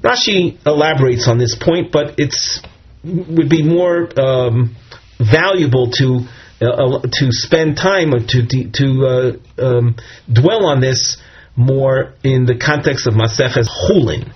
Rashi 0.00 0.58
elaborates 0.66 1.28
on 1.28 1.38
this 1.38 1.54
point, 1.54 1.92
but 1.92 2.18
it's 2.18 2.60
would 3.04 3.48
be 3.48 3.62
more 3.62 4.08
um, 4.20 4.76
valuable 5.18 5.90
to 5.90 6.26
uh, 6.60 6.66
uh 6.66 7.00
to 7.02 7.26
spend 7.30 7.76
time 7.76 8.14
or 8.14 8.20
to 8.20 8.46
to 8.72 9.06
uh, 9.06 9.64
um, 9.64 9.96
dwell 10.32 10.66
on 10.66 10.80
this 10.80 11.16
more 11.56 12.14
in 12.22 12.46
the 12.46 12.56
context 12.58 13.06
of 13.06 13.14
Maseches 13.14 13.68
Chulin, 13.68 14.32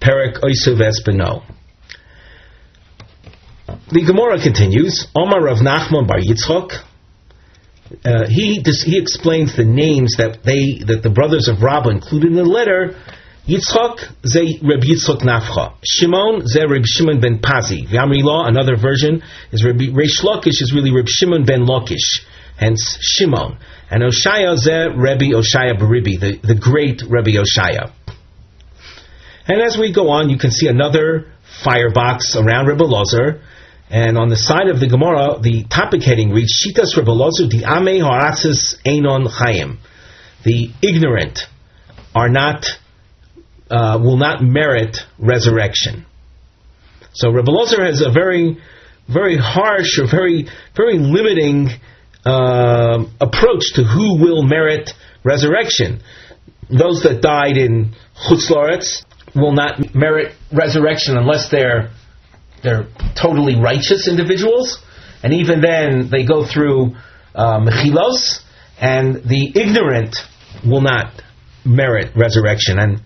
Perek 0.00 0.40
Oisuv 0.40 0.80
Espino. 0.80 1.42
The 3.90 4.04
Gemara 4.04 4.40
continues. 4.42 5.06
Omar 5.14 5.42
Rav 5.42 5.58
Nachman 5.58 6.06
Bar 6.06 6.18
Yitzchok. 6.18 6.72
Uh, 8.04 8.26
he 8.26 8.62
he 8.84 8.98
explains 8.98 9.54
the 9.54 9.64
names 9.64 10.16
that 10.16 10.42
they 10.44 10.80
that 10.86 11.02
the 11.02 11.10
brothers 11.10 11.48
of 11.48 11.62
Rabbah 11.62 11.90
included 11.90 12.28
in 12.28 12.36
the 12.36 12.44
letter. 12.44 12.96
Yitzchok 13.46 14.26
ze 14.26 14.60
Reb 14.62 14.80
Yitzchok 14.80 15.22
Nafcha. 15.22 15.74
Shimon 15.84 16.46
ze 16.46 16.64
Reb 16.64 16.84
Shimon 16.86 17.20
ben 17.20 17.38
Pazi. 17.40 17.86
V'amri 17.88 18.22
another 18.48 18.76
version 18.76 19.22
is 19.52 19.64
Reb 19.64 19.78
Reish 19.78 20.22
Lakish 20.22 20.62
is 20.62 20.72
really 20.74 20.92
Reb 20.92 21.08
Shimon 21.08 21.44
ben 21.44 21.66
Lakish, 21.66 22.24
hence 22.56 22.98
Shimon. 23.00 23.58
And 23.92 24.02
Oshaya 24.02 24.56
Zeh 24.56 24.96
Rebbe 24.96 25.36
Oshaya 25.36 25.78
Baribi, 25.78 26.18
the, 26.18 26.38
the 26.42 26.54
great 26.54 27.02
Rebbe 27.02 27.38
Oshaya. 27.38 27.92
And 29.46 29.60
as 29.60 29.76
we 29.76 29.92
go 29.92 30.08
on, 30.08 30.30
you 30.30 30.38
can 30.38 30.50
see 30.50 30.66
another 30.66 31.30
firebox 31.62 32.34
around 32.36 32.68
Rebbe 32.68 32.84
Lozer. 32.84 33.42
And 33.90 34.16
on 34.16 34.30
the 34.30 34.36
side 34.38 34.68
of 34.68 34.80
the 34.80 34.86
Gemara, 34.86 35.40
the 35.42 35.64
topic 35.64 36.02
heading 36.04 36.30
reads 36.30 36.64
Shitas 36.64 36.96
Rebbe 36.96 37.10
Lozer 37.10 37.50
Di 37.50 37.64
Ame 37.64 38.00
Haratzis 38.00 38.76
Einon 38.86 39.28
Chaim. 39.28 39.78
The 40.42 40.70
ignorant 40.80 41.40
are 42.14 42.30
not, 42.30 42.64
uh, 43.70 43.98
will 44.02 44.16
not 44.16 44.42
merit 44.42 44.96
resurrection. 45.18 46.06
So 47.12 47.28
Rebbe 47.28 47.52
Lozer 47.52 47.84
has 47.84 48.00
a 48.00 48.10
very 48.10 48.56
very 49.06 49.36
harsh 49.36 49.98
or 49.98 50.06
very 50.06 50.48
very 50.74 50.96
limiting 50.98 51.68
uh, 52.24 53.04
approach 53.20 53.74
to 53.74 53.84
who 53.84 54.18
will 54.18 54.42
merit 54.42 54.90
resurrection. 55.24 56.00
Those 56.68 57.02
that 57.02 57.20
died 57.20 57.56
in 57.56 57.94
Chutzlaretz 58.16 59.04
will 59.34 59.52
not 59.52 59.94
merit 59.94 60.34
resurrection 60.52 61.16
unless 61.16 61.50
they're 61.50 61.90
they're 62.62 62.86
totally 63.20 63.56
righteous 63.60 64.06
individuals, 64.08 64.80
and 65.24 65.32
even 65.34 65.60
then 65.60 66.10
they 66.10 66.24
go 66.24 66.46
through 66.46 66.94
uh, 67.34 67.58
mechilos, 67.58 68.38
and 68.80 69.16
the 69.16 69.52
ignorant 69.56 70.16
will 70.64 70.80
not 70.80 71.22
merit 71.64 72.12
resurrection. 72.16 72.78
And 72.78 73.02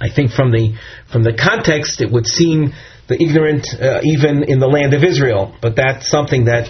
I 0.00 0.08
think 0.08 0.30
from 0.30 0.50
the 0.50 0.74
from 1.12 1.22
the 1.22 1.34
context, 1.34 2.00
it 2.00 2.10
would 2.10 2.26
seem 2.26 2.72
the 3.08 3.22
ignorant 3.22 3.66
uh, 3.80 4.00
even 4.02 4.44
in 4.44 4.58
the 4.58 4.66
land 4.66 4.94
of 4.94 5.04
Israel, 5.04 5.54
but 5.60 5.76
that's 5.76 6.08
something 6.08 6.46
that 6.46 6.68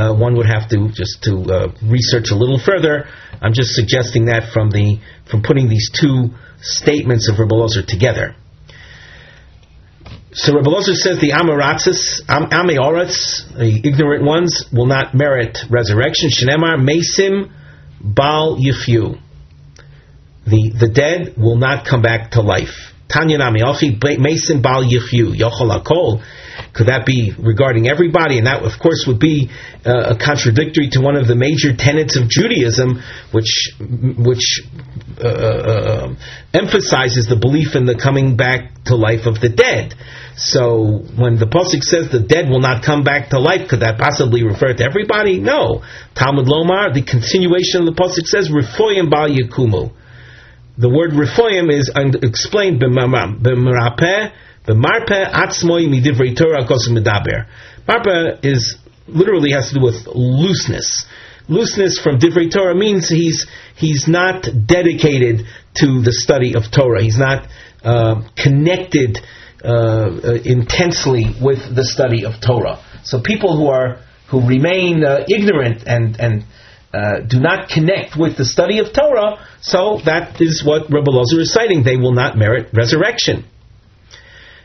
uh, 0.00 0.14
one 0.14 0.34
would 0.36 0.46
have 0.46 0.68
to 0.70 0.88
just 0.92 1.22
to 1.24 1.32
uh, 1.52 1.72
research 1.82 2.30
a 2.30 2.34
little 2.34 2.58
further. 2.58 3.06
I'm 3.42 3.52
just 3.52 3.74
suggesting 3.74 4.26
that 4.26 4.52
from 4.52 4.70
the 4.70 4.98
from 5.30 5.42
putting 5.42 5.68
these 5.68 5.90
two 5.92 6.30
statements 6.62 7.28
of 7.28 7.38
Rebbe 7.38 7.54
Lozer 7.54 7.86
together. 7.86 8.34
So 10.32 10.54
Rebbe 10.54 10.70
Lozer 10.70 10.94
says 10.94 11.20
the 11.20 11.32
Amoratzis, 11.32 12.22
Am, 12.28 12.50
Ameoratz, 12.50 13.52
the 13.58 13.80
ignorant 13.84 14.24
ones, 14.24 14.64
will 14.72 14.86
not 14.86 15.14
merit 15.14 15.58
resurrection. 15.68 16.30
Shenemar 16.30 16.78
Mesim 16.78 17.50
Bal 18.00 18.56
Yifyu. 18.56 19.20
The, 20.46 20.72
the 20.78 20.88
dead 20.88 21.34
will 21.36 21.56
not 21.56 21.84
come 21.84 22.00
back 22.00 22.32
to 22.32 22.42
life. 22.42 22.94
Tanya 23.12 23.38
Nami 23.38 23.60
Mesim 23.60 24.62
Bal 24.62 24.84
Yifyu. 24.84 25.36
Yochol. 25.36 26.22
Could 26.72 26.86
that 26.86 27.04
be 27.04 27.32
regarding 27.36 27.88
everybody? 27.88 28.38
And 28.38 28.46
that, 28.46 28.62
of 28.62 28.78
course, 28.80 29.04
would 29.06 29.18
be 29.18 29.50
uh, 29.84 30.14
a 30.14 30.16
contradictory 30.16 30.88
to 30.92 31.00
one 31.00 31.16
of 31.16 31.26
the 31.26 31.34
major 31.34 31.74
tenets 31.76 32.16
of 32.16 32.28
Judaism, 32.28 33.02
which 33.32 33.74
which 33.80 34.62
uh, 35.18 35.26
uh, 35.26 36.14
emphasizes 36.54 37.26
the 37.26 37.36
belief 37.36 37.74
in 37.74 37.86
the 37.86 37.98
coming 37.98 38.36
back 38.36 38.84
to 38.84 38.94
life 38.94 39.26
of 39.26 39.40
the 39.40 39.48
dead. 39.48 39.94
So 40.36 41.02
when 41.18 41.38
the 41.38 41.46
pasuk 41.46 41.82
says 41.82 42.10
the 42.10 42.20
dead 42.20 42.48
will 42.48 42.60
not 42.60 42.84
come 42.84 43.02
back 43.04 43.30
to 43.30 43.40
life, 43.40 43.68
could 43.68 43.80
that 43.80 43.98
possibly 43.98 44.42
refer 44.42 44.72
to 44.72 44.84
everybody? 44.84 45.38
No. 45.38 45.82
Talmud 46.14 46.46
Lomar, 46.46 46.94
the 46.94 47.02
continuation 47.02 47.82
of 47.82 47.86
the 47.86 47.98
pasuk 48.00 48.26
says 48.26 48.48
Rifoyim 48.48 49.10
Bal 49.10 49.28
Yakumu. 49.28 49.92
The 50.78 50.88
word 50.88 51.10
Rifoyim 51.10 51.70
is 51.70 51.90
explained 52.22 52.80
b'merapeh 52.80 54.32
the 54.70 54.76
marpe 54.76 55.18
atzmoi 55.42 55.88
midivrei 55.90 56.36
Torah 56.36 56.64
kosim 56.64 56.94
medaber. 56.96 57.46
Marpe 57.88 58.38
is 58.44 58.76
literally 59.08 59.50
has 59.50 59.70
to 59.70 59.74
do 59.74 59.82
with 59.82 60.06
looseness. 60.06 61.06
Looseness 61.48 61.98
from 61.98 62.20
divrei 62.20 62.52
Torah 62.52 62.76
means 62.76 63.08
he's 63.08 63.48
he's 63.74 64.06
not 64.06 64.46
dedicated 64.66 65.46
to 65.74 66.02
the 66.02 66.12
study 66.12 66.54
of 66.54 66.70
Torah. 66.70 67.02
He's 67.02 67.18
not 67.18 67.48
uh, 67.82 68.22
connected 68.36 69.18
uh, 69.64 69.66
uh, 69.66 70.38
intensely 70.44 71.24
with 71.42 71.74
the 71.74 71.84
study 71.84 72.24
of 72.24 72.34
Torah. 72.40 72.78
So 73.02 73.20
people 73.20 73.56
who 73.56 73.70
are 73.70 73.98
who 74.30 74.46
remain 74.46 75.02
uh, 75.02 75.24
ignorant 75.28 75.82
and 75.84 76.14
and 76.20 76.44
uh, 76.94 77.26
do 77.26 77.40
not 77.40 77.68
connect 77.68 78.16
with 78.16 78.36
the 78.36 78.44
study 78.44 78.78
of 78.78 78.92
Torah, 78.92 79.44
so 79.62 79.98
that 80.04 80.40
is 80.40 80.62
what 80.64 80.92
Rebbe 80.92 81.10
Lozer 81.10 81.40
is 81.40 81.52
citing. 81.52 81.82
They 81.82 81.96
will 81.96 82.14
not 82.14 82.38
merit 82.38 82.70
resurrection. 82.72 83.46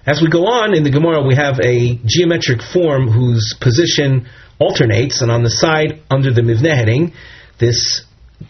As 0.05 0.21
we 0.21 0.29
go 0.29 0.45
on 0.45 0.75
in 0.75 0.83
the 0.83 0.91
Gemara, 0.91 1.25
we 1.25 1.33
have 1.33 1.59
a 1.59 1.99
geometric 2.05 2.61
form 2.61 3.07
whose 3.07 3.55
position 3.59 4.27
alternates, 4.59 5.23
and 5.23 5.31
on 5.31 5.41
the 5.41 5.49
side 5.49 6.03
under 6.11 6.31
the 6.31 6.41
Mivne 6.41 6.75
heading, 6.75 7.13
this 7.59 8.05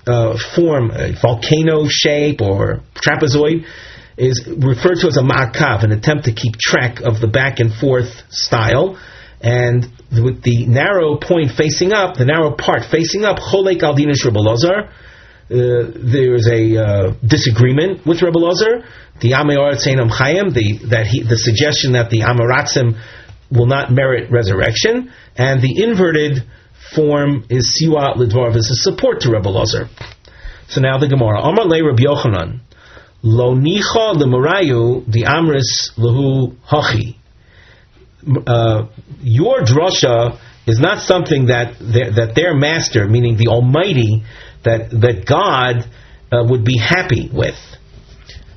uh, 0.06 0.38
form, 0.54 0.92
a 0.92 1.14
volcano 1.14 1.88
shape 1.88 2.42
or 2.42 2.82
trapezoid, 2.94 3.66
is 4.18 4.46
referred 4.46 5.00
to 5.00 5.08
as 5.08 5.16
a 5.16 5.22
ma'akav, 5.22 5.86
an 5.86 5.94
attempt 5.94 6.26
to 6.26 6.34
keep 6.34 6.58
track 6.58 7.00
of 7.00 7.22
the 7.22 7.28
back 7.28 7.62
and 7.62 7.74
forth 7.74 8.12
style. 8.30 9.00
And 9.40 9.88
with 10.12 10.44
the 10.44 10.66
narrow 10.66 11.18
point 11.18 11.52
facing 11.56 11.94
up, 11.94 12.18
the 12.18 12.26
narrow 12.26 12.52
part 12.52 12.84
facing 12.92 13.24
up, 13.24 13.38
Cholek 13.38 13.80
Aldinish 13.80 14.26
Rebelazar, 14.26 14.92
uh, 15.50 15.92
there's 15.96 16.48
a 16.48 16.78
uh, 16.78 17.14
disagreement 17.26 18.06
with 18.06 18.22
Rebbe 18.22 18.40
Lozer. 18.40 18.84
The 19.22 19.32
Ameoratzeinam 19.32 20.10
Chaim, 20.10 20.50
the 20.50 20.88
that 20.90 21.08
he, 21.08 21.22
the 21.22 21.38
suggestion 21.38 21.94
that 21.94 22.10
the 22.10 22.22
Amoratzim 22.22 23.00
will 23.52 23.68
not 23.68 23.92
merit 23.92 24.32
resurrection, 24.32 25.14
and 25.38 25.62
the 25.62 25.84
inverted 25.84 26.44
form 26.96 27.46
is 27.50 27.80
Siwa 27.80 28.16
Lidvarv 28.16 28.56
as 28.56 28.72
a 28.72 28.76
support 28.76 29.22
to 29.22 29.32
Rebbe 29.32 29.48
Lozer. 29.48 29.88
So 30.68 30.82
now 30.82 30.98
the 30.98 31.08
Gemara. 31.08 31.42
Amar 31.42 31.66
le 31.66 31.86
Rabbi 31.86 32.04
Yochanan. 32.04 32.62
Lo 33.22 33.56
nicha 33.56 34.16
lemurayu 34.16 35.06
the 35.12 35.26
amris 35.26 35.92
lahu 35.98 36.56
hachi. 36.68 37.16
Uh, 38.48 38.88
your 39.22 39.60
drasha 39.60 40.40
is 40.66 40.80
not 40.80 41.04
something 41.04 41.48
that 41.48 41.78
that 41.80 42.34
their 42.36 42.56
master, 42.56 43.08
meaning 43.08 43.38
the 43.38 43.48
Almighty, 43.48 44.24
that 44.66 44.90
that 44.92 45.26
God 45.26 45.90
uh, 46.32 46.44
would 46.50 46.66
be 46.66 46.78
happy 46.78 47.30
with. 47.32 47.58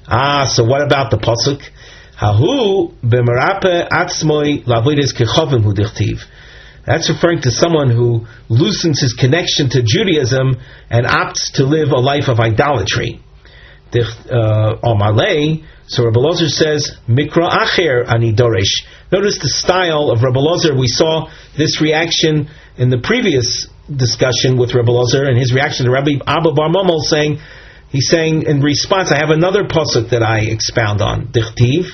Ah, 0.09 0.47
so 0.47 0.65
what 0.65 0.83
about 0.83 1.11
the 1.11 1.19
pasuk? 1.19 1.63
Hahu 2.19 2.93
b'merape 3.03 3.89
atzmoi 3.89 4.65
lavodes 4.65 5.15
kechavim 5.15 5.63
hu. 5.63 5.73
That's 6.85 7.11
referring 7.11 7.43
to 7.43 7.51
someone 7.51 7.91
who 7.91 8.27
loosens 8.49 9.01
his 9.01 9.13
connection 9.13 9.69
to 9.71 9.83
Judaism 9.85 10.57
and 10.89 11.07
opts 11.07 11.53
to 11.55 11.65
live 11.65 11.91
a 11.91 12.01
life 12.01 12.29
of 12.29 12.41
idolatry. 12.41 13.21
Uh, 13.95 14.77
Amalei, 14.83 15.65
so 15.87 16.05
Rabbi 16.05 16.19
Lozer 16.19 16.49
says, 16.49 16.97
Mikra 17.07 17.49
acher 17.49 18.11
ani 18.11 18.33
dorish. 18.33 18.87
Notice 19.13 19.39
the 19.39 19.49
style 19.49 20.11
of 20.11 20.23
Rabbi 20.23 20.41
Lozer. 20.41 20.79
We 20.79 20.89
saw 20.89 21.31
this 21.57 21.81
reaction 21.81 22.49
in 22.77 22.91
the 22.91 22.99
previous 22.99 23.67
discussion 23.95 24.59
with 24.59 24.75
Rabbi 24.75 24.91
Lozer 24.91 25.29
and 25.29 25.39
his 25.39 25.53
reaction 25.53 25.87
to 25.87 25.93
Rabbi 25.93 26.13
Abba 26.27 26.53
Bar 26.53 26.69
Momol 26.69 27.01
saying, 27.01 27.41
he's 27.91 28.09
saying 28.09 28.43
in 28.43 28.61
response, 28.61 29.11
I 29.11 29.19
have 29.19 29.31
another 29.31 29.65
pasuk 29.65 30.11
that 30.11 30.23
I 30.23 30.41
expound 30.41 31.01
on. 31.01 31.29
Dichtiv. 31.29 31.87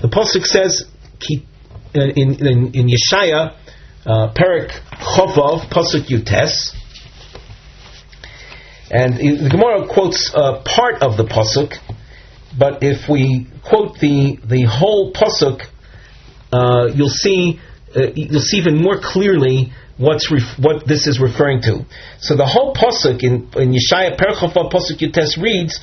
The 0.00 0.08
pasuk 0.08 0.44
says 0.44 0.84
in 1.94 2.34
in, 2.46 2.74
in 2.74 2.88
Yeshaya, 2.88 3.56
uh, 4.04 4.32
Perik 4.34 4.70
Chovov 4.92 5.70
pasuk 5.70 6.08
Yutes. 6.08 6.74
And 8.88 9.16
the 9.16 9.48
Gemara 9.50 9.88
quotes 9.88 10.32
uh, 10.32 10.62
part 10.64 11.02
of 11.02 11.16
the 11.16 11.24
pasuk, 11.24 11.74
but 12.56 12.82
if 12.82 13.08
we 13.08 13.48
quote 13.64 13.98
the 13.98 14.38
the 14.44 14.62
whole 14.62 15.12
pasuk, 15.12 15.62
uh, 16.52 16.92
you'll 16.94 17.08
see 17.08 17.58
uh, 17.96 18.12
you'll 18.14 18.40
see 18.40 18.58
even 18.58 18.80
more 18.80 19.00
clearly 19.00 19.72
what's 19.98 20.30
ref- 20.30 20.58
what 20.58 20.86
this 20.86 21.06
is 21.06 21.20
referring 21.20 21.62
to. 21.62 21.84
So 22.20 22.36
the 22.36 22.46
whole 22.46 22.74
pasuk 22.74 23.22
in, 23.22 23.48
in 23.56 23.72
Yeshaya 23.72 24.18
Perchafa 24.18 24.70
pasuk 24.70 24.98
Yutes 25.00 25.40
reads. 25.40 25.80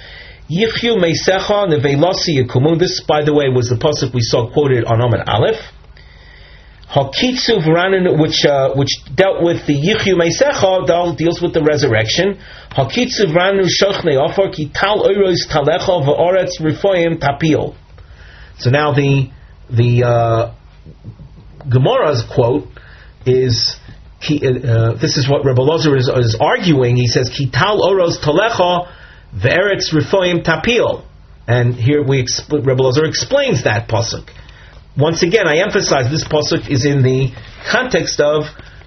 Yichyu 0.51 0.97
Meisecha 0.99 1.71
Nevelosi 1.71 2.43
Yikumun. 2.43 2.77
This, 2.77 3.01
by 3.01 3.23
the 3.23 3.33
way, 3.33 3.45
was 3.49 3.69
the 3.69 3.75
pasuk 3.75 4.13
we 4.13 4.21
saw 4.21 4.51
quoted 4.51 4.85
on 4.85 5.01
Amid 5.01 5.21
Aleph. 5.27 5.61
Hakitsu 6.93 7.65
Varanin, 7.65 8.19
which 8.19 8.45
uh, 8.45 8.75
which 8.75 8.91
dealt 9.15 9.41
with 9.41 9.65
the 9.65 9.73
Yichyu 9.73 10.13
Meisecha, 10.13 11.17
deals 11.17 11.41
with 11.41 11.53
the 11.53 11.63
resurrection. 11.63 12.39
Hakitsu 12.71 13.33
Varanin 13.33 13.65
Shochne 13.65 14.13
Ofar 14.13 14.53
Ki 14.53 14.69
Tal 14.71 14.99
Oiros 14.99 15.47
Talecha 15.49 16.05
Va'oretz 16.05 16.59
Rifoyim 16.59 17.19
Tapil. 17.19 17.75
So 18.59 18.69
now 18.69 18.93
the 18.93 19.31
the 19.71 20.03
uh, 20.03 20.53
Gemara's 21.67 22.23
quote 22.29 22.67
is 23.25 23.79
he, 24.23 24.45
uh, 24.45 24.93
this 24.93 25.17
is 25.17 25.27
what 25.29 25.45
Rebbe 25.45 25.61
Lozer 25.61 25.97
is, 25.97 26.07
is, 26.07 26.37
arguing. 26.39 26.95
He 26.95 27.07
says, 27.07 27.29
"Kital 27.29 27.79
oros 27.79 28.19
talecha 28.19 28.87
ve'eretz 29.35 29.93
rifoim 29.93 30.43
tapil," 30.43 31.03
and 31.47 31.75
here 31.75 32.03
we 32.03 32.23
exp- 32.23 32.49
Rebbe 32.49 32.81
Lozer 32.81 33.07
explains 33.07 33.63
that 33.63 33.87
pasuk. 33.87 34.29
Once 34.97 35.23
again, 35.23 35.47
I 35.47 35.57
emphasize 35.57 36.09
this 36.09 36.23
pasuk 36.23 36.69
is 36.69 36.85
in 36.85 37.01
the 37.01 37.31
context 37.69 38.19
of 38.19 38.45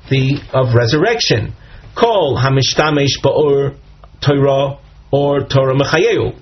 the 0.08 0.40
of 0.52 0.74
resurrection. 0.74 1.52
Kol 1.94 2.38
hamishtamesh 2.38 3.20
ba'or 3.22 3.76
Torah 4.20 4.78
or 5.10 5.40
Torah 5.40 5.74
mechayeu. 5.74 6.34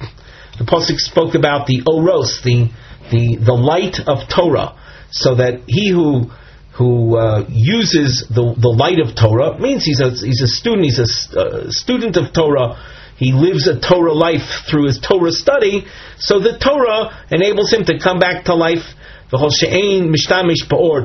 The 0.59 0.65
pasuk 0.65 0.99
spoke 0.99 1.35
about 1.35 1.67
the 1.67 1.83
oros, 1.87 2.41
the 2.43 2.71
the 3.11 3.37
the 3.37 3.55
light 3.55 4.01
of 4.07 4.29
Torah, 4.29 4.75
so 5.11 5.35
that 5.37 5.63
he 5.67 5.89
who 5.89 6.31
who 6.77 7.17
uh, 7.17 7.47
uses 7.49 8.27
the, 8.29 8.55
the 8.59 8.69
light 8.69 8.99
of 8.99 9.15
Torah 9.15 9.59
means 9.59 9.85
he's 9.85 10.01
a, 10.01 10.11
he's 10.11 10.43
a 10.43 10.49
student, 10.49 10.85
he's 10.85 10.99
a 10.99 11.39
uh, 11.39 11.71
student 11.71 12.17
of 12.17 12.33
Torah. 12.35 12.75
He 13.17 13.33
lives 13.33 13.69
a 13.69 13.79
Torah 13.79 14.13
life 14.13 14.67
through 14.69 14.87
his 14.87 14.99
Torah 14.99 15.31
study, 15.31 15.87
so 16.19 16.41
the 16.41 16.59
Torah 16.59 17.25
enables 17.31 17.73
him 17.73 17.85
to 17.85 18.01
come 18.03 18.19
back 18.19 18.47
to 18.47 18.55
life. 18.55 18.83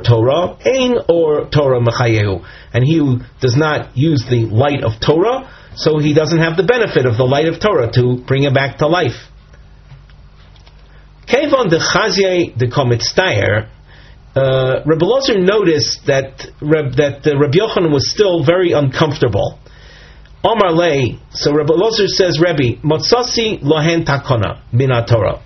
Torah, 0.02 0.58
ein 0.66 0.98
or 1.08 1.50
Torah. 1.50 1.80
And 2.74 2.84
he 2.84 2.98
who 2.98 3.20
does 3.40 3.56
not 3.56 3.96
use 3.96 4.26
the 4.28 4.46
light 4.50 4.84
of 4.84 4.94
Torah, 5.00 5.54
so 5.76 6.00
he 6.00 6.16
doesn't 6.16 6.40
have 6.40 6.58
the 6.58 6.64
benefit 6.64 7.06
of 7.06 7.16
the 7.16 7.24
light 7.24 7.48
of 7.48 7.60
Torah 7.60 7.92
to 7.94 8.18
bring 8.26 8.44
him 8.44 8.54
back 8.54 8.80
to 8.80 8.88
life. 8.88 9.30
Kevon 11.28 11.70
de 11.70 11.78
Chazye 11.78 12.58
de 12.58 12.68
uh, 14.36 14.84
Rebbe 14.86 15.06
Lozer 15.06 15.38
noticed 15.40 16.06
that 16.06 16.46
Reb, 16.62 16.94
that 16.96 17.26
uh, 17.26 17.38
Rabbi 17.40 17.58
Yochanan 17.58 17.92
was 17.92 18.10
still 18.10 18.44
very 18.44 18.74
uncomfortable. 18.74 19.60
Omar 20.44 20.72
Lay, 20.72 21.20
so 21.32 21.52
Rebbe 21.52 21.74
Lozer 21.74 22.08
says, 22.08 22.40
Rebbe, 22.40 22.80
Motsasi 22.82 23.62
lohen 23.62 24.06
takona 24.06 24.62
min 24.72 24.90
Torah. 25.08 25.44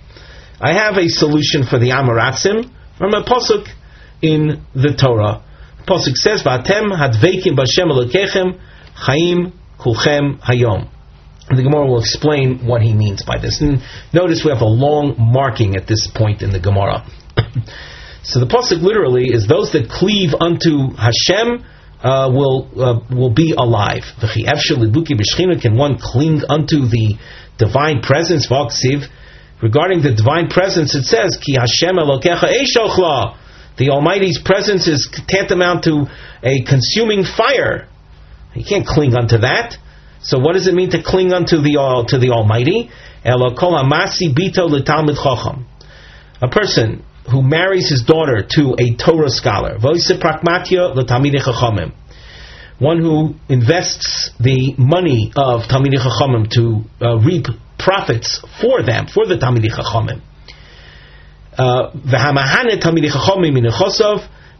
I 0.60 0.74
have 0.74 0.96
a 0.98 1.08
solution 1.08 1.64
for 1.64 1.78
the 1.78 1.90
Amoratzim 1.90 2.70
from 2.96 3.14
a 3.14 3.24
posuk 3.24 3.68
in 4.22 4.62
the 4.74 4.94
Torah. 4.94 5.42
Pasuk 5.86 6.14
says, 6.14 6.42
"Va'atem 6.42 6.92
hadveikim 6.94 7.56
b'Hashem 7.56 7.90
Elokechem 7.90 8.60
chaim 8.94 9.52
kulchem 9.78 10.38
hayom." 10.40 10.88
The 11.48 11.62
Gemara 11.62 11.86
will 11.86 12.00
explain 12.00 12.66
what 12.66 12.80
he 12.80 12.94
means 12.94 13.22
by 13.22 13.38
this. 13.38 13.60
And 13.60 13.82
notice 14.12 14.44
we 14.44 14.50
have 14.50 14.62
a 14.62 14.66
long 14.66 15.16
marking 15.18 15.76
at 15.76 15.86
this 15.86 16.06
point 16.06 16.40
in 16.40 16.50
the 16.50 16.60
Gemara. 16.60 17.04
So 18.24 18.40
the 18.40 18.46
pasuk 18.46 18.80
literally 18.80 19.28
is 19.32 19.46
those 19.46 19.72
that 19.72 19.90
cleave 19.90 20.32
unto 20.32 20.96
Hashem 20.96 21.62
uh, 22.02 22.30
will 22.32 22.68
uh, 22.76 23.00
will 23.14 23.30
be 23.30 23.52
alive. 23.52 24.04
Can 24.18 25.76
one 25.76 25.98
cling 26.00 26.42
unto 26.48 26.88
the 26.88 27.16
divine 27.58 28.00
presence? 28.00 28.48
Regarding 29.62 30.02
the 30.02 30.12
divine 30.14 30.48
presence, 30.48 30.94
it 30.94 31.04
says, 31.04 31.36
"Ki 31.36 31.56
Hashem 31.60 31.96
Elokecha 31.96 32.48
Eishochla." 32.48 33.36
The 33.76 33.90
Almighty's 33.90 34.40
presence 34.40 34.86
is 34.86 35.08
tantamount 35.28 35.84
to 35.84 36.06
a 36.42 36.62
consuming 36.62 37.24
fire. 37.24 37.88
You 38.54 38.64
can't 38.64 38.86
cling 38.86 39.16
unto 39.16 39.38
that. 39.38 39.76
So 40.22 40.38
what 40.38 40.52
does 40.52 40.66
it 40.66 40.74
mean 40.74 40.90
to 40.90 41.02
cling 41.02 41.32
unto 41.32 41.60
the 41.60 41.78
uh, 41.78 42.04
to 42.08 42.18
the 42.18 42.30
Almighty? 42.30 42.90
A 46.42 46.48
person 46.48 47.04
who 47.30 47.42
marries 47.42 47.88
his 47.88 48.02
daughter 48.02 48.46
to 48.56 48.76
a 48.78 48.94
Torah 48.96 49.30
scholar, 49.30 49.78
one 52.78 53.00
who 53.00 53.34
invests 53.48 54.30
the 54.40 54.74
money 54.76 55.32
of 55.36 55.62
Talmidei 55.62 55.98
Chachamim 55.98 56.50
to 56.50 56.82
uh, 57.00 57.16
reap 57.18 57.46
profits 57.78 58.44
for 58.60 58.82
them, 58.82 59.06
for 59.06 59.26
the 59.26 59.36
Talmidei 59.36 59.70
Chachamim. 59.70 60.20
Uh, 61.56 61.92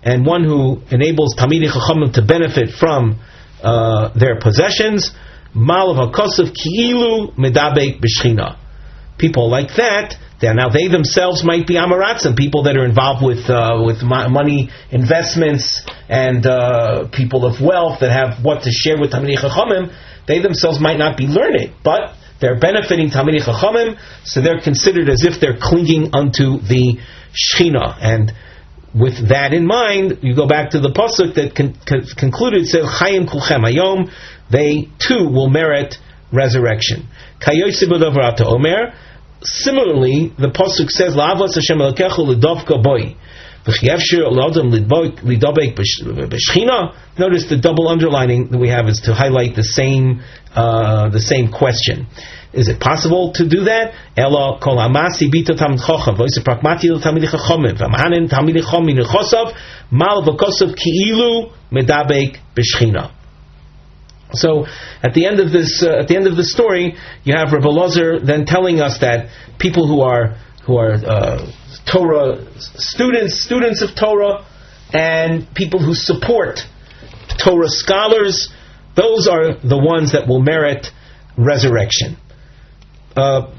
and 0.05 0.27
one 0.27 0.45
who 0.45 0.81
enables 0.91 1.35
Talmidei 1.35 1.71
Chachamim 1.71 2.13
to 2.15 2.23
benefit 2.23 2.71
from 2.71 3.21
uh, 3.63 4.13
their 4.19 4.39
possessions. 4.39 5.11
Mal 5.55 5.95
ki'ilu 5.95 7.35
medabek 7.37 8.01
b'shchina. 8.01 8.59
People 9.19 9.51
like 9.51 9.69
that, 9.77 10.17
now 10.53 10.69
they 10.69 10.89
themselves 10.89 11.45
might 11.45 11.67
be 11.67 11.75
Amaratzim, 11.75 12.37
people 12.37 12.65
that 12.65 12.77
are 12.77 12.85
involved 12.85 13.25
with 13.25 13.49
uh, 13.49 13.83
with 13.85 14.03
money 14.03 14.71
investments 14.91 15.87
and 16.09 16.45
uh, 16.45 17.09
people 17.09 17.47
of 17.47 17.61
wealth 17.61 18.01
that 18.01 18.11
have 18.11 18.45
what 18.45 18.65
to 18.65 18.71
share 18.71 18.99
with 18.99 19.13
Talmidei 19.13 19.39
Chachamim. 19.39 19.95
They 20.27 20.41
themselves 20.41 20.81
might 20.81 20.99
not 20.99 21.17
be 21.17 21.27
learned, 21.27 21.75
but 21.85 22.15
they're 22.41 22.59
benefiting 22.59 23.11
Talmidei 23.11 23.43
Chachamim, 23.43 23.99
so 24.25 24.41
they're 24.43 24.61
considered 24.61 25.09
as 25.09 25.25
if 25.25 25.41
they're 25.41 25.59
clinging 25.61 26.15
unto 26.15 26.59
the 26.59 26.99
Shechina. 27.33 27.97
And 28.01 28.33
with 28.95 29.29
that 29.29 29.53
in 29.53 29.67
mind, 29.67 30.19
you 30.23 30.35
go 30.35 30.47
back 30.47 30.71
to 30.71 30.81
the 30.81 30.91
pasuk 30.91 31.35
that 31.35 31.55
con- 31.55 31.77
con- 31.87 32.07
concluded 32.17 32.67
said 32.67 32.85
Chayim 32.85 33.27
Kulchem 33.27 33.65
Ayom. 33.65 34.11
They 34.51 34.89
too 34.99 35.29
will 35.29 35.49
merit 35.49 35.97
resurrection. 36.33 37.09
Omer. 37.47 38.95
Similarly, 39.45 40.33
the 40.39 40.49
pasuk 40.49 40.89
says 40.91 41.15
La'avos 41.15 41.55
Hashem 41.55 41.79
Elokechu 41.79 42.27
L'dovka 42.27 42.83
Boi. 42.83 43.17
Notice 43.67 43.89
the 47.49 47.57
double 47.57 47.89
underlining 47.89 48.49
that 48.49 48.59
we 48.59 48.69
have 48.69 48.89
is 48.89 49.01
to 49.07 49.15
highlight 49.15 49.57
the 49.57 49.65
same 49.65 50.23
uh, 50.55 51.09
the 51.09 51.21
same 51.21 51.51
question. 51.51 52.07
Is 52.53 52.69
it 52.69 52.79
possible 52.79 53.33
to 53.33 53.49
do 53.49 53.65
that? 53.65 53.95
Ela 54.17 54.61
kol 54.61 54.77
amasi 54.77 55.33
bito 55.33 55.57
tamid 55.57 55.81
chochav 55.81 56.17
voice 56.19 56.39
pragmati 56.45 56.93
tamid 57.03 57.25
chachomim 57.25 57.77
v'amahanin 57.77 58.29
tamid 58.29 58.63
chomin 58.63 59.01
nechosav 59.01 59.57
mal 59.91 60.23
v'kosav 60.23 60.77
ki'ilu 60.77 61.51
medabek 61.73 62.37
b'shchina. 62.55 63.11
So 64.33 64.67
at 65.03 65.15
the 65.15 65.27
end 65.27 65.41
of 65.41 65.53
this, 65.53 65.83
uh, 65.83 66.01
at 66.01 66.09
the 66.09 66.17
end 66.17 66.27
of 66.27 66.37
the 66.37 66.45
story, 66.45 66.97
you 67.23 67.35
have 67.37 67.53
Rabbi 67.53 67.67
Lozer 67.67 68.25
then 68.25 68.47
telling 68.47 68.81
us 68.81 68.99
that 69.01 69.29
people 69.59 69.87
who 69.87 70.01
are 70.01 70.37
who 70.67 70.77
are 70.77 70.95
uh, 70.95 71.53
Torah 71.91 72.47
students, 72.59 73.43
students 73.45 73.83
of 73.83 73.91
Torah, 73.95 74.47
and 74.93 75.47
people 75.55 75.81
who 75.85 75.95
support 75.95 76.61
Torah 77.43 77.69
scholars, 77.69 78.49
those 78.97 79.29
are 79.29 79.55
the 79.57 79.79
ones 79.79 80.13
that 80.13 80.27
will 80.27 80.41
merit 80.41 80.87
resurrection. 81.37 82.17
Uh, 83.17 83.53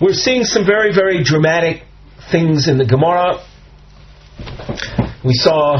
we're 0.00 0.12
seeing 0.12 0.44
some 0.44 0.64
very, 0.64 0.94
very 0.94 1.22
dramatic 1.22 1.82
things 2.30 2.68
in 2.68 2.78
the 2.78 2.84
Gemara. 2.84 3.44
We 5.24 5.34
saw 5.34 5.76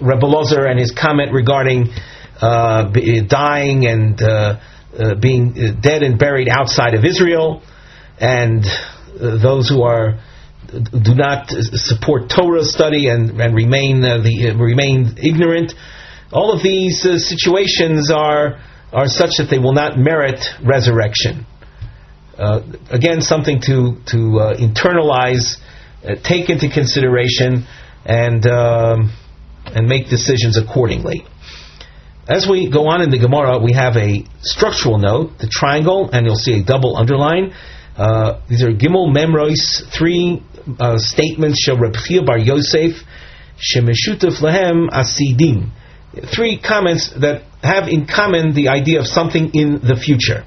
Rabbi 0.00 0.26
Lozer 0.26 0.68
and 0.68 0.78
his 0.78 0.92
comment 0.92 1.32
regarding 1.32 1.88
uh, 2.40 2.90
dying 3.28 3.86
and 3.86 4.20
uh, 4.22 4.60
uh 4.98 5.14
being 5.14 5.52
uh, 5.52 5.80
dead 5.80 6.02
and 6.02 6.18
buried 6.18 6.48
outside 6.48 6.94
of 6.94 7.04
Israel, 7.04 7.62
and 8.18 8.64
uh, 8.64 9.36
those 9.38 9.68
who 9.68 9.82
are 9.82 10.20
do 10.70 11.14
not 11.14 11.50
support 11.50 12.30
Torah 12.30 12.64
study 12.64 13.08
and, 13.08 13.40
and 13.40 13.54
remain 13.54 14.02
the 14.02 14.54
remain 14.56 15.16
ignorant. 15.16 15.74
All 16.32 16.52
of 16.52 16.62
these 16.62 17.02
situations 17.02 18.10
are 18.10 18.60
are 18.92 19.08
such 19.08 19.30
that 19.38 19.48
they 19.50 19.58
will 19.58 19.72
not 19.72 19.98
merit 19.98 20.44
resurrection. 20.64 21.46
Uh, 22.38 22.62
again, 22.90 23.20
something 23.20 23.60
to 23.60 23.96
to 24.06 24.38
uh, 24.38 24.56
internalize, 24.56 25.56
uh, 26.02 26.14
take 26.24 26.48
into 26.48 26.70
consideration, 26.70 27.66
and 28.04 28.46
um, 28.46 29.12
and 29.66 29.86
make 29.86 30.08
decisions 30.08 30.56
accordingly. 30.56 31.24
As 32.30 32.46
we 32.48 32.70
go 32.70 32.86
on 32.86 33.02
in 33.02 33.10
the 33.10 33.18
Gemara, 33.18 33.58
we 33.58 33.72
have 33.72 33.96
a 33.96 34.24
structural 34.40 34.98
note, 34.98 35.38
the 35.38 35.48
triangle, 35.50 36.08
and 36.12 36.24
you'll 36.24 36.36
see 36.36 36.60
a 36.60 36.62
double 36.62 36.96
underline. 36.96 37.52
Uh, 37.96 38.40
these 38.48 38.62
are 38.62 38.70
Gimel 38.70 39.12
Memrois, 39.12 39.82
three 39.98 40.40
uh, 40.78 40.96
statements, 40.98 41.60
Shel 41.60 41.76
Reb 41.76 41.94
Bar 42.24 42.38
Yosef, 42.38 42.92
Shemeshutef 43.58 44.40
Lehem 44.42 44.88
Asidim. 44.90 45.70
Three 46.32 46.60
comments 46.60 47.10
that 47.20 47.42
have 47.64 47.88
in 47.88 48.06
common 48.06 48.54
the 48.54 48.68
idea 48.68 49.00
of 49.00 49.08
something 49.08 49.50
in 49.52 49.80
the 49.82 49.96
future. 49.96 50.46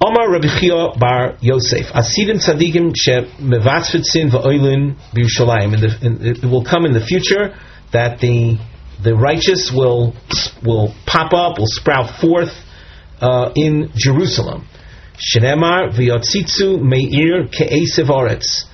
Omar 0.00 0.30
Rabbi 0.30 0.96
Bar 0.96 1.38
Yosef, 1.40 1.86
Asidim 1.86 2.38
Tzadikim 2.38 2.92
She 2.94 3.10
Mevatzvitzin 3.42 4.30
Va'oilin 4.30 4.94
B'Yushalayim. 5.12 5.74
It 6.44 6.44
will 6.48 6.64
come 6.64 6.86
in 6.86 6.92
the 6.92 7.04
future 7.04 7.58
that 7.92 8.20
the 8.20 8.58
the 9.02 9.14
righteous 9.14 9.70
will 9.74 10.14
will 10.64 10.94
pop 11.06 11.32
up, 11.32 11.58
will 11.58 11.66
sprout 11.66 12.20
forth 12.20 12.52
uh, 13.20 13.52
in 13.54 13.90
Jerusalem. 13.96 14.66
Shenemar 15.18 15.90
v'yotzitzu 15.96 16.80
meir 16.82 17.48
ke'esev 17.48 18.08
aretz. 18.08 18.64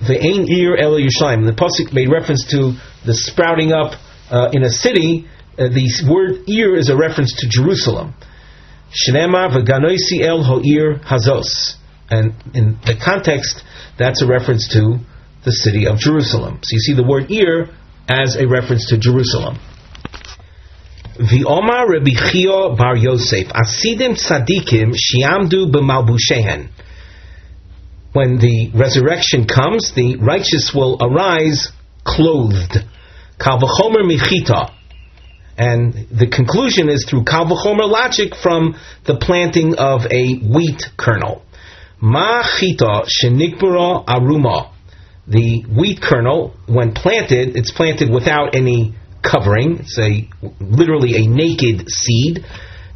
Ve'ein 0.00 0.48
ir 0.48 0.76
el 0.76 0.92
Yerushalayim. 0.92 1.46
The 1.46 1.52
pasuk 1.52 1.92
made 1.92 2.10
reference 2.10 2.46
to 2.50 2.74
the 3.04 3.14
sprouting 3.14 3.72
up 3.72 3.94
uh, 4.30 4.50
in 4.52 4.62
a 4.62 4.70
city. 4.70 5.26
Uh, 5.58 5.68
the 5.68 5.88
word 6.08 6.48
ir 6.48 6.76
is 6.76 6.88
a 6.88 6.96
reference 6.96 7.34
to 7.40 7.48
Jerusalem. 7.48 8.14
Shnema 8.90 9.50
v'ganoisi 9.50 10.20
el 10.22 10.42
ho'ir 10.42 11.00
hazos. 11.00 11.76
And 12.10 12.34
in 12.54 12.78
the 12.84 12.96
context, 13.02 13.62
that's 13.98 14.22
a 14.22 14.26
reference 14.26 14.68
to 14.72 14.98
the 15.44 15.52
city 15.52 15.86
of 15.86 15.98
Jerusalem. 15.98 16.60
So 16.62 16.74
you 16.74 16.80
see 16.80 16.94
the 16.94 17.04
word 17.04 17.30
ir 17.30 17.70
as 18.10 18.36
a 18.36 18.46
reference 18.46 18.90
to 18.90 18.98
Jerusalem. 18.98 19.58
The 21.16 21.44
Omar 21.46 21.88
Rabbi 21.88 22.10
Chia 22.10 22.74
Bar 22.74 22.96
Yosef 22.96 23.48
Asidim 23.48 24.18
Tzadikim 24.18 24.94
Shiamdu 24.96 25.70
b'malbushehen. 25.70 26.70
When 28.12 28.38
the 28.38 28.70
resurrection 28.74 29.46
comes, 29.46 29.92
the 29.94 30.16
righteous 30.16 30.72
will 30.74 30.98
arise 31.00 31.68
clothed. 32.04 32.78
Kalvachomer 33.38 34.02
michita 34.02 34.74
and 35.60 35.92
the 36.10 36.26
conclusion 36.26 36.88
is 36.88 37.04
through 37.04 37.24
Kalvachomer 37.24 37.86
logic 37.86 38.34
from 38.34 38.76
the 39.04 39.16
planting 39.16 39.74
of 39.76 40.06
a 40.10 40.38
wheat 40.38 40.82
kernel. 40.96 41.42
Ma 42.00 42.42
chita 42.42 43.04
shenikbara 43.04 44.06
aruma. 44.06 44.72
The 45.30 45.62
wheat 45.62 46.00
kernel, 46.02 46.54
when 46.66 46.92
planted, 46.92 47.56
it's 47.56 47.70
planted 47.70 48.10
without 48.10 48.54
any 48.56 48.96
covering. 49.22 49.78
It's 49.78 49.98
a 49.98 50.28
literally 50.60 51.14
a 51.16 51.28
naked 51.28 51.88
seed. 51.88 52.44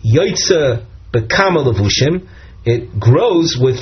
Yoitza 0.05 0.85
bekama 1.13 1.65
levushim. 1.65 2.29
It 2.65 2.99
grows 2.99 3.57
with 3.61 3.79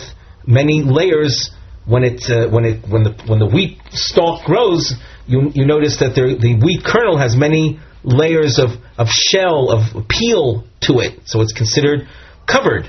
many 0.47 0.83
layers. 0.83 1.51
When 1.85 2.05
it 2.05 2.23
uh, 2.31 2.49
when 2.49 2.65
it 2.65 2.89
when 2.89 3.03
the 3.03 3.11
when 3.27 3.41
the 3.41 3.47
wheat 3.47 3.81
stalk 3.91 4.45
grows, 4.45 4.95
you 5.27 5.51
you 5.53 5.67
notice 5.67 5.99
that 5.99 6.15
there, 6.15 6.37
the 6.37 6.55
wheat 6.63 6.85
kernel 6.85 7.19
has 7.19 7.35
many 7.35 7.81
layers 8.05 8.59
of, 8.59 8.71
of 8.99 9.09
shell 9.09 9.71
of 9.71 10.09
peel 10.09 10.65
to 10.83 11.01
it, 11.01 11.21
so 11.25 11.41
it's 11.41 11.53
considered 11.53 12.07
covered. 12.47 12.89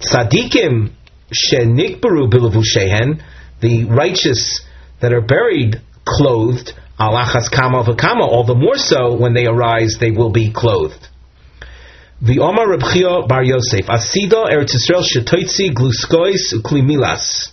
Tzadikim 0.00 0.92
shenikbaru 1.30 2.30
bilavushen, 2.30 3.22
the 3.60 3.84
righteous 3.84 4.65
that 5.00 5.12
are 5.12 5.20
buried 5.20 5.80
clothed, 6.04 6.72
alachas 6.98 7.50
kama 7.50 7.82
v'kama, 7.84 8.22
all 8.22 8.44
the 8.44 8.54
more 8.54 8.76
so 8.76 9.16
when 9.16 9.34
they 9.34 9.46
arise, 9.46 9.96
they 10.00 10.10
will 10.10 10.30
be 10.30 10.52
clothed. 10.52 11.08
The 12.22 12.38
Omar 12.38 12.66
Rebchio 12.66 13.28
Bar 13.28 13.44
Yosef, 13.44 13.86
Asida 13.86 14.48
Eretz 14.48 14.74
Yisrael 14.74 15.04
Shetoitzi 15.04 15.74
Gluskois 15.74 16.54
Klimilas. 16.64 17.50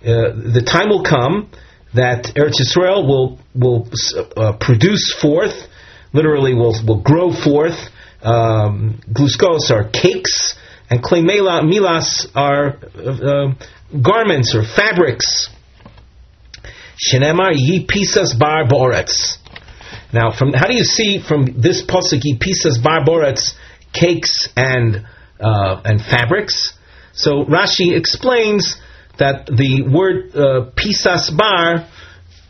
Uh, 0.00 0.32
the 0.52 0.62
time 0.64 0.88
will 0.88 1.04
come 1.04 1.50
that 1.94 2.32
Eretz 2.34 2.60
Yisrael 2.62 3.06
will 3.06 3.38
will 3.54 3.88
uh, 4.36 4.56
produce 4.58 5.14
forth, 5.20 5.68
literally 6.14 6.54
will 6.54 6.74
will 6.86 7.02
grow 7.02 7.30
forth. 7.32 7.78
Um, 8.22 9.00
gluskos 9.12 9.70
are 9.70 9.88
cakes, 9.90 10.54
and 10.88 11.02
klemela 11.02 11.62
milas 11.62 12.26
are 12.34 12.78
uh, 12.96 13.54
garments 14.00 14.54
or 14.54 14.62
fabrics. 14.64 15.50
Shenemar 16.98 17.52
yi 17.54 17.86
pisas 17.86 18.38
bar 18.38 18.66
boretz. 18.66 19.38
Now, 20.12 20.32
from 20.32 20.52
how 20.52 20.66
do 20.66 20.74
you 20.74 20.84
see 20.84 21.20
from 21.20 21.60
this 21.60 21.82
pasuk 21.82 22.20
yi 22.24 22.38
pisas 22.38 22.82
bar 22.82 23.04
boretz 23.04 23.54
cakes 23.92 24.48
and 24.56 25.06
uh, 25.40 25.80
and 25.84 26.00
fabrics? 26.00 26.72
So 27.12 27.44
Rashi 27.44 27.96
explains 27.96 28.76
that 29.18 29.46
the 29.46 29.82
word 29.82 30.34
uh, 30.34 30.70
pisas 30.76 31.36
bar 31.36 31.86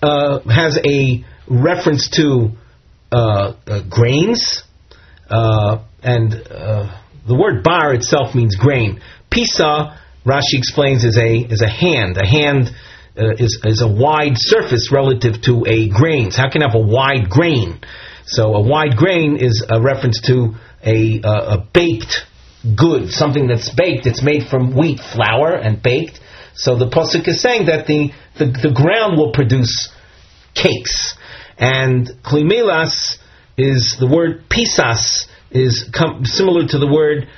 uh, 0.02 0.40
has 0.48 0.78
a 0.84 1.24
reference 1.48 2.10
to 2.10 2.50
uh, 3.10 3.54
uh 3.66 3.82
grains, 3.88 4.62
uh, 5.28 5.82
and 6.02 6.32
the 6.32 7.36
word 7.36 7.62
bar 7.62 7.92
itself 7.92 8.34
means 8.34 8.56
grain. 8.56 9.00
Pisa, 9.30 9.98
Rashi 10.24 10.54
explains, 10.54 11.04
is 11.04 11.18
a 11.18 11.36
is 11.36 11.60
a 11.60 11.68
hand. 11.68 12.16
A 12.16 12.26
hand 12.26 12.70
is 13.18 13.60
is 13.64 13.82
a 13.82 13.88
wide 13.88 14.36
surface 14.36 14.90
relative 14.92 15.42
to 15.42 15.64
a 15.66 15.88
grain. 15.88 16.30
So 16.30 16.42
how 16.42 16.50
can 16.50 16.62
you 16.62 16.68
have 16.68 16.76
a 16.76 16.86
wide 16.86 17.28
grain? 17.28 17.80
So 18.26 18.54
a 18.54 18.60
wide 18.60 18.96
grain 18.96 19.36
is 19.36 19.64
a 19.68 19.80
reference 19.80 20.20
to 20.22 20.54
a, 20.84 21.20
a 21.24 21.66
baked 21.72 22.26
good, 22.76 23.10
something 23.10 23.46
that's 23.46 23.70
baked. 23.70 24.06
It's 24.06 24.22
made 24.22 24.48
from 24.48 24.76
wheat 24.76 25.00
flour 25.00 25.54
and 25.54 25.82
baked. 25.82 26.20
So 26.54 26.76
the 26.76 26.86
pasuk 26.86 27.26
is 27.28 27.40
saying 27.40 27.66
that 27.66 27.86
the, 27.86 28.10
the, 28.36 28.46
the 28.46 28.72
ground 28.74 29.16
will 29.16 29.32
produce 29.32 29.88
cakes, 30.54 31.14
and 31.56 32.08
klimilas 32.22 33.16
is 33.56 33.96
the 33.98 34.08
word 34.08 34.44
pisas 34.48 35.26
is 35.50 35.88
com- 35.94 36.24
similar 36.24 36.66
to 36.66 36.78
the 36.78 36.86
word 36.86 37.28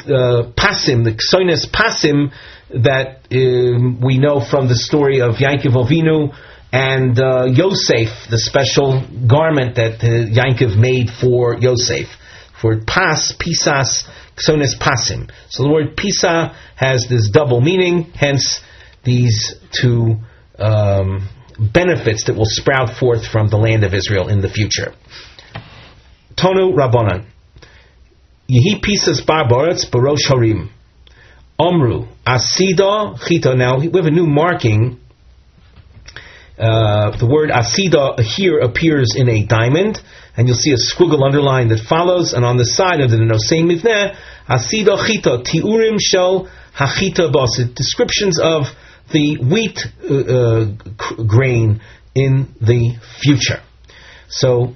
uh, 0.00 0.50
pasim, 0.56 1.04
the 1.04 1.12
ksoines 1.12 1.66
pasim 1.70 2.32
that 2.74 3.26
um, 3.32 4.00
we 4.00 4.18
know 4.18 4.40
from 4.40 4.68
the 4.68 4.76
story 4.76 5.20
of 5.20 5.36
Yankov 5.36 5.74
Avinu 5.74 6.34
and 6.72 7.18
uh, 7.18 7.46
Yosef, 7.46 8.30
the 8.30 8.38
special 8.38 9.02
garment 9.26 9.76
that 9.76 9.98
uh, 10.04 10.80
made 10.80 11.10
for 11.10 11.56
Yosef. 11.58 12.06
For 12.60 12.76
pas, 12.86 13.34
pisas, 13.38 14.04
ksones 14.36 14.78
pasim. 14.78 15.30
So 15.48 15.64
the 15.64 15.70
word 15.70 15.96
pisa 15.96 16.54
has 16.76 17.06
this 17.08 17.30
double 17.30 17.60
meaning, 17.60 18.12
hence 18.14 18.60
these 19.02 19.54
two 19.72 20.16
um, 20.58 21.28
benefits 21.58 22.24
that 22.26 22.36
will 22.36 22.46
sprout 22.46 22.98
forth 22.98 23.26
from 23.26 23.48
the 23.48 23.56
land 23.56 23.82
of 23.82 23.94
Israel 23.94 24.28
in 24.28 24.40
the 24.40 24.48
future. 24.48 24.94
Tonu 26.36 26.74
Rabbanan. 26.74 27.26
Yehi 28.48 28.80
pisas 28.80 29.24
barbaretz 29.24 29.90
barosh 29.90 30.28
harim. 30.28 30.70
Omru 31.60 32.08
asida 32.26 33.18
chita. 33.28 33.54
Now 33.54 33.78
we 33.78 33.90
have 33.94 34.06
a 34.06 34.10
new 34.10 34.26
marking. 34.26 34.98
Uh, 36.58 37.16
the 37.18 37.26
word 37.26 37.50
asida 37.50 38.18
here 38.20 38.60
appears 38.60 39.14
in 39.14 39.28
a 39.28 39.44
diamond, 39.44 40.00
and 40.36 40.48
you'll 40.48 40.56
see 40.56 40.72
a 40.72 40.76
squiggle 40.76 41.22
underline 41.22 41.68
that 41.68 41.80
follows, 41.80 42.32
and 42.32 42.46
on 42.46 42.56
the 42.56 42.64
side 42.64 43.02
of 43.02 43.10
the 43.10 43.18
nosei 43.18 43.62
mivneh, 43.62 44.16
asida 44.48 45.06
chita 45.06 45.42
tiurim 45.44 45.98
shel 46.00 46.48
hachita 46.74 47.30
bas. 47.30 47.60
Descriptions 47.74 48.40
of 48.40 48.64
the 49.12 49.36
wheat 49.36 49.80
uh, 50.08 50.14
uh, 50.14 51.24
grain 51.26 51.82
in 52.14 52.54
the 52.60 52.96
future. 53.20 53.62
So, 54.28 54.74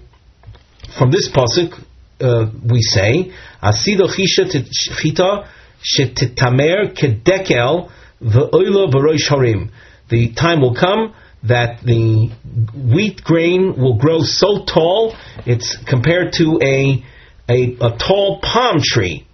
from 0.99 1.11
this 1.11 1.31
pasuk, 1.31 1.83
uh, 2.21 2.51
we 2.63 2.83
say, 2.83 3.33
"Asido 3.63 4.07
chita 4.15 5.49
shetitamer 5.85 6.95
kedekel 6.97 7.91
barosh 8.23 9.29
harim." 9.29 9.71
The 10.09 10.33
time 10.33 10.61
will 10.61 10.75
come 10.75 11.15
that 11.45 11.83
the 11.85 12.31
wheat 12.75 13.23
grain 13.23 13.75
will 13.77 13.99
grow 13.99 14.21
so 14.23 14.65
tall 14.65 15.15
it's 15.45 15.77
compared 15.87 16.33
to 16.35 16.59
a 16.63 17.05
a, 17.49 17.77
a 17.81 17.99
tall 17.99 18.41
palm 18.43 18.81
tree 18.81 19.27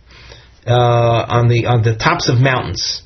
uh, 0.66 0.72
on 1.28 1.48
the 1.48 1.66
on 1.66 1.82
the 1.82 1.94
tops 1.96 2.28
of 2.28 2.40
mountains. 2.40 3.02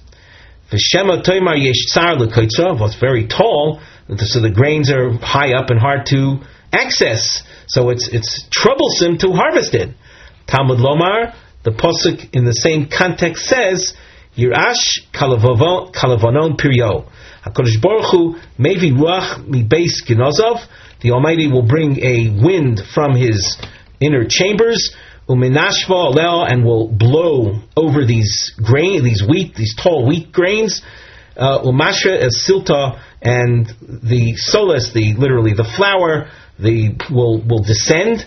The 0.71 0.79
Shema 0.79 1.23
Toimar 1.23 1.61
Yesh 1.61 1.87
Tsar 1.87 2.19
was 2.19 2.97
very 2.99 3.29
tall, 3.29 3.81
so 4.17 4.41
the 4.41 4.51
grains 4.51 4.91
are 4.91 5.13
high 5.19 5.53
up 5.53 5.71
and 5.71 5.79
hard 5.79 6.07
to 6.07 6.41
access. 6.73 7.43
So 7.69 7.91
it's 7.91 8.09
it's 8.09 8.49
troublesome 8.51 9.19
to 9.19 9.33
harvest 9.33 9.75
it. 9.75 9.95
Talmud 10.47 10.79
Lomar, 10.79 11.35
the 11.65 11.71
pasuk 11.71 12.35
in 12.35 12.45
the 12.45 12.53
same 12.53 12.89
context 12.89 13.47
says, 13.47 13.95
Yirash 14.37 15.11
kalavonon 15.13 16.57
piryo. 16.59 17.11
Hakadosh 17.45 17.81
Baruch 17.81 18.11
Hu 18.11 18.37
mevi 18.59 18.93
ruach 18.93 19.47
mi 19.47 19.63
beis 19.63 20.05
genozov. 20.07 20.65
The 21.01 21.11
Almighty 21.11 21.49
will 21.49 21.67
bring 21.67 21.99
a 22.01 22.31
wind 22.31 22.81
from 22.95 23.15
His 23.15 23.59
inner 24.01 24.25
chambers 24.29 24.95
uminashva 25.29 26.15
alel, 26.15 26.51
and 26.51 26.65
will 26.65 26.89
blow 26.89 27.61
over 27.77 28.05
these 28.05 28.53
grain, 28.63 29.03
these 29.03 29.23
wheat, 29.27 29.55
these 29.55 29.75
tall 29.75 30.07
wheat 30.07 30.33
grains. 30.33 30.83
Uh, 31.37 31.63
Umashra 31.63 32.17
as 32.17 32.47
silta, 32.49 33.01
and 33.21 33.67
the 33.89 34.35
solas, 34.35 34.93
the 34.93 35.15
literally 35.19 35.53
the 35.53 35.65
flour, 35.65 36.31
the 36.59 36.95
will 37.11 37.43
will 37.43 37.63
descend. 37.63 38.25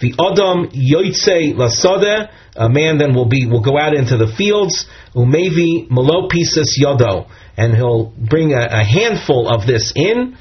The 0.00 0.12
Adam 0.12 0.68
Yoitse 0.70 1.54
Lasada, 1.54 2.30
a 2.54 2.68
man 2.68 2.98
then 2.98 3.14
will 3.14 3.28
be 3.28 3.46
will 3.46 3.62
go 3.62 3.78
out 3.78 3.94
into 3.94 4.16
the 4.16 4.26
fields, 4.26 4.86
Umevi 5.14 5.88
Melopisas 5.88 6.78
Yodo, 6.82 7.30
and 7.56 7.74
he'll 7.74 8.12
bring 8.16 8.52
a, 8.52 8.66
a 8.70 8.84
handful 8.84 9.48
of 9.48 9.66
this 9.66 9.92
in, 9.96 10.36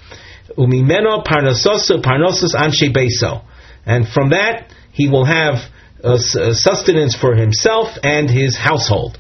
Umimeno 0.57 1.25
Parnasosu 1.25 2.01
Parnosus 2.01 2.53
Anshe 2.53 2.93
Beso. 2.93 3.43
And 3.85 4.07
from 4.07 4.29
that 4.29 4.73
he 4.91 5.07
will 5.07 5.25
have 5.25 5.59
sustenance 6.03 7.15
for 7.15 7.35
himself 7.35 7.89
and 8.03 8.29
his 8.29 8.57
household. 8.57 9.17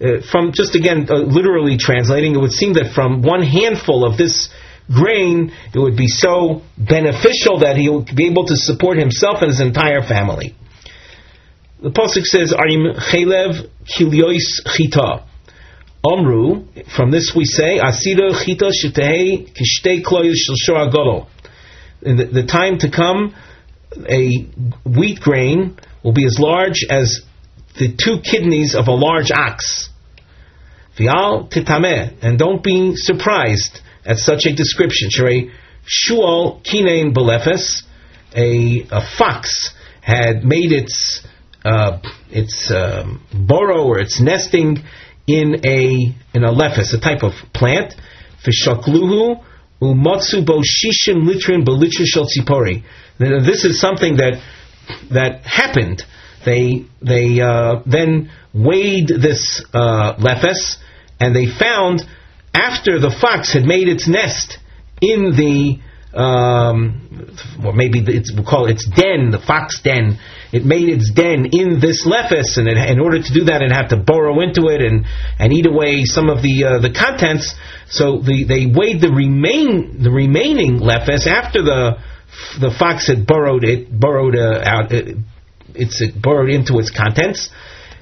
Uh, 0.00 0.20
from 0.30 0.52
just 0.52 0.74
again 0.76 1.06
uh, 1.10 1.14
literally 1.16 1.76
translating, 1.76 2.34
it 2.34 2.38
would 2.38 2.52
seem 2.52 2.74
that 2.74 2.92
from 2.94 3.22
one 3.22 3.42
handful 3.42 4.06
of 4.06 4.16
this 4.16 4.48
grain, 4.92 5.52
it 5.74 5.78
would 5.78 5.96
be 5.96 6.08
so 6.08 6.62
beneficial 6.76 7.60
that 7.60 7.76
he 7.76 7.88
would 7.88 8.14
be 8.14 8.26
able 8.26 8.46
to 8.46 8.56
support 8.56 8.98
himself 8.98 9.42
and 9.42 9.50
his 9.50 9.60
entire 9.60 10.02
family. 10.02 10.54
The 11.82 11.90
pasuk 11.90 12.24
says, 12.24 12.52
"Arim 12.52 12.98
chelev 12.98 13.68
kilyois 13.86 14.64
chita." 14.74 15.22
Omru. 16.04 16.64
From 16.96 17.10
this 17.10 17.34
we 17.34 17.44
say, 17.44 17.78
"Asira 17.78 18.32
chita 18.44 18.66
shetei 18.66 19.48
kishtei 19.52 20.02
kloyos 20.02 20.36
shel 20.64 21.28
In 22.02 22.16
the, 22.16 22.24
the 22.24 22.42
time 22.44 22.78
to 22.78 22.90
come, 22.90 23.34
a 24.08 24.46
wheat 24.84 25.20
grain 25.20 25.76
will 26.02 26.12
be 26.12 26.24
as 26.24 26.38
large 26.38 26.84
as 26.88 27.20
the 27.78 27.92
two 27.92 28.20
kidneys 28.20 28.74
of 28.74 28.88
a 28.88 28.92
large 28.92 29.30
ox. 29.30 29.88
Vial 30.96 31.48
titameh, 31.48 32.12
and 32.22 32.38
don't 32.38 32.62
be 32.62 32.96
surprised 32.96 33.80
at 34.08 34.16
such 34.16 34.46
a 34.46 34.54
description. 34.54 35.10
Sherei 35.10 35.50
shual 35.86 36.64
kinein 36.64 37.14
belefes, 37.14 37.82
a, 38.34 38.86
a 38.90 39.02
fox 39.16 39.74
had 40.00 40.44
made 40.44 40.72
its 40.72 41.22
uh, 41.64 41.98
its 42.30 42.70
um, 42.70 43.22
burrow 43.46 43.84
or 43.84 43.98
its 43.98 44.20
nesting 44.20 44.78
in 45.26 45.66
a 45.66 46.14
in 46.34 46.44
a 46.44 46.52
lefes, 46.52 46.94
a 46.94 47.00
type 47.00 47.22
of 47.22 47.32
plant. 47.52 47.94
Fishakluhu 48.44 49.44
umotsu 49.82 50.44
bo 50.46 50.60
shishim 50.60 51.28
litrin 51.28 51.64
belitrin 51.64 52.06
shel 52.06 52.26
tzipori. 52.26 52.82
This 53.18 53.64
is 53.64 53.80
something 53.80 54.16
that 54.16 54.42
that 55.10 55.44
happened. 55.44 56.02
They 56.44 56.86
they 57.02 57.40
uh, 57.40 57.82
then 57.84 58.30
weighed 58.54 59.08
this 59.08 59.62
uh, 59.74 60.14
and 61.20 61.36
they 61.36 61.46
found 61.46 62.02
after 62.58 62.98
the 62.98 63.14
fox 63.24 63.52
had 63.52 63.64
made 63.64 63.88
its 63.88 64.08
nest 64.08 64.58
in 65.00 65.20
the 65.36 65.78
um, 66.14 67.36
or 67.64 67.72
maybe 67.74 68.02
it's, 68.06 68.32
we'll 68.34 68.44
call 68.44 68.66
it 68.66 68.72
its 68.72 68.86
den, 68.86 69.30
the 69.30 69.38
fox 69.38 69.80
den. 69.80 70.18
It 70.52 70.64
made 70.64 70.88
its 70.88 71.12
den 71.12 71.46
in 71.52 71.80
this 71.80 72.06
lefes, 72.06 72.56
and 72.56 72.66
it, 72.66 72.78
in 72.90 72.98
order 72.98 73.22
to 73.22 73.32
do 73.32 73.44
that, 73.44 73.60
it 73.60 73.70
had 73.70 73.88
to 73.88 73.96
burrow 73.96 74.40
into 74.40 74.68
it 74.68 74.80
and, 74.80 75.04
and 75.38 75.52
eat 75.52 75.66
away 75.66 76.04
some 76.04 76.30
of 76.30 76.42
the 76.42 76.64
uh, 76.64 76.78
the 76.80 76.90
contents. 76.90 77.54
So 77.90 78.18
the, 78.18 78.44
they 78.48 78.64
weighed 78.66 79.00
the 79.00 79.12
remain 79.12 80.02
the 80.02 80.10
remaining 80.10 80.80
lefes 80.80 81.26
after 81.26 81.62
the 81.62 81.98
the 82.58 82.74
fox 82.78 83.06
had 83.06 83.26
burrowed 83.26 83.64
it 83.64 83.92
burrowed 83.92 84.36
uh, 84.36 84.62
out 84.64 84.92
it, 84.92 85.16
it's 85.74 86.00
it 86.00 86.20
burrowed 86.20 86.50
into 86.50 86.78
its 86.78 86.90
contents. 86.90 87.50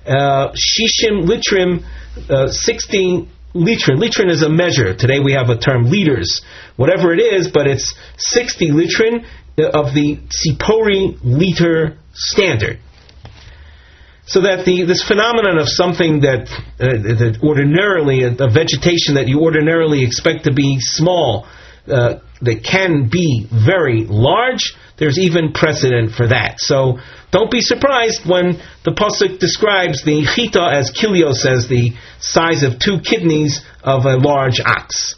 Uh, 0.06 0.54
shishim 0.54 1.26
litrim, 1.26 1.82
uh, 2.30 2.48
sixteen 2.52 3.28
litrin. 3.56 3.98
Litrin 3.98 4.30
is 4.30 4.42
a 4.42 4.48
measure. 4.48 4.94
Today 4.94 5.20
we 5.20 5.32
have 5.32 5.48
a 5.48 5.58
term 5.58 5.90
liters. 5.90 6.42
Whatever 6.76 7.12
it 7.12 7.20
is, 7.20 7.48
but 7.52 7.66
it's 7.66 7.94
60 8.18 8.70
litrin 8.70 9.24
of 9.58 9.94
the 9.94 10.18
Tzipori 10.28 11.18
liter 11.22 11.98
standard. 12.12 12.78
So 14.26 14.42
that 14.42 14.64
the, 14.64 14.82
this 14.84 15.06
phenomenon 15.06 15.58
of 15.58 15.68
something 15.68 16.20
that, 16.22 16.50
uh, 16.80 16.98
that 17.22 17.38
ordinarily, 17.42 18.24
a, 18.24 18.32
a, 18.32 18.50
vegetation 18.50 19.14
that 19.14 19.28
you 19.28 19.40
ordinarily 19.40 20.02
expect 20.02 20.44
to 20.44 20.52
be 20.52 20.78
small, 20.80 21.46
uh, 21.86 22.18
that 22.42 22.64
can 22.64 23.08
be 23.08 23.46
very 23.50 24.04
large, 24.04 24.74
there's 24.98 25.18
even 25.18 25.52
precedent 25.52 26.12
for 26.12 26.28
that. 26.28 26.58
So 26.58 26.98
don't 27.30 27.50
be 27.50 27.60
surprised 27.60 28.26
when 28.28 28.60
the 28.84 28.92
pasuk 28.92 29.38
describes 29.38 30.04
the 30.04 30.26
chita 30.34 30.62
as 30.62 30.90
kilios 30.90 31.44
as 31.44 31.68
the 31.68 31.92
size 32.20 32.62
of 32.62 32.78
two 32.78 33.00
kidneys 33.00 33.64
of 33.82 34.06
a 34.06 34.16
large 34.16 34.60
ox. 34.60 35.16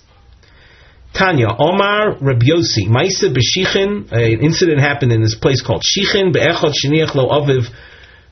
Tanya, 1.14 1.48
Omar 1.58 2.16
Rabbi 2.20 2.46
Yossi, 2.46 2.86
Maisa 2.86 3.32
b'Shichin, 3.34 4.12
an 4.12 4.40
incident 4.40 4.80
happened 4.80 5.12
in 5.12 5.22
this 5.22 5.34
place 5.34 5.62
called 5.62 5.82
Shichin, 5.82 6.32
be'echot 6.32 6.74
sheniach 6.84 7.14
lo 7.14 7.28
aviv, 7.28 7.66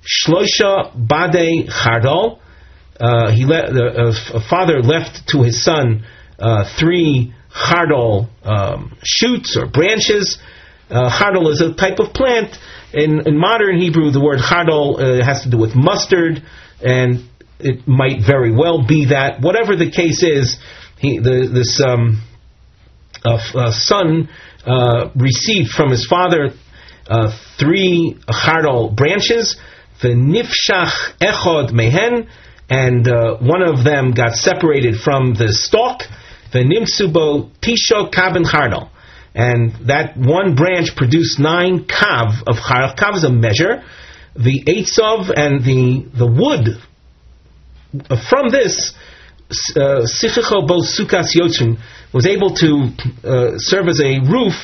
shlosha 0.05 0.93
bade 0.95 1.69
chardal. 1.69 2.39
Uh, 2.99 3.31
he 3.31 3.45
le- 3.45 4.11
a 4.35 4.41
father 4.49 4.81
left 4.83 5.29
to 5.29 5.43
his 5.43 5.63
son 5.63 6.05
uh, 6.39 6.65
three 6.79 7.35
chardal 7.53 8.29
um, 8.45 8.97
shoots 9.03 9.57
or 9.57 9.67
branches. 9.67 10.39
Uh, 10.89 11.11
is 11.51 11.61
a 11.61 11.75
type 11.75 11.99
of 11.99 12.13
plant. 12.13 12.57
In, 12.93 13.27
in 13.27 13.37
modern 13.37 13.79
Hebrew, 13.79 14.11
the 14.13 14.21
word 14.21 14.39
chardal 14.39 15.01
uh, 15.01 15.25
has 15.25 15.43
to 15.43 15.51
do 15.51 15.59
with 15.59 15.75
mustard, 15.75 16.43
and 16.81 17.29
it 17.59 17.89
might 17.89 18.25
very 18.25 18.53
well 18.55 18.87
be 18.87 19.07
that. 19.07 19.41
Whatever 19.41 19.75
the 19.75 19.91
case 19.91 20.23
is, 20.23 20.57
he, 20.99 21.19
the, 21.19 21.51
this 21.53 21.81
um, 21.85 22.23
son 23.73 24.29
uh, 24.65 25.11
received 25.17 25.71
from 25.71 25.91
his 25.91 26.07
father 26.07 26.51
uh, 27.09 27.37
three 27.59 28.17
chardal 28.29 28.95
branches, 28.95 29.57
the 30.03 30.09
nifshach 30.09 31.19
echod 31.19 31.73
mehen, 31.73 32.29
and 32.69 33.09
uh, 33.09 33.37
one 33.39 33.63
of 33.63 33.85
them 33.85 34.13
got 34.13 34.35
separated 34.37 34.97
from 35.01 35.35
the 35.35 35.49
stalk, 35.53 36.03
the 36.53 36.61
nimsubo 36.61 37.51
tisho 37.61 38.13
kabin 38.13 38.45
chardal 38.45 38.91
and 39.37 39.87
that 39.87 40.17
one 40.17 40.55
branch 40.55 40.97
produced 40.97 41.39
nine 41.39 41.85
kav 41.85 42.43
of 42.47 42.57
charach. 42.57 42.97
Kav 42.97 43.17
is 43.17 43.25
a 43.25 43.31
measure. 43.31 43.85
The 44.35 44.65
eitzov 44.65 45.31
and 45.37 45.63
the 45.63 46.09
the 46.17 46.27
wood 46.27 46.81
from 48.31 48.49
this 48.49 48.95
sichicho 49.51 50.67
bo 50.67 50.81
sukas 50.81 51.37
yotzim 51.37 51.79
was 52.15 52.27
able 52.27 52.55
to 52.55 52.89
uh, 53.25 53.59
serve 53.59 53.89
as 53.89 54.01
a 54.01 54.21
roof 54.21 54.55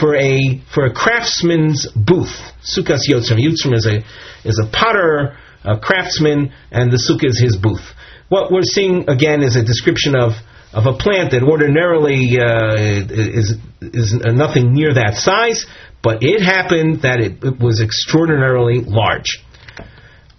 for 0.00 0.16
a 0.16 0.60
for 0.74 0.86
a 0.86 0.92
craftsman's 0.92 1.86
booth. 1.94 2.34
Sukas 2.62 3.06
yotzim. 3.08 3.38
Yotzim 3.38 3.72
is 3.72 3.86
a 3.86 4.02
is 4.44 4.60
a 4.60 4.68
potter, 4.72 5.38
a 5.62 5.78
craftsman, 5.78 6.52
and 6.72 6.90
the 6.90 6.98
sukkah 6.98 7.30
is 7.30 7.38
his 7.38 7.56
booth. 7.56 7.94
What 8.28 8.50
we're 8.50 8.62
seeing 8.62 9.08
again 9.08 9.44
is 9.44 9.54
a 9.54 9.62
description 9.62 10.16
of 10.16 10.32
of 10.72 10.86
a 10.86 10.96
plant 10.96 11.30
that 11.32 11.42
ordinarily 11.42 12.38
uh, 12.38 12.74
is 12.76 13.56
is 13.80 14.12
nothing 14.12 14.74
near 14.74 14.94
that 14.94 15.14
size, 15.14 15.66
but 16.02 16.22
it 16.22 16.42
happened 16.42 17.02
that 17.02 17.20
it, 17.20 17.42
it 17.42 17.58
was 17.58 17.80
extraordinarily 17.80 18.80
large. 18.80 19.42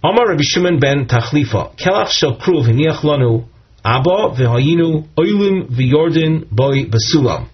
Amar 0.02 0.28
Rabbi 0.28 0.42
Shimon 0.42 0.80
ben 0.80 1.06
Tachlifa, 1.06 1.76
Kelach 1.76 2.08
shel 2.08 2.38
kruv 2.38 2.64
lanu 2.64 3.46
abba 3.84 4.34
v'hayinu 4.36 5.08
oilim 5.16 5.68
v'yordin 5.68 6.48
boy 6.50 6.84
basulam. 6.84 7.48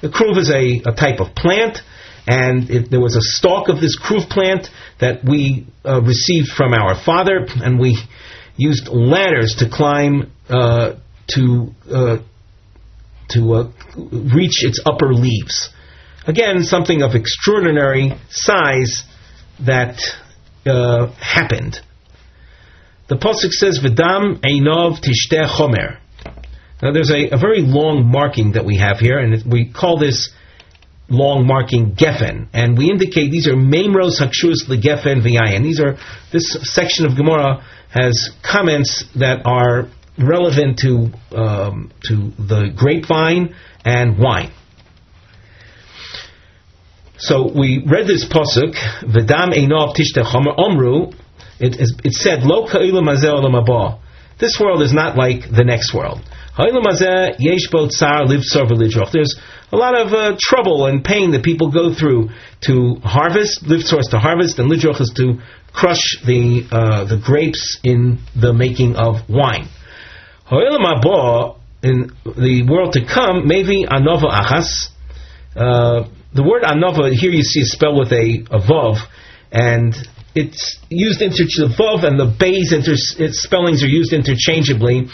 The 0.00 0.08
kruv 0.08 0.38
is 0.38 0.50
a, 0.50 0.90
a 0.90 0.94
type 0.94 1.20
of 1.20 1.34
plant, 1.34 1.78
and 2.26 2.70
it, 2.70 2.90
there 2.90 3.00
was 3.00 3.16
a 3.16 3.22
stalk 3.22 3.68
of 3.68 3.80
this 3.80 3.98
kruv 3.98 4.28
plant 4.28 4.68
that 5.00 5.24
we 5.24 5.66
uh, 5.84 6.00
received 6.00 6.48
from 6.48 6.72
our 6.72 6.96
father, 6.96 7.46
and 7.62 7.78
we 7.78 7.98
used 8.56 8.88
ladders 8.88 9.56
to 9.58 9.68
climb 9.70 10.32
uh, 10.48 10.94
to 11.28 11.72
uh, 11.90 12.18
to 13.30 13.54
uh, 13.54 13.70
reach 13.96 14.64
its 14.64 14.80
upper 14.84 15.12
leaves. 15.12 15.70
Again, 16.26 16.62
something 16.62 17.02
of 17.02 17.14
extraordinary 17.14 18.12
size 18.30 19.02
that 19.60 20.00
uh, 20.66 21.12
happened. 21.12 21.80
The 23.08 23.16
pasuk 23.16 23.50
says, 23.50 23.80
"V'dam 23.80 24.40
einov 24.40 25.00
tishteh 25.00 25.48
chomer." 25.48 25.98
Now, 26.82 26.92
there's 26.92 27.10
a, 27.10 27.30
a, 27.30 27.38
very 27.38 27.60
long 27.60 28.06
marking 28.06 28.52
that 28.52 28.64
we 28.64 28.78
have 28.78 28.98
here, 28.98 29.18
and 29.18 29.50
we 29.50 29.72
call 29.72 29.98
this 29.98 30.30
long 31.08 31.46
marking 31.46 31.94
geffen, 31.94 32.48
and 32.52 32.76
we 32.76 32.90
indicate 32.90 33.30
these 33.30 33.46
are 33.46 33.54
memros 33.54 34.20
hakshus 34.20 34.68
legeffen 34.68 35.22
v'yayin. 35.22 35.62
These 35.62 35.80
are 35.80 35.98
this 36.32 36.56
section 36.62 37.06
of 37.06 37.16
Gemara 37.16 37.64
has 37.90 38.30
comments 38.42 39.04
that 39.16 39.42
are 39.44 39.88
relevant 40.18 40.78
to 40.78 41.10
um, 41.32 41.92
to 42.04 42.32
the 42.38 42.72
grapevine 42.76 43.54
and 43.84 44.18
wine. 44.18 44.52
So 47.16 47.50
we 47.54 47.84
read 47.86 48.06
this 48.06 48.24
pasuk, 48.24 48.74
"V'dam 49.02 49.52
einov 49.54 49.94
tishtechomer 49.96 50.56
omru." 50.58 51.14
It, 51.60 51.76
it 52.04 52.12
said, 52.12 52.42
"Lo 52.42 52.66
This 54.38 54.58
world 54.60 54.82
is 54.82 54.92
not 54.92 55.16
like 55.16 55.48
the 55.50 55.64
next 55.64 55.94
world. 55.94 56.20
There's 56.56 56.74
a 59.72 59.76
lot 59.76 59.98
of 59.98 60.12
uh, 60.12 60.36
trouble 60.38 60.86
and 60.86 61.04
pain 61.04 61.30
that 61.32 61.42
people 61.42 61.70
go 61.70 61.94
through 61.94 62.30
to 62.62 62.96
harvest. 63.02 63.64
Livtzor 63.64 64.02
to 64.10 64.18
harvest, 64.18 64.58
and 64.58 64.70
lidroch 64.70 65.00
is 65.00 65.12
to 65.16 65.40
crush 65.72 66.18
the 66.24 66.66
uh, 66.70 67.04
the 67.04 67.16
grapes 67.16 67.78
in 67.82 68.18
the 68.34 68.52
making 68.52 68.96
of 68.96 69.28
wine. 69.28 69.68
In 71.82 72.12
the 72.24 72.66
world 72.68 72.92
to 72.92 73.04
come, 73.06 73.46
maybe 73.46 73.84
anova 73.84 74.28
achas. 74.28 74.88
Uh, 75.56 76.08
the 76.34 76.42
word 76.42 76.62
anova 76.62 77.10
here 77.12 77.30
you 77.30 77.42
see 77.42 77.60
is 77.60 77.72
spelled 77.72 77.98
with 77.98 78.12
a, 78.12 78.44
a 78.50 78.60
vav, 78.60 78.98
and 79.50 79.94
it's 80.34 80.78
used 80.90 81.22
inter 81.22 81.44
the 81.44 81.72
vav 81.72 82.04
and 82.04 82.20
the 82.20 82.26
bays 82.26 82.72
inter, 82.72 82.92
its 82.92 83.42
spellings 83.42 83.82
are 83.82 83.88
used 83.88 84.12
interchangeably 84.12 85.08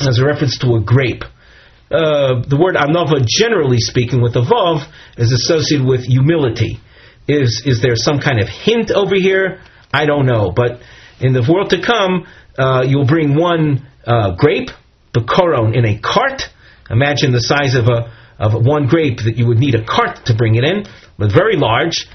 as 0.00 0.18
a 0.18 0.24
reference 0.24 0.58
to 0.58 0.74
a 0.74 0.80
grape. 0.80 1.22
Uh, 1.88 2.42
the 2.42 2.58
word 2.58 2.74
anova, 2.74 3.24
generally 3.24 3.78
speaking, 3.78 4.20
with 4.20 4.34
a 4.34 4.86
is 5.16 5.30
associated 5.30 5.86
with 5.86 6.04
humility. 6.04 6.80
Is 7.28 7.62
is 7.64 7.80
there 7.82 7.94
some 7.94 8.18
kind 8.18 8.40
of 8.40 8.48
hint 8.48 8.90
over 8.90 9.14
here? 9.14 9.60
I 9.94 10.06
don't 10.06 10.26
know, 10.26 10.50
but 10.50 10.80
in 11.20 11.34
the 11.34 11.46
world 11.48 11.70
to 11.70 11.80
come, 11.80 12.26
uh, 12.58 12.82
you'll 12.84 13.06
bring 13.06 13.36
one 13.36 13.86
uh, 14.06 14.34
grape, 14.36 14.70
bekoron, 15.14 15.76
in 15.76 15.84
a 15.84 15.98
cart. 16.00 16.42
Imagine 16.90 17.32
the 17.32 17.40
size 17.40 17.74
of 17.74 17.86
a 17.86 18.12
of 18.38 18.54
one 18.54 18.88
grape 18.88 19.18
that 19.24 19.36
you 19.36 19.46
would 19.46 19.58
need 19.58 19.74
a 19.74 19.84
cart 19.84 20.26
to 20.26 20.34
bring 20.34 20.56
it 20.56 20.64
in, 20.64 20.84
but 21.16 21.32
very 21.32 21.56
large. 21.56 22.08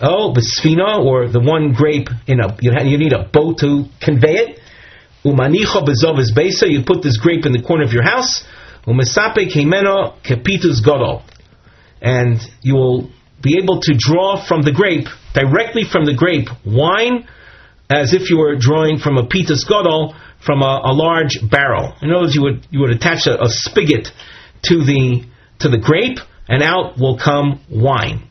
Oh, 0.00 0.32
besfina, 0.32 1.04
or 1.04 1.28
the 1.28 1.40
one 1.40 1.72
grape 1.72 2.08
in 2.26 2.40
a 2.40 2.56
you, 2.60 2.72
you 2.84 2.98
need 2.98 3.12
a 3.12 3.24
boat 3.24 3.58
to 3.58 3.86
convey 4.00 4.34
it. 4.34 4.60
Umanicha 5.24 5.82
bezovis 5.82 6.34
besa, 6.34 6.70
you 6.70 6.82
put 6.84 7.02
this 7.02 7.18
grape 7.18 7.46
in 7.46 7.52
the 7.52 7.62
corner 7.62 7.84
of 7.84 7.92
your 7.92 8.02
house. 8.02 8.44
Umesape 8.86 9.50
kemeno 9.52 10.20
kepitus 10.22 10.84
godol, 10.84 11.22
and 12.00 12.40
you 12.62 12.74
will 12.74 13.10
be 13.40 13.58
able 13.62 13.80
to 13.80 13.94
draw 13.96 14.44
from 14.44 14.62
the 14.62 14.72
grape 14.72 15.06
directly 15.34 15.84
from 15.84 16.04
the 16.04 16.14
grape 16.14 16.48
wine 16.64 17.26
as 17.90 18.14
if 18.14 18.30
you 18.30 18.38
were 18.38 18.56
drawing 18.56 18.98
from 18.98 19.18
a 19.18 19.26
pitas 19.26 19.66
gadol 19.68 20.14
from 20.44 20.62
a, 20.62 20.82
a, 20.84 20.92
large 20.92 21.38
barrel. 21.48 21.94
In 22.02 22.10
other 22.10 22.22
words, 22.22 22.34
you 22.34 22.42
would 22.42 22.66
you 22.70 22.80
would 22.80 22.90
attach 22.90 23.26
a, 23.26 23.40
a 23.40 23.48
spigot 23.48 24.08
to 24.62 24.84
the 24.84 25.24
to 25.60 25.68
the 25.68 25.78
grape, 25.78 26.18
and 26.48 26.62
out 26.62 26.98
will 26.98 27.18
come 27.18 27.60
wine. 27.70 28.28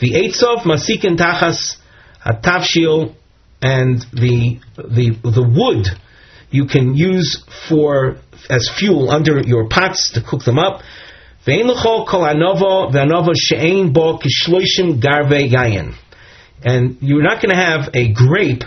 The 0.00 0.12
eitzov 0.12 0.62
masikin 0.64 1.16
tachas 1.16 1.76
atavshil, 2.24 3.14
and 3.62 4.00
the 4.12 4.60
the 4.76 5.10
the 5.22 5.42
wood 5.42 5.86
you 6.50 6.66
can 6.66 6.96
use 6.96 7.44
for 7.68 8.16
as 8.48 8.68
fuel 8.78 9.10
under 9.10 9.40
your 9.40 9.68
pots 9.68 10.12
to 10.14 10.22
cook 10.22 10.44
them 10.44 10.58
up. 10.58 10.82
And 11.46 11.68
you're 17.00 17.22
not 17.22 17.40
going 17.40 17.50
to 17.50 17.56
have 17.56 17.90
a 17.94 18.12
grape 18.12 18.62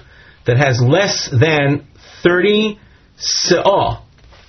that 0.45 0.57
has 0.57 0.81
less 0.81 1.29
than 1.29 1.87
30 2.23 2.79
sa'ah. 3.17 4.01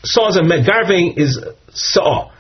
Saw 0.05 0.29
is 0.29 0.37
a 0.37 0.41
garve 0.41 1.19
is 1.19 1.45
sa'ah. 1.73 2.31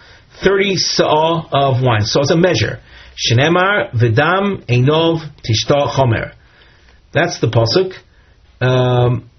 30 0.43 0.77
sa'ah 0.77 1.49
of 1.53 1.83
wine. 1.83 2.05
So 2.05 2.21
it's 2.21 2.31
a 2.31 2.37
measure. 2.37 2.81
Shenemar 3.17 3.93
vidam 3.93 4.65
enov 4.67 5.21
tishta 5.43 5.89
chomer. 5.89 6.35
That's 7.13 7.41
the 7.41 7.49
pasuk. 7.49 7.95
Um, 8.61 9.31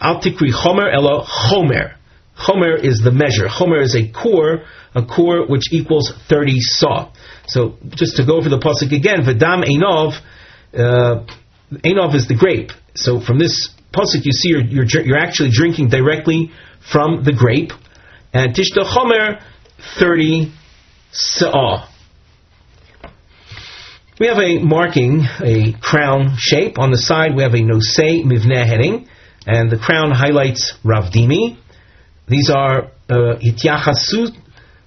Al 0.00 0.20
tikri 0.20 0.52
chomer 0.52 0.92
elo 0.92 1.24
chomer. 1.24 1.96
Chomer 2.36 2.82
is 2.82 3.00
the 3.00 3.10
measure. 3.10 3.48
Chomer 3.48 3.82
is 3.82 3.94
a 3.94 4.10
core, 4.10 4.64
a 4.94 5.04
core 5.04 5.46
which 5.46 5.72
equals 5.72 6.12
30 6.28 6.56
saw. 6.60 7.12
So 7.46 7.76
just 7.90 8.16
to 8.16 8.24
go 8.24 8.36
over 8.36 8.48
the 8.48 8.58
pasuk 8.58 8.96
again, 8.96 9.24
Vidam 9.24 9.64
Einov, 9.64 10.14
uh, 10.72 11.26
Einov 11.72 12.14
is 12.14 12.28
the 12.28 12.36
grape. 12.36 12.70
So 12.94 13.20
from 13.20 13.38
this 13.38 13.68
pasuk, 13.92 14.24
you 14.24 14.32
see 14.32 14.50
you're, 14.50 14.62
you're, 14.62 15.02
you're, 15.04 15.18
actually 15.18 15.50
drinking 15.52 15.88
directly 15.88 16.50
from 16.92 17.24
the 17.24 17.32
grape. 17.32 17.72
And 18.32 18.54
Tishta 18.54 18.84
Chomer, 18.84 19.42
30 19.98 20.52
saw. 21.12 21.86
We 24.20 24.26
have 24.26 24.38
a 24.38 24.58
marking, 24.58 25.22
a 25.42 25.72
crown 25.80 26.36
shape. 26.38 26.78
On 26.78 26.90
the 26.90 26.98
side, 26.98 27.34
we 27.34 27.42
have 27.42 27.54
a 27.54 27.58
nosei 27.58 28.22
mivneh 28.22 28.66
heading, 28.66 29.08
and 29.46 29.70
the 29.70 29.78
crown 29.78 30.10
highlights 30.10 30.74
Ravdimi. 30.84 31.56
These 32.28 32.50
are 32.50 32.90
Hityachasut, 33.08 34.36
uh, 34.36 34.40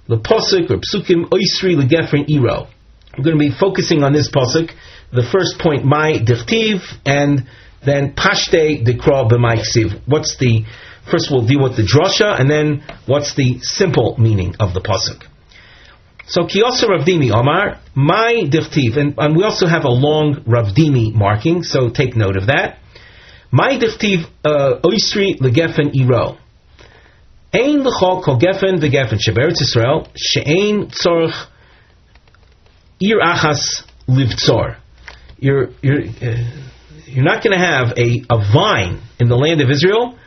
the 0.07 0.17
Posuk, 0.17 0.69
or 0.69 0.77
Psukim, 0.77 1.29
Oisri, 1.29 1.75
Legefrin, 1.75 2.29
Iro. 2.29 2.67
I'm 3.15 3.23
going 3.23 3.37
to 3.37 3.39
be 3.39 3.51
focusing 3.59 4.03
on 4.03 4.13
this 4.13 4.29
Posuk. 4.29 4.71
The 5.11 5.27
first 5.31 5.59
point, 5.59 5.83
my 5.83 6.13
Dichtiv, 6.13 6.81
and 7.05 7.47
then 7.85 8.13
Pashte 8.13 8.85
Dekra 8.85 9.29
B'mai 9.29 10.01
What's 10.05 10.37
the, 10.37 10.65
first 11.09 11.29
we'll 11.31 11.45
deal 11.45 11.61
with 11.61 11.75
the 11.75 11.83
drasha, 11.83 12.39
and 12.39 12.49
then 12.49 12.83
what's 13.05 13.35
the 13.35 13.59
simple 13.61 14.15
meaning 14.17 14.55
of 14.59 14.73
the 14.73 14.81
pasuk. 14.81 15.23
So 16.25 16.43
Kiyasa 16.43 16.85
Ravdimi 16.85 17.31
Omar, 17.31 17.79
my 17.95 18.43
Dichtiv, 18.45 18.97
and, 18.97 19.15
and 19.17 19.35
we 19.35 19.43
also 19.43 19.67
have 19.67 19.83
a 19.83 19.89
long 19.89 20.43
Ravdimi 20.47 21.13
marking, 21.13 21.63
so 21.63 21.89
take 21.89 22.15
note 22.15 22.37
of 22.37 22.47
that. 22.47 22.79
My 23.51 23.77
Dichtiv 23.77 24.25
uh, 24.45 24.79
Oisri 24.83 25.37
Legefen 25.39 25.93
Iro. 25.93 26.37
Ein 27.53 27.83
l'chol 27.83 28.23
kol 28.23 28.39
gefen 28.39 28.79
v'gefen 28.81 29.19
sheberetz 29.21 29.61
Yisrael 29.61 30.07
she'ein 30.15 30.87
tzorch 30.89 31.35
ir 32.99 33.19
achas 33.19 33.83
livtzor. 34.07 34.77
You're 35.37 35.69
you're 35.83 36.01
uh, 36.01 36.63
you're 37.13 37.25
not 37.25 37.43
going 37.43 37.57
to 37.57 37.65
have 37.65 37.97
a, 37.97 38.23
a 38.29 38.37
vine 38.51 39.01
in 39.19 39.29
the 39.29 39.35
land 39.35 39.61
of 39.61 39.69
Israel 39.69 40.17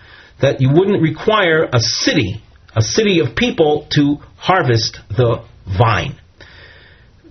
that 0.41 0.61
you 0.61 0.71
wouldn't 0.73 1.03
require 1.03 1.65
a 1.65 1.81
city, 1.81 2.43
a 2.75 2.83
city 2.83 3.21
of 3.21 3.35
people 3.35 3.87
to 3.91 4.19
harvest 4.37 5.01
the 5.09 5.45
vine. 5.67 6.19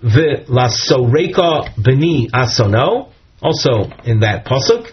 The 0.02 0.46
la 0.48 0.68
soreka 0.68 1.72
beni 1.82 2.30
asono, 2.30 3.12
also 3.42 3.90
in 4.04 4.20
that 4.22 4.46
pasuk. 4.46 4.92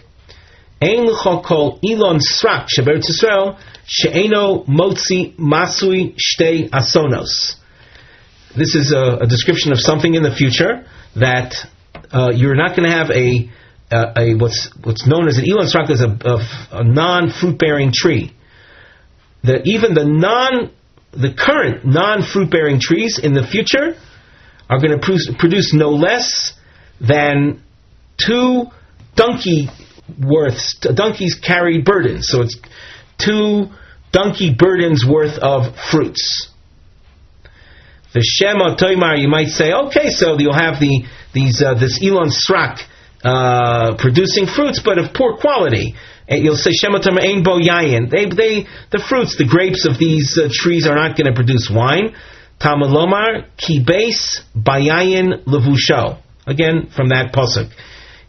Ein 0.81 1.07
kol 1.43 1.79
ilon 1.83 2.19
srak 2.19 2.67
sheberetz 2.67 3.09
Yisrael 3.09 3.59
she'eno 3.85 4.63
motzi 4.65 5.35
masui 5.37 6.15
shtei 6.15 6.69
asonos. 6.69 7.55
This 8.55 8.75
is 8.75 8.91
a, 8.91 9.17
a, 9.21 9.27
description 9.27 9.71
of 9.71 9.79
something 9.79 10.13
in 10.13 10.21
the 10.21 10.33
future 10.33 10.85
that 11.15 11.53
uh, 12.11 12.31
you're 12.35 12.55
not 12.55 12.75
going 12.75 12.87
to 12.87 12.95
have 12.95 13.09
a, 13.09 13.49
a, 13.93 14.13
a, 14.17 14.33
what's 14.35 14.69
what's 14.83 15.05
known 15.07 15.27
as 15.27 15.37
an 15.37 15.45
elon 15.49 15.67
srak 15.67 15.89
is 15.89 16.01
a, 16.01 16.07
a 16.71 16.83
non 16.83 17.29
fruit 17.29 17.59
bearing 17.59 17.91
tree. 17.93 18.33
That 19.43 19.61
even 19.65 19.93
the 19.93 20.05
non 20.05 20.71
the 21.11 21.33
current 21.33 21.85
non 21.85 22.23
fruit 22.23 22.49
bearing 22.49 22.79
trees 22.79 23.19
in 23.21 23.33
the 23.33 23.45
future 23.45 23.95
are 24.69 24.79
going 24.79 24.91
to 24.91 24.99
produce, 24.99 25.31
produce 25.37 25.73
no 25.73 25.89
less 25.89 26.53
than 26.99 27.61
two 28.17 28.65
donkey 29.15 29.67
worths. 30.19 30.75
Donkeys 30.79 31.35
carry 31.35 31.81
burdens, 31.81 32.27
so 32.29 32.41
it's 32.41 32.57
two 33.17 33.67
donkey 34.11 34.55
burdens 34.57 35.05
worth 35.07 35.37
of 35.39 35.75
fruits. 35.91 36.49
The 38.13 38.21
Shema 38.23 38.75
Toimar, 38.75 39.19
you 39.19 39.27
might 39.27 39.47
say, 39.47 39.73
okay, 39.73 40.09
so 40.09 40.37
you'll 40.39 40.53
have 40.53 40.79
the 40.79 41.05
these 41.33 41.61
uh, 41.61 41.73
this 41.73 41.99
Elon 42.01 42.29
Srak 42.29 42.79
uh, 43.23 43.95
producing 43.97 44.47
fruits, 44.47 44.81
but 44.83 44.97
of 44.97 45.13
poor 45.13 45.37
quality. 45.37 45.95
You'll 46.27 46.55
say 46.55 46.71
Shema 46.71 46.99
Toimar 46.99 47.23
Ein 47.23 47.43
Bo 47.43 47.59
Yayin. 47.59 48.09
They, 48.09 48.25
they, 48.25 48.67
the 48.91 49.03
fruits, 49.07 49.37
the 49.37 49.45
grapes 49.45 49.85
of 49.85 49.99
these 49.99 50.39
uh, 50.39 50.47
trees 50.51 50.87
are 50.87 50.95
not 50.95 51.17
going 51.17 51.27
to 51.27 51.33
produce 51.33 51.69
wine. 51.73 52.15
Tamalomar 52.59 52.89
Lomar 52.89 53.45
Ki 53.57 53.83
Base 53.85 54.41
Bayayin 54.55 55.43
Levusho. 55.45 56.21
Again, 56.47 56.89
from 56.95 57.09
that 57.09 57.33
pasuk 57.33 57.71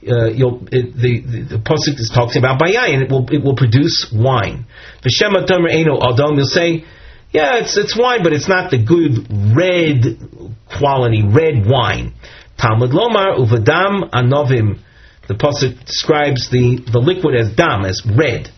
uh, 0.07 0.29
it, 0.29 0.95
the, 0.95 1.13
the, 1.25 1.57
the 1.57 1.61
pasuk 1.63 1.97
is 1.99 2.13
talking 2.15 2.39
about 2.39 2.61
bayayin. 2.61 3.03
It 3.03 3.11
will 3.11 3.27
it 3.31 3.43
will 3.43 3.57
produce 3.57 4.13
wine. 4.13 4.67
The 5.03 5.11
Shema 5.11 5.47
Tomer 5.47 5.73
Eno 5.73 5.97
Adam. 5.97 6.37
You'll 6.37 6.47
say, 6.47 6.85
yeah, 7.33 7.65
it's 7.65 7.77
it's 7.77 7.97
wine, 7.97 8.23
but 8.23 8.33
it's 8.33 8.49
not 8.49 8.71
the 8.71 8.79
good 8.79 9.25
red 9.57 10.21
quality 10.69 11.25
red 11.25 11.65
wine. 11.67 12.13
Talmud 12.61 12.91
Lomar 12.91 13.39
Uvadam 13.41 14.11
Anovim. 14.13 14.81
The 15.29 15.35
pasuk 15.35 15.85
describes 15.87 16.51
the, 16.51 16.85
the 16.91 16.99
liquid 16.99 17.35
as 17.35 17.55
dam, 17.55 17.85
as 17.85 18.03
red. 18.05 18.51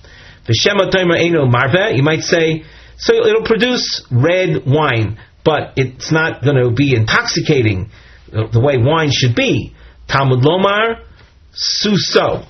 The 0.47 0.55
Shema 0.55 0.91
Tomer 0.91 1.19
Eno 1.19 1.47
Marve. 1.47 1.97
You 1.97 2.03
might 2.03 2.23
say, 2.23 2.64
so 2.99 3.14
it'll 3.14 3.45
produce 3.45 4.07
red 4.11 4.64
wine, 4.67 5.19
but 5.45 5.75
it's 5.77 6.11
not 6.11 6.43
going 6.43 6.57
to 6.57 6.71
be 6.71 6.95
intoxicating 6.95 7.91
the 8.31 8.61
way 8.61 8.77
wine 8.79 9.11
should 9.12 9.35
be. 9.35 9.75
Talmud 10.09 10.41
Lomar 10.41 11.05
suso. 11.53 12.45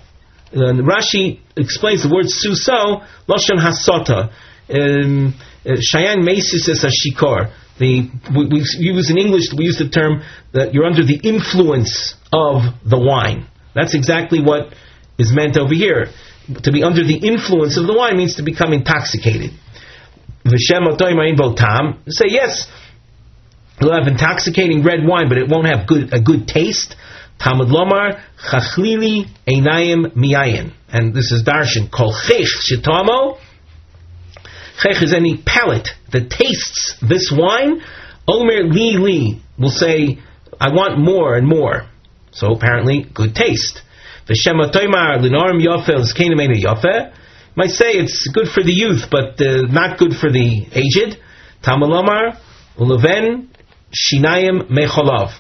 And 0.53 0.81
Rashi 0.87 1.41
explains 1.57 2.03
the 2.03 2.13
word 2.13 2.27
suso, 2.29 3.03
lashon 3.29 3.59
hasota. 3.59 4.33
Um, 4.69 5.35
uh, 5.65 5.73
Shayan 5.73 6.25
mesis 6.25 6.69
is 6.69 6.85
a 6.85 6.89
shikar. 6.89 7.53
The, 7.79 8.09
we, 8.35 8.47
we, 8.47 8.65
use 8.79 9.11
in 9.11 9.19
English, 9.19 9.53
we 9.57 9.67
use 9.67 9.79
the 9.79 9.89
term 9.89 10.23
that 10.53 10.73
you're 10.73 10.87
under 10.87 11.05
the 11.05 11.21
influence 11.23 12.15
of 12.33 12.63
the 12.85 12.99
wine. 12.99 13.47
That's 13.77 13.95
exactly 13.95 14.41
what 14.43 14.73
is 15.19 15.33
meant 15.33 15.59
over 15.59 15.75
here. 15.75 16.07
To 16.63 16.73
be 16.73 16.83
under 16.83 17.05
the 17.05 17.17
influence 17.17 17.77
of 17.77 17.87
the 17.87 17.93
wine 17.93 18.17
means 18.17 18.37
to 18.37 18.43
become 18.43 18.73
intoxicated. 18.73 19.51
Say 20.49 22.27
yes, 22.29 22.67
you'll 23.79 23.93
have 23.93 24.07
intoxicating 24.07 24.83
red 24.83 25.01
wine, 25.05 25.29
but 25.29 25.37
it 25.37 25.49
won't 25.49 25.67
have 25.67 25.87
good 25.87 26.15
a 26.15 26.21
good 26.21 26.49
taste. 26.49 26.97
Tamud 27.39 27.69
Lomar, 27.69 28.23
Chachlili 28.51 29.29
Einayim 29.47 30.15
Miyayin. 30.15 30.73
And 30.89 31.13
this 31.13 31.33
is 31.33 31.43
Darshan, 31.45 31.91
Kol 31.91 32.15
Chech 32.15 32.47
Shitamo. 32.65 33.39
Chech 34.81 35.03
is 35.03 35.13
any 35.13 35.37
palate 35.45 35.91
that 36.13 36.31
tastes 36.31 36.97
this 37.03 37.31
wine. 37.31 37.83
Omer 38.27 38.65
Li 38.73 38.97
Li 38.97 39.43
will 39.59 39.71
say, 39.71 40.19
I 40.59 40.71
want 40.71 40.99
more 40.99 41.37
and 41.37 41.47
more. 41.47 41.87
So 42.37 42.53
apparently, 42.53 43.07
good 43.15 43.35
taste. 43.35 43.81
V'shema 44.29 44.71
Toimar 44.71 45.21
Linorim 45.25 45.59
Yofel 45.65 46.05
Zkenemenu 46.05 46.63
Yofe. 46.63 47.15
Might 47.55 47.71
say 47.71 47.93
it's 47.93 48.29
good 48.29 48.47
for 48.47 48.63
the 48.63 48.73
youth, 48.73 49.05
but 49.11 49.41
uh, 49.41 49.63
not 49.63 49.99
good 49.99 50.13
for 50.13 50.31
the 50.31 50.67
aged. 50.73 51.19
Talmud 51.63 51.89
Lomar, 51.89 52.39
Uleven 52.77 53.49
Shinayim 53.91 54.69
Mecholav. 54.69 55.31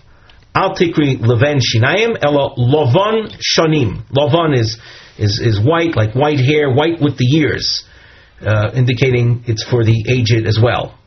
Al 0.54 0.74
tikri 0.74 1.20
leven 1.20 1.60
shinayim 1.60 2.16
elo 2.24 2.54
lovon 2.56 3.28
shonim. 3.44 4.02
Lovon 4.10 4.54
is, 4.54 4.80
is, 5.18 5.38
is 5.38 5.60
white, 5.60 5.94
like 5.94 6.14
white 6.14 6.40
hair, 6.40 6.72
white 6.72 6.98
with 6.98 7.18
the 7.18 7.26
years, 7.26 7.84
uh, 8.40 8.70
indicating 8.74 9.44
it's 9.46 9.62
for 9.62 9.84
the 9.84 10.06
aged 10.08 10.46
as 10.46 10.58
well. 10.58 10.98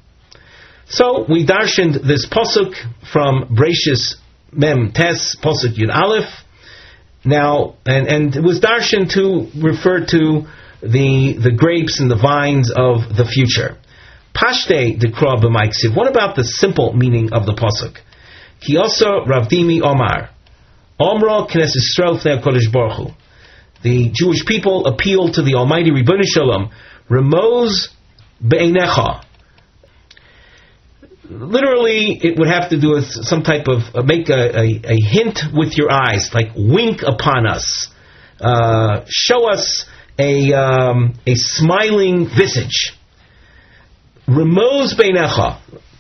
So 0.85 1.25
we 1.27 1.47
darshaned 1.47 2.05
this 2.05 2.27
posuk 2.29 2.75
from 3.11 3.55
Brachus 3.55 4.17
Mem 4.51 4.91
Tes, 4.91 5.35
posuk 5.41 5.75
Yud 5.77 5.93
Aleph, 5.93 6.29
Now, 7.25 7.75
and, 7.85 8.07
and 8.07 8.35
it 8.35 8.43
was 8.43 8.59
darshan 8.59 9.11
to 9.13 9.49
refer 9.59 10.05
to 10.05 10.47
the 10.81 11.37
the 11.37 11.51
grapes 11.51 11.99
and 11.99 12.09
the 12.09 12.15
vines 12.15 12.71
of 12.71 13.15
the 13.15 13.25
future. 13.25 13.77
Pashte 14.33 14.99
dekra 14.99 15.41
b'maiksiv. 15.41 15.95
What 15.95 16.09
about 16.09 16.35
the 16.35 16.43
simple 16.43 16.93
meaning 16.93 17.33
of 17.33 17.45
the 17.45 17.53
pasuk? 17.53 17.97
Ki 18.61 18.77
also 18.77 19.25
Ravdimi 19.25 19.81
Omar. 19.81 20.29
Omra 20.99 21.49
Knesset 21.49 21.77
Yisrael 21.77 22.41
Kodesh 22.41 22.71
Baruch 22.71 23.13
The 23.83 24.09
Jewish 24.13 24.45
people 24.45 24.85
appeal 24.85 25.31
to 25.33 25.41
the 25.41 25.55
Almighty 25.55 25.91
Ribbon 25.91 26.23
Shalom. 26.23 26.71
Remoz 27.09 27.89
be'enecha. 28.45 29.23
Literally, 31.29 32.19
it 32.23 32.39
would 32.39 32.47
have 32.47 32.69
to 32.69 32.81
do 32.81 32.91
with 32.91 33.05
some 33.05 33.43
type 33.43 33.67
of 33.67 33.83
uh, 33.93 34.01
make 34.01 34.29
a, 34.29 34.57
a, 34.57 34.81
a, 34.83 34.97
hint 34.99 35.41
with 35.53 35.77
your 35.77 35.91
eyes, 35.91 36.31
like 36.33 36.53
wink 36.55 37.03
upon 37.03 37.45
us, 37.45 37.87
uh, 38.41 39.05
show 39.07 39.47
us 39.47 39.85
a 40.17 40.53
um, 40.53 41.13
a 41.27 41.35
smiling 41.35 42.25
visage. 42.25 42.97
Remoz 44.27 44.97
be'enecha. 44.97 45.59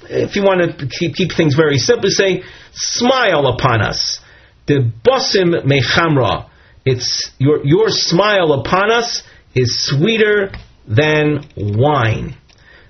If 0.09 0.35
you 0.35 0.41
want 0.41 0.79
to 0.79 0.87
keep, 0.87 1.13
keep 1.13 1.31
things 1.37 1.53
very 1.53 1.77
simple, 1.77 2.09
say 2.09 2.41
smile 2.73 3.45
upon 3.45 3.83
us. 3.83 4.19
The 4.65 4.91
bosim 5.07 5.63
mechamra. 5.63 6.49
It's 6.85 7.29
your 7.37 7.63
your 7.63 7.89
smile 7.89 8.53
upon 8.53 8.91
us 8.91 9.21
is 9.53 9.85
sweeter 9.85 10.51
than 10.87 11.45
wine. 11.55 12.35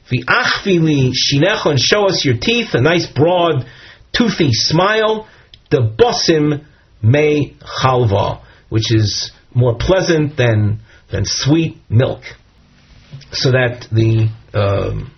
The 0.10 0.24
achvili 0.24 1.12
shinechon, 1.12 1.78
show 1.78 2.08
us 2.08 2.26
your 2.26 2.38
teeth, 2.38 2.74
a 2.74 2.82
nice 2.82 3.06
broad, 3.06 3.66
toothy 4.12 4.50
smile. 4.52 5.28
The 5.70 5.82
bosim 5.82 6.66
me 7.02 7.56
chalva, 7.62 8.42
which 8.70 8.92
is 8.92 9.32
more 9.54 9.76
pleasant 9.76 10.36
than 10.36 10.80
than 11.12 11.24
sweet 11.26 11.78
milk. 11.90 12.24
So 13.32 13.52
that 13.52 13.88
the 13.92 14.30
um, 14.54 15.12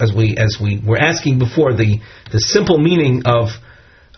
as 0.00 0.12
we 0.16 0.36
as 0.36 0.58
we 0.62 0.80
were 0.84 0.98
asking 0.98 1.38
before, 1.38 1.74
the 1.74 2.00
the 2.30 2.40
simple 2.40 2.78
meaning 2.78 3.22
of 3.26 3.48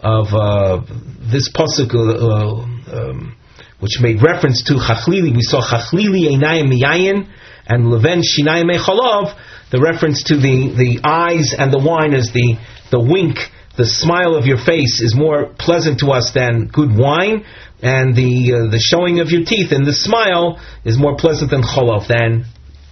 of 0.01 0.27
uh, 0.33 0.85
this 1.21 1.51
pasuk, 1.51 1.95
uh, 1.95 2.97
um, 2.97 3.37
which 3.81 3.99
made 4.01 4.23
reference 4.23 4.63
to 4.65 4.75
chachlili, 4.75 5.35
we 5.35 5.43
saw 5.43 5.63
chachlili 5.63 6.29
einayim 6.29 6.71
miyayin 6.71 7.29
and 7.69 7.91
leven 7.91 8.23
shinayim 8.23 8.71
mechalov. 8.71 9.37
The 9.71 9.81
reference 9.81 10.25
to 10.25 10.37
the, 10.37 10.73
the 10.75 11.01
eyes 11.05 11.55
and 11.57 11.71
the 11.73 11.79
wine 11.79 12.15
is 12.15 12.33
the 12.33 12.57
the 12.91 13.01
wink, 13.01 13.37
the 13.77 13.87
smile 13.87 14.35
of 14.35 14.47
your 14.47 14.59
face 14.59 15.01
is 15.01 15.15
more 15.15 15.55
pleasant 15.59 16.01
to 16.01 16.09
us 16.09 16.33
than 16.35 16.67
good 16.67 16.91
wine, 16.97 17.45
and 17.83 18.17
the 18.17 18.67
uh, 18.67 18.71
the 18.71 18.81
showing 18.81 19.21
of 19.21 19.31
your 19.31 19.45
teeth 19.45 19.73
and 19.73 19.87
the 19.87 19.93
smile 19.93 20.61
is 20.85 20.99
more 20.99 21.17
pleasant 21.17 21.51
than 21.51 21.63
cholov 21.63 22.09
than 22.09 22.47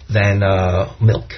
than 0.09 0.43
uh, 0.43 0.95
milk. 1.01 1.33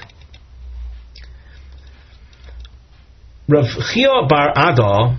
Rav 3.47 3.65
Chia 3.91 4.27
bar 4.29 4.51
Ada 4.55 5.17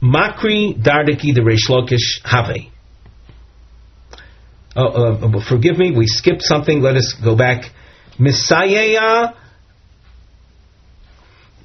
Makri 0.00 0.80
Dardaki 0.80 1.34
the 1.34 1.40
Reish 1.40 1.68
Lakish. 1.68 2.71
Oh, 4.74 4.86
uh, 4.86 5.26
uh, 5.26 5.40
forgive 5.48 5.76
me, 5.76 5.90
we 5.90 6.06
skipped 6.06 6.42
something. 6.42 6.80
Let 6.80 6.96
us 6.96 7.14
go 7.22 7.36
back. 7.36 7.70
Misayaya 8.18 9.34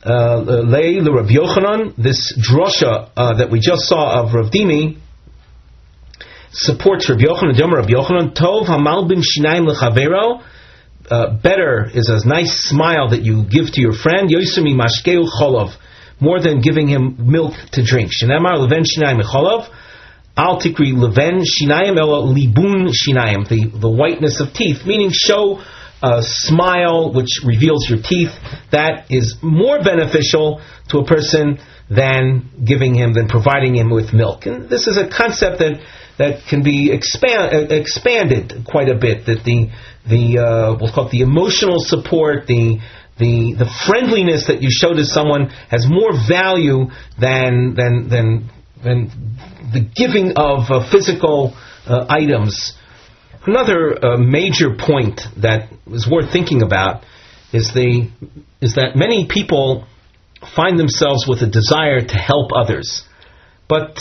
uh, 0.04 0.10
uh, 0.10 0.42
Lei 0.42 1.00
the 1.00 1.12
Rav 1.12 1.28
Yochanan. 1.28 1.96
This 1.96 2.38
drosha 2.38 3.10
uh, 3.16 3.38
that 3.38 3.50
we 3.50 3.60
just 3.60 3.84
saw 3.84 4.24
of 4.24 4.34
Rav 4.34 4.52
Dimi 4.52 4.98
supports 6.52 7.10
Rav 7.10 7.20
Yochanan. 7.20 7.74
Rav 7.74 7.88
Yochanan 7.88 8.36
Tov 8.36 8.66
Hamalbim 8.68 9.22
Shinaim 9.24 9.72
Lechavero. 9.72 10.44
Better 11.42 11.90
is 11.94 12.10
a 12.10 12.28
nice 12.28 12.68
smile 12.70 13.10
that 13.10 13.22
you 13.24 13.44
give 13.44 13.72
to 13.72 13.82
your 13.82 13.94
friend. 13.94 14.30
Yosemi 14.30 14.76
Mashkeu 14.76 15.28
Cholov 15.40 15.74
more 16.20 16.42
than 16.42 16.62
giving 16.62 16.88
him 16.88 17.16
milk 17.20 17.54
to 17.74 17.84
drink. 17.84 18.12
Shenemar 18.12 18.60
leven 18.60 18.84
shinayim 18.84 19.22
echolov, 19.22 19.70
al 20.38 20.62
tikri 20.62 20.94
leven 20.94 21.42
shinayim 21.42 21.98
elo 21.98 22.28
libun 22.28 22.90
shinayim, 22.90 23.48
the, 23.50 23.78
the 23.78 23.90
whiteness 23.90 24.40
of 24.40 24.54
teeth, 24.54 24.86
meaning 24.86 25.10
show 25.12 25.60
a 26.02 26.22
smile 26.22 27.12
which 27.12 27.42
reveals 27.44 27.90
your 27.90 28.00
teeth. 28.02 28.32
That 28.72 29.08
is 29.10 29.36
more 29.42 29.84
beneficial 29.84 30.62
to 30.90 31.00
a 31.00 31.06
person 31.06 31.58
than 31.90 32.50
giving 32.64 32.94
him, 32.94 33.14
than 33.14 33.28
providing 33.28 33.76
him 33.76 33.90
with 33.90 34.14
milk. 34.14 34.46
And 34.46 34.70
this 34.70 34.88
is 34.88 34.98
a 34.98 35.10
concept 35.10 35.60
that 35.60 35.82
that 36.18 36.48
can 36.50 36.64
be 36.64 36.92
expand, 36.92 37.54
uh, 37.54 37.74
expanded 37.74 38.66
quite 38.66 38.90
a 38.90 38.96
bit. 38.96 39.26
That 39.26 39.44
the 39.44 39.70
the 40.08 40.38
uh, 40.40 40.78
we'll 40.80 40.92
call 40.92 41.08
it 41.08 41.12
the 41.12 41.22
emotional 41.22 41.80
support, 41.80 42.48
the 42.48 42.80
the 43.18 43.56
the 43.58 43.70
friendliness 43.88 44.48
that 44.48 44.62
you 44.62 44.70
show 44.70 44.94
to 44.94 45.06
someone 45.06 45.50
has 45.70 45.88
more 45.88 46.14
value 46.14 46.90
than 47.20 47.74
than 47.76 48.10
than 48.10 48.50
than 48.84 49.12
the 49.72 49.82
giving 49.82 50.34
of 50.36 50.70
uh, 50.70 50.90
physical 50.90 51.56
uh, 51.86 52.06
items. 52.10 52.74
Another 53.46 54.04
uh, 54.04 54.18
major 54.18 54.76
point 54.78 55.22
that 55.42 55.70
is 55.88 56.08
worth 56.10 56.32
thinking 56.32 56.62
about 56.62 57.04
is 57.54 57.72
the 57.74 58.10
is 58.60 58.76
that 58.76 58.96
many 58.96 59.28
people 59.30 59.88
find 60.56 60.80
themselves 60.80 61.26
with 61.28 61.42
a 61.42 61.48
desire 61.48 62.02
to 62.02 62.16
help 62.16 62.52
others, 62.54 63.04
but 63.70 63.98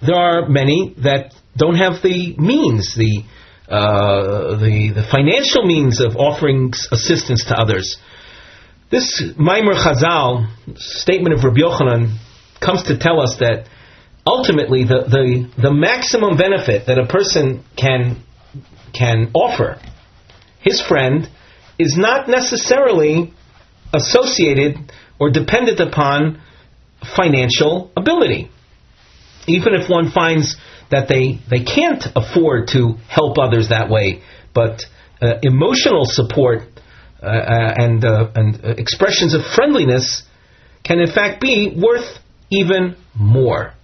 there 0.00 0.16
are 0.16 0.48
many 0.48 0.94
that 1.02 1.34
don't 1.56 1.74
have 1.76 2.02
the 2.02 2.34
means, 2.38 2.94
the 2.94 3.24
uh, 3.68 4.56
the 4.56 4.92
the 4.94 5.06
financial 5.10 5.64
means 5.66 6.00
of 6.00 6.16
offering 6.16 6.72
assistance 6.90 7.44
to 7.46 7.54
others. 7.54 7.98
This 8.90 9.22
Maimer 9.38 9.74
Chazal 9.74 10.48
statement 10.76 11.34
of 11.34 11.44
Rabbi 11.44 11.60
Yochanan 11.60 12.16
comes 12.64 12.84
to 12.84 12.96
tell 12.96 13.20
us 13.20 13.36
that 13.40 13.66
ultimately 14.28 14.84
the, 14.84 15.08
the, 15.08 15.62
the 15.62 15.72
maximum 15.72 16.36
benefit 16.36 16.86
that 16.86 16.98
a 16.98 17.06
person 17.06 17.64
can 17.76 18.22
can 18.92 19.30
offer 19.34 19.80
his 20.60 20.82
friend 20.82 21.28
is 21.78 21.96
not 21.96 22.28
necessarily 22.28 23.32
associated 23.92 24.76
or 25.18 25.30
dependent 25.30 25.80
upon 25.80 26.40
financial 27.16 27.90
ability. 27.96 28.50
Even 29.46 29.74
if 29.74 29.88
one 29.88 30.10
finds 30.10 30.56
that 30.90 31.08
they, 31.08 31.38
they 31.48 31.64
can't 31.64 32.04
afford 32.14 32.68
to 32.68 32.94
help 33.08 33.38
others 33.38 33.68
that 33.70 33.88
way, 33.88 34.22
but 34.54 34.82
uh, 35.22 35.34
emotional 35.42 36.04
support 36.04 36.62
uh, 37.22 37.26
uh, 37.26 37.74
and, 37.76 38.04
uh, 38.04 38.30
and 38.34 38.78
expressions 38.78 39.34
of 39.34 39.40
friendliness 39.54 40.22
can 40.84 41.00
in 41.00 41.10
fact 41.10 41.40
be 41.40 41.74
worth 41.76 42.18
even 42.50 42.96
more. 43.14 43.74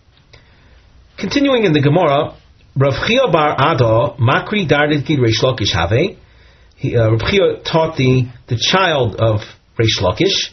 Continuing 1.17 1.65
in 1.65 1.73
the 1.73 1.81
Gemara, 1.81 2.37
Rav 2.77 3.07
Chia 3.07 3.31
bar 3.31 3.55
Ado 3.57 4.17
Makri 4.19 4.69
Dardit 4.69 5.07
Gid 5.07 5.21
Reish 5.21 5.43
Lakish 5.43 5.73
Have. 5.73 5.93
Rav 5.93 7.21
Chia 7.31 7.63
taught 7.63 7.97
the, 7.97 8.29
the 8.49 8.59
child 8.61 9.15
of 9.21 9.41
Reish 9.79 10.03
Lakish, 10.03 10.51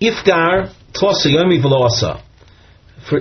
Ifgar 0.00 0.74
Tlosa 0.92 1.28
Yomi 1.28 1.62
Veloasa. 1.62 2.20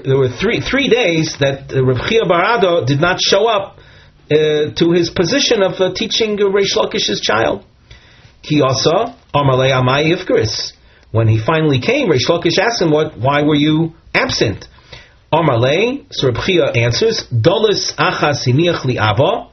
There 0.03 0.17
were 0.17 0.29
three 0.29 0.59
three 0.59 0.89
days 0.89 1.37
that 1.39 1.71
uh, 1.71 1.85
Rav 1.85 2.09
Chia 2.09 2.25
bar 2.25 2.57
Ado 2.57 2.85
did 2.87 2.99
not 2.99 3.21
show 3.21 3.47
up 3.47 3.77
uh, 3.77 4.73
to 4.75 4.91
his 4.91 5.11
position 5.11 5.61
of 5.61 5.79
uh, 5.79 5.93
teaching 5.93 6.35
Reish 6.37 6.75
Lakish's 6.75 7.21
child. 7.21 7.63
Kiyasa 8.43 9.15
Amalei 9.35 9.71
Amai 9.71 10.17
Ifkaris. 10.17 10.73
When 11.11 11.27
he 11.27 11.39
finally 11.39 11.79
came, 11.79 12.09
Reish 12.09 12.27
Lakish 12.27 12.57
asked 12.57 12.81
him, 12.81 12.89
"What? 12.89 13.19
Why 13.19 13.43
were 13.43 13.55
you 13.55 13.93
absent?" 14.15 14.67
Amalei, 15.31 16.05
so 16.11 16.29
answers, 16.29 17.27
"Dolis 17.33 17.93
achas 17.95 18.45
hiniach 18.45 18.85
li 18.85 18.97
ava." 18.97 19.49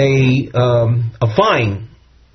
A 0.00 0.50
um, 0.56 1.12
a 1.20 1.26
vine 1.26 1.88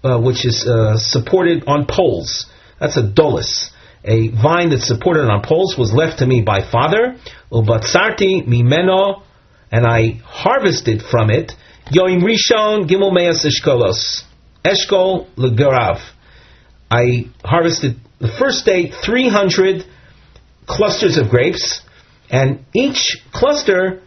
uh, 0.03 0.19
which 0.19 0.45
is 0.45 0.67
uh, 0.67 0.97
supported 0.97 1.63
on 1.67 1.85
poles. 1.85 2.45
That's 2.79 2.97
a 2.97 3.03
dolis. 3.03 3.69
A 4.03 4.27
vine 4.29 4.69
that's 4.69 4.87
supported 4.87 5.29
on 5.29 5.41
poles 5.43 5.77
was 5.77 5.93
left 5.93 6.19
to 6.19 6.25
me 6.25 6.41
by 6.41 6.69
father. 6.69 7.15
Ubatsarti 7.51 8.45
mimeno, 8.47 9.23
and 9.71 9.85
I 9.85 10.19
harvested 10.25 11.01
from 11.01 11.29
it. 11.29 11.53
Yoim 11.91 12.21
rishon 12.21 12.89
gimel 12.89 13.13
meas 13.13 13.45
eshkolos. 13.45 14.23
Eshkol 14.65 15.27
Legarav. 15.35 16.01
I 16.91 17.29
harvested 17.43 17.95
the 18.19 18.27
first 18.27 18.65
day 18.65 18.91
300 18.91 19.85
clusters 20.65 21.17
of 21.17 21.29
grapes, 21.29 21.81
and 22.29 22.65
each 22.73 23.17
cluster 23.31 24.01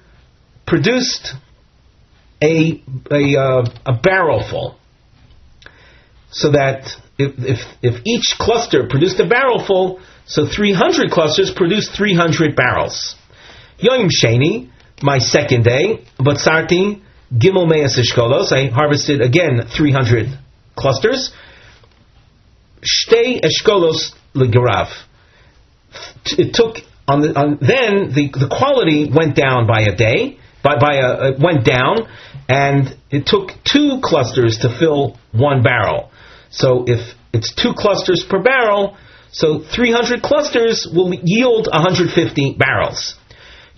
produced 0.66 1.34
a 2.42 2.82
a, 3.10 3.36
uh, 3.36 3.64
a 3.86 3.92
barrel 4.00 4.44
full. 4.48 4.76
So 6.30 6.50
that 6.52 6.90
if, 7.18 7.32
if 7.38 7.60
if 7.82 8.02
each 8.04 8.34
cluster 8.38 8.86
produced 8.88 9.18
a 9.20 9.26
barrel 9.26 9.64
full, 9.64 10.00
so 10.26 10.46
300 10.46 11.10
clusters 11.10 11.52
produced 11.54 11.92
300 11.96 12.56
barrels. 12.56 13.14
Yoim 13.78 14.08
Sheni, 14.10 14.70
my 15.02 15.18
second 15.18 15.64
day, 15.64 16.04
but 16.18 16.38
sarti 16.38 17.02
gimel 17.32 17.68
meas 17.68 17.98
eshkolos. 17.98 18.52
I 18.52 18.68
harvested 18.68 19.20
again 19.20 19.62
300 19.74 20.38
clusters. 20.74 21.32
Shtei 22.82 23.40
eshkolos 23.40 24.12
legarav. 24.34 24.88
It 26.26 26.52
took 26.52 26.76
on 27.08 27.20
the 27.22 27.38
on, 27.38 27.58
then 27.60 28.12
the 28.12 28.30
the 28.32 28.48
quality 28.50 29.10
went 29.12 29.36
down 29.36 29.66
by 29.66 29.82
a 29.82 29.94
day 29.94 30.38
by 30.62 30.78
by 30.78 30.94
a 30.96 31.30
it 31.30 31.38
went 31.38 31.64
down 31.64 32.08
and 32.48 32.96
it 33.10 33.26
took 33.26 33.50
two 33.64 34.00
clusters 34.02 34.58
to 34.58 34.68
fill 34.78 35.18
one 35.32 35.62
barrel. 35.62 36.10
So 36.50 36.84
if 36.86 37.14
it's 37.32 37.54
two 37.54 37.74
clusters 37.74 38.24
per 38.28 38.42
barrel, 38.42 38.96
so 39.30 39.60
300 39.60 40.22
clusters 40.22 40.86
will 40.86 41.12
yield 41.12 41.68
150 41.70 42.56
barrels. 42.58 43.16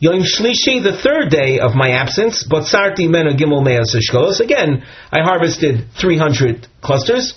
Yom 0.01 0.21
Shlishi, 0.21 0.81
the 0.83 0.97
third 1.03 1.31
day 1.31 1.59
of 1.59 1.75
my 1.75 1.91
absence, 1.91 2.47
but 2.49 2.65
Sarti 2.65 3.09
Mena 3.09 3.35
Gimel 3.35 3.67
Eshkolos. 3.67 4.39
Again, 4.39 4.85
I 5.11 5.23
harvested 5.23 5.87
300 6.01 6.69
clusters. 6.81 7.35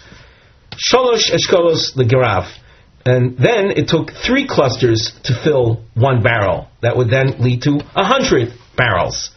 Sholosh 0.72 1.32
Eshkolos 1.32 1.96
Legirav. 1.96 2.46
And 3.06 3.38
then 3.38 3.72
it 3.72 3.88
took 3.88 4.12
three 4.12 4.48
clusters 4.48 5.12
to 5.24 5.34
fill 5.44 5.84
one 5.96 6.22
barrel. 6.22 6.68
That 6.82 6.98
would 6.98 7.10
then 7.10 7.42
lead 7.42 7.64
to 7.64 7.72
a 7.72 8.04
100 8.04 8.54
barrels. 8.78 9.32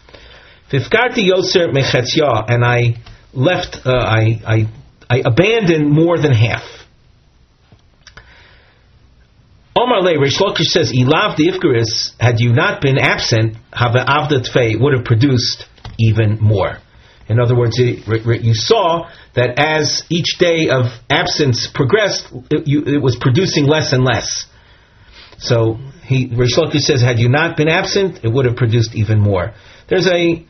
Fifkarti 0.71 1.29
Yoser 1.31 1.73
Mechetzya, 1.73 2.45
and 2.49 2.65
I 2.65 2.97
left, 3.33 3.87
uh, 3.87 3.93
I, 3.93 4.41
I, 4.47 4.69
I 5.09 5.23
abandoned 5.25 5.91
more 5.91 6.19
than 6.19 6.33
half. 6.33 6.63
Omar 9.77 10.03
Le, 10.03 10.21
Rish 10.21 10.39
Lakish 10.39 10.67
says, 10.67 10.93
Ilav 10.93 11.37
the 11.37 11.49
Ifkaris, 11.49 12.13
had 12.21 12.41
you 12.41 12.53
not 12.53 12.81
been 12.81 12.99
absent, 12.99 13.57
Hava 13.73 14.05
Avda 14.07 14.47
Tfei 14.49 14.81
would 14.81 14.95
have 14.95 15.05
produced 15.05 15.67
even 15.99 16.39
more. 16.41 16.79
In 17.29 17.41
other 17.41 17.57
words, 17.57 17.79
you 17.79 18.55
saw 18.55 19.09
that 19.35 19.59
as 19.59 20.03
each 20.11 20.39
day 20.39 20.69
of 20.69 20.87
absence 21.09 21.69
progressed, 21.73 22.29
it, 22.51 23.03
was 23.03 23.17
producing 23.17 23.67
less 23.67 23.93
and 23.93 24.05
less. 24.05 24.47
So 25.39 25.79
he, 26.07 26.31
Rish 26.35 26.55
says, 26.55 27.01
had 27.01 27.19
you 27.19 27.29
not 27.29 27.57
been 27.57 27.69
absent, 27.69 28.25
it 28.25 28.29
would 28.29 28.45
have 28.45 28.57
produced 28.57 28.95
even 28.95 29.21
more. 29.21 29.55
There's 29.89 30.07
a 30.07 30.45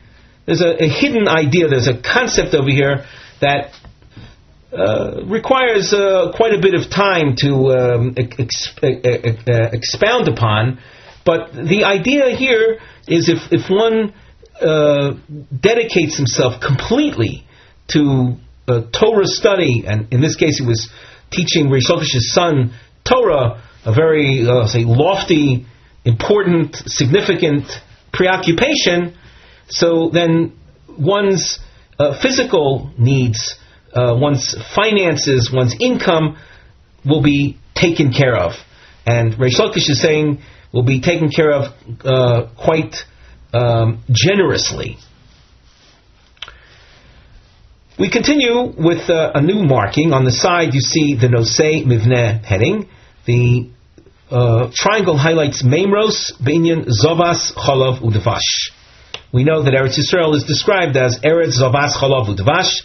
there's 0.45 0.61
a, 0.61 0.83
a 0.83 0.87
hidden 0.87 1.27
idea, 1.27 1.67
there's 1.67 1.87
a 1.87 1.99
concept 1.99 2.53
over 2.53 2.69
here 2.69 3.05
that 3.41 3.71
uh, 4.71 5.23
requires 5.25 5.93
uh, 5.93 6.31
quite 6.35 6.53
a 6.53 6.61
bit 6.61 6.75
of 6.75 6.89
time 6.89 7.35
to 7.37 7.71
um, 7.71 8.13
ex- 8.17 8.71
uh, 8.83 9.69
expound 9.73 10.27
upon. 10.27 10.79
But 11.25 11.53
the 11.53 11.85
idea 11.85 12.35
here 12.35 12.79
is 13.07 13.29
if, 13.29 13.51
if 13.51 13.69
one 13.69 14.13
uh, 14.61 15.13
dedicates 15.57 16.17
himself 16.17 16.61
completely 16.61 17.45
to 17.89 18.35
Torah 18.67 19.25
study, 19.27 19.83
and 19.85 20.11
in 20.11 20.21
this 20.21 20.35
case, 20.35 20.57
he 20.59 20.65
was 20.65 20.89
teaching 21.31 21.69
Rish 21.69 21.87
Lakish's 21.87 22.33
son 22.33 22.73
Torah, 23.03 23.61
a 23.85 23.93
very 23.93 24.47
uh, 24.47 24.65
say 24.67 24.83
lofty, 24.85 25.65
important, 26.03 26.75
significant 26.87 27.65
preoccupation. 28.11 29.15
So 29.67 30.09
then, 30.09 30.57
one's 30.97 31.59
uh, 31.99 32.19
physical 32.19 32.91
needs 32.97 33.55
uh, 33.95 34.13
one's 34.17 34.55
finances, 34.75 35.49
one's 35.51 35.75
income 35.79 36.37
will 37.05 37.21
be 37.21 37.57
taken 37.73 38.11
care 38.11 38.35
of. 38.35 38.53
And 39.05 39.33
Reish 39.35 39.57
Lakish 39.57 39.89
is 39.89 40.01
saying 40.01 40.41
will 40.73 40.83
be 40.83 40.99
taken 40.99 41.29
care 41.29 41.53
of 41.53 41.73
uh, 42.03 42.49
quite 42.57 42.95
um, 43.55 44.03
generously. 44.11 44.97
We 47.97 48.09
continue 48.09 48.73
with 48.77 49.09
uh, 49.09 49.31
a 49.33 49.41
new 49.41 49.63
marking. 49.63 50.11
On 50.11 50.25
the 50.25 50.31
side, 50.31 50.73
you 50.73 50.81
see 50.81 51.15
the 51.15 51.27
Nosei 51.27 51.85
Mivne 51.85 52.43
heading. 52.43 52.89
The 53.25 53.69
uh, 54.29 54.69
triangle 54.73 55.17
highlights 55.17 55.63
Memros, 55.63 56.33
Binyan, 56.41 56.87
Zovas, 56.87 57.53
Cholov, 57.55 58.01
Udvash. 58.01 58.71
We 59.31 59.45
know 59.45 59.63
that 59.63 59.73
Eretz 59.73 59.97
Yisrael 59.97 60.35
is 60.35 60.43
described 60.43 60.97
as 60.97 61.19
Eretz 61.19 61.61
Zovas, 61.61 61.93
Cholov, 61.93 62.27
Udvash, 62.35 62.81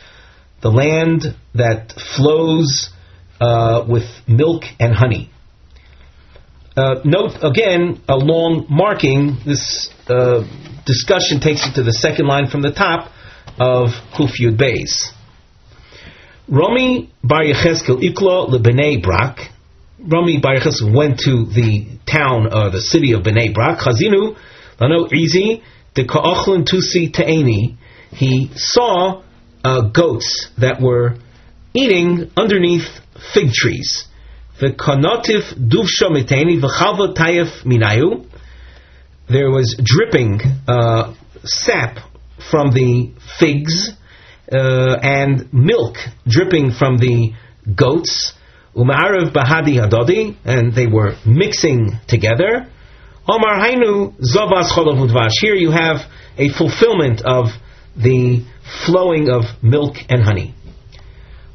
the 0.63 0.71
land 0.71 1.35
that 1.55 1.93
flows 2.17 2.91
uh, 3.41 3.85
with 3.89 4.05
milk 4.29 4.63
and 4.79 4.95
honey. 4.95 5.31
Uh, 6.81 6.99
note 7.05 7.33
again 7.43 8.01
a 8.09 8.17
long 8.17 8.65
marking. 8.71 9.37
This 9.45 9.91
uh, 10.09 10.45
discussion 10.87 11.39
takes 11.39 11.67
you 11.67 11.75
to 11.75 11.83
the 11.83 11.93
second 11.93 12.27
line 12.27 12.47
from 12.47 12.63
the 12.63 12.73
top 12.73 13.13
of 13.59 13.91
Kufyud 14.17 14.57
Beis. 14.57 15.13
Rami 16.49 17.13
Bar 17.23 17.43
Yecheskel 17.43 18.01
Iklo 18.01 18.49
lebnei 18.49 19.03
Brak. 19.03 19.51
Rami 19.99 20.41
Bar 20.41 20.55
Yecheskel 20.57 20.97
went 20.97 21.19
to 21.19 21.45
the 21.45 21.85
town, 22.11 22.49
uh, 22.51 22.71
the 22.71 22.81
city 22.81 23.13
of 23.13 23.25
Bnei 23.25 23.53
Brak. 23.53 23.81
Chazinu 23.81 24.35
lano 24.81 25.07
izi 25.13 25.63
de 25.95 26.07
ka'ochlin 26.07 26.65
tusi 26.65 27.13
te'eni. 27.13 27.77
He 28.13 28.51
saw 28.55 29.23
uh, 29.63 29.83
goats 29.91 30.49
that 30.57 30.81
were 30.81 31.17
eating 31.75 32.31
underneath 32.39 32.89
fig 33.35 33.51
trees. 33.53 34.07
V'kanotif 34.61 35.55
duvsha 35.55 36.11
miteni 36.11 36.61
v'chalva 36.61 37.15
tayef 37.15 37.65
minayu. 37.65 38.27
There 39.29 39.51
was 39.51 39.81
dripping 39.83 40.41
uh, 40.69 41.15
sap 41.45 41.99
from 42.51 42.73
the 42.73 43.13
figs 43.39 43.93
uh, 44.53 44.99
and 45.03 45.53
milk 45.53 45.97
dripping 46.27 46.73
from 46.73 46.99
the 46.99 47.33
goats. 47.75 48.35
Umarav 48.77 49.33
bahadi 49.33 49.79
hadodi, 49.79 50.37
and 50.45 50.75
they 50.75 50.87
were 50.87 51.17
mixing 51.25 51.99
together. 52.07 52.69
Omar 53.29 53.59
hainu 53.59 54.15
zavas 54.19 54.71
cholav 54.73 55.31
Here 55.41 55.55
you 55.55 55.71
have 55.71 56.01
a 56.37 56.49
fulfillment 56.51 57.23
of 57.25 57.47
the 57.97 58.45
flowing 58.87 59.29
of 59.31 59.45
milk 59.63 59.97
and 60.09 60.23
honey. 60.23 60.55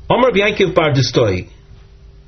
Omar 0.10 0.32
Biankiv 0.32 0.76
Bar 0.76 0.92
Dustoi, 0.92 1.50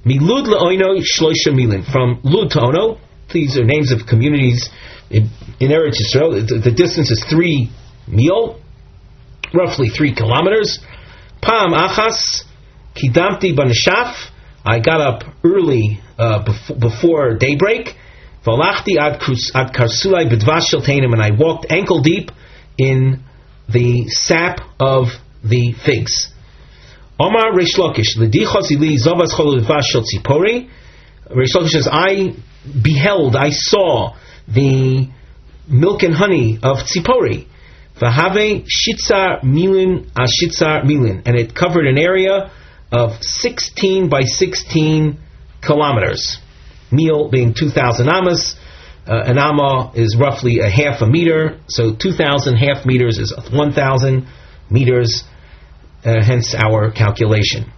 Milud 0.07 0.47
Leoino 0.47 1.03
Shloisha 1.03 1.51
Milin. 1.53 1.83
From 1.91 2.21
Lud 2.23 2.51
to 2.51 2.61
Ono, 2.61 2.97
these 3.33 3.57
are 3.57 3.65
names 3.65 3.91
of 3.91 4.07
communities 4.07 4.69
in, 5.09 5.29
in 5.59 5.69
Eretz 5.71 5.99
Yisrael. 5.99 6.47
The, 6.47 6.59
the, 6.63 6.71
distance 6.71 7.11
is 7.11 7.23
three 7.29 7.69
mil, 8.07 8.61
roughly 9.53 9.89
three 9.89 10.15
kilometers. 10.15 10.79
Pam 11.41 11.71
Achas, 11.71 12.43
Kidamti 12.95 13.53
Banashaf. 13.53 14.15
I 14.63 14.79
got 14.79 15.01
up 15.01 15.23
early 15.43 15.99
uh, 16.17 16.43
before, 16.45 16.75
before 16.77 17.37
daybreak. 17.37 17.89
Valachti 18.45 18.95
ad 18.97 19.19
Karsulai 19.19 20.31
Bidvash 20.31 20.73
and 20.73 21.21
I 21.21 21.31
walked 21.37 21.65
ankle 21.69 22.01
deep 22.01 22.31
in 22.77 23.23
the 23.67 24.07
sap 24.07 24.61
of 24.79 25.07
the 25.43 25.73
figs. 25.85 26.31
Omar 27.19 27.51
Reish 27.51 27.77
Lakish, 27.77 28.15
L'dichosili 28.17 28.97
zavas 28.97 29.33
chol 29.33 29.59
tzipori. 29.61 30.69
Reish 31.29 31.55
Lakish 31.55 31.69
says, 31.69 31.87
I 31.91 32.35
beheld, 32.81 33.35
I 33.35 33.49
saw 33.49 34.15
the 34.47 35.09
milk 35.67 36.03
and 36.03 36.13
honey 36.13 36.59
of 36.61 36.77
tzipori. 36.77 37.47
V'have 37.99 38.67
shitzar 38.67 39.41
milin 39.43 40.11
ashitzar 40.11 40.83
milin. 40.83 41.23
And 41.25 41.35
it 41.35 41.55
covered 41.55 41.87
an 41.87 41.97
area 41.97 42.51
of 42.91 43.21
16 43.21 44.09
by 44.09 44.23
16 44.23 45.17
kilometers. 45.61 46.37
Meal 46.91 47.29
being 47.29 47.53
2,000 47.53 48.07
amas, 48.07 48.55
uh, 49.07 49.23
an 49.25 49.37
amma 49.37 49.91
is 49.95 50.15
roughly 50.19 50.59
a 50.59 50.69
half 50.69 51.01
a 51.01 51.07
meter, 51.07 51.59
so 51.67 51.95
2,000 51.95 52.55
half 52.57 52.85
meters 52.85 53.17
is 53.17 53.33
1,000 53.51 54.27
meters, 54.69 55.23
uh, 56.03 56.23
hence 56.23 56.55
our 56.55 56.91
calculation. 56.91 57.71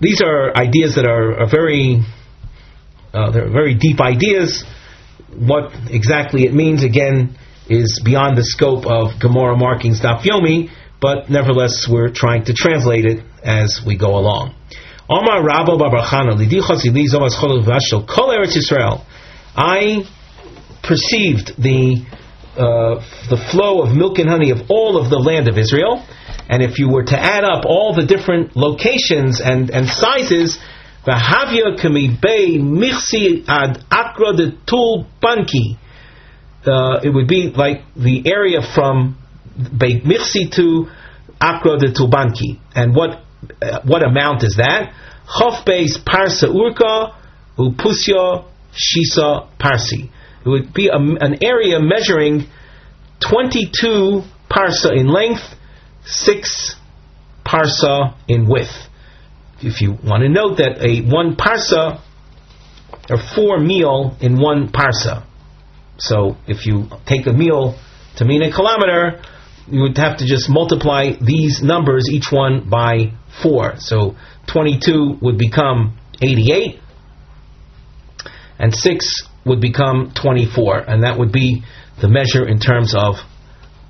These 0.00 0.20
are 0.20 0.56
ideas 0.56 0.96
that 0.96 1.06
are, 1.06 1.42
are 1.42 1.50
very, 1.50 2.00
uh, 3.14 3.30
they're 3.30 3.50
very 3.50 3.74
deep 3.74 4.00
ideas. 4.00 4.64
What 5.36 5.72
exactly 5.90 6.44
it 6.44 6.52
means, 6.52 6.82
again, 6.84 7.36
is 7.68 8.02
beyond 8.04 8.36
the 8.36 8.44
scope 8.44 8.84
of 8.86 9.20
Gemara 9.20 9.56
markings 9.56 10.00
Daf 10.00 10.22
Yomi, 10.22 10.70
but 11.00 11.30
nevertheless 11.30 11.86
we're 11.88 12.10
trying 12.12 12.44
to 12.46 12.52
translate 12.52 13.04
it 13.04 13.24
as 13.42 13.80
we 13.86 13.96
go 13.96 14.16
along. 14.16 14.54
Omar 15.08 15.42
Yisrael. 18.56 19.04
I 19.54 20.02
perceived 20.82 21.52
the 21.58 22.04
uh, 22.56 23.00
the 23.30 23.36
flow 23.50 23.82
of 23.82 23.96
milk 23.96 24.18
and 24.18 24.28
honey 24.28 24.50
of 24.50 24.70
all 24.70 25.00
of 25.00 25.08
the 25.08 25.18
land 25.18 25.48
of 25.48 25.56
Israel, 25.56 26.04
and 26.48 26.62
if 26.62 26.78
you 26.78 26.88
were 26.88 27.04
to 27.04 27.18
add 27.18 27.44
up 27.44 27.64
all 27.64 27.94
the 27.94 28.06
different 28.06 28.56
locations 28.56 29.40
and, 29.40 29.70
and 29.70 29.88
sizes, 29.88 30.58
Vahavya 31.06 31.80
kami 31.80 32.16
bay 32.20 32.58
mirsi 32.58 33.44
ad 33.48 33.84
akra 33.90 34.36
de 34.36 34.52
tul 34.66 35.06
banki. 35.20 35.78
uh, 36.66 37.00
it 37.02 37.10
would 37.10 37.28
be 37.28 37.52
like 37.54 37.82
the 37.96 38.22
area 38.26 38.60
from 38.74 39.18
Beit 39.56 40.04
Mirsi 40.04 40.50
to 40.56 40.88
Akra 41.40 41.78
de 41.78 41.92
Tulbanki. 41.92 42.58
And 42.74 42.94
what 42.94 43.20
uh, 43.60 43.80
what 43.84 44.06
amount 44.06 44.44
is 44.44 44.56
that? 44.56 44.94
Chof 45.26 45.66
Beis 45.66 45.98
Parsa 45.98 46.48
Urka 46.48 47.14
Upusya 47.58 48.44
Shisa 48.72 49.48
Parsi. 49.58 50.10
It 50.44 50.48
would 50.48 50.72
be 50.72 50.88
a, 50.88 50.96
an 50.96 51.42
area 51.42 51.80
measuring 51.80 52.46
22 53.20 54.22
parsa 54.50 54.96
in 54.96 55.06
length, 55.06 55.42
6 56.04 56.76
parsa 57.44 58.14
in 58.28 58.48
width. 58.48 58.88
If 59.60 59.80
you 59.80 59.92
want 59.92 60.22
to 60.22 60.28
note 60.28 60.56
that 60.56 60.78
a 60.80 61.02
one 61.02 61.36
parsa 61.36 62.00
or 63.10 63.18
four 63.34 63.58
meal 63.58 64.16
in 64.20 64.40
one 64.40 64.68
parsa. 64.68 65.24
So 65.98 66.36
if 66.46 66.66
you 66.66 66.88
take 67.06 67.26
a 67.26 67.32
meal 67.32 67.78
to 68.16 68.24
mean 68.24 68.42
a 68.42 68.50
kilometer, 68.52 69.22
you 69.68 69.82
would 69.82 69.96
have 69.98 70.18
to 70.18 70.26
just 70.26 70.48
multiply 70.48 71.12
these 71.20 71.62
numbers, 71.62 72.08
each 72.10 72.32
one 72.32 72.68
by 72.68 73.12
4. 73.42 73.74
So 73.78 74.16
22 74.48 75.18
would 75.22 75.38
become 75.38 75.98
88, 76.20 76.80
and 78.58 78.74
6 78.74 79.22
would 79.46 79.60
become 79.60 80.12
24, 80.20 80.78
and 80.78 81.04
that 81.04 81.18
would 81.18 81.32
be 81.32 81.62
the 82.00 82.08
measure 82.08 82.46
in 82.46 82.58
terms 82.58 82.94
of 82.94 83.16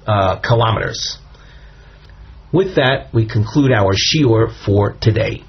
uh, 0.07 0.41
kilometers. 0.41 1.19
With 2.53 2.75
that, 2.77 3.15
we 3.15 3.27
conclude 3.27 3.73
our 3.73 3.95
shiur 3.95 4.53
for 4.67 4.93
today. 5.01 5.43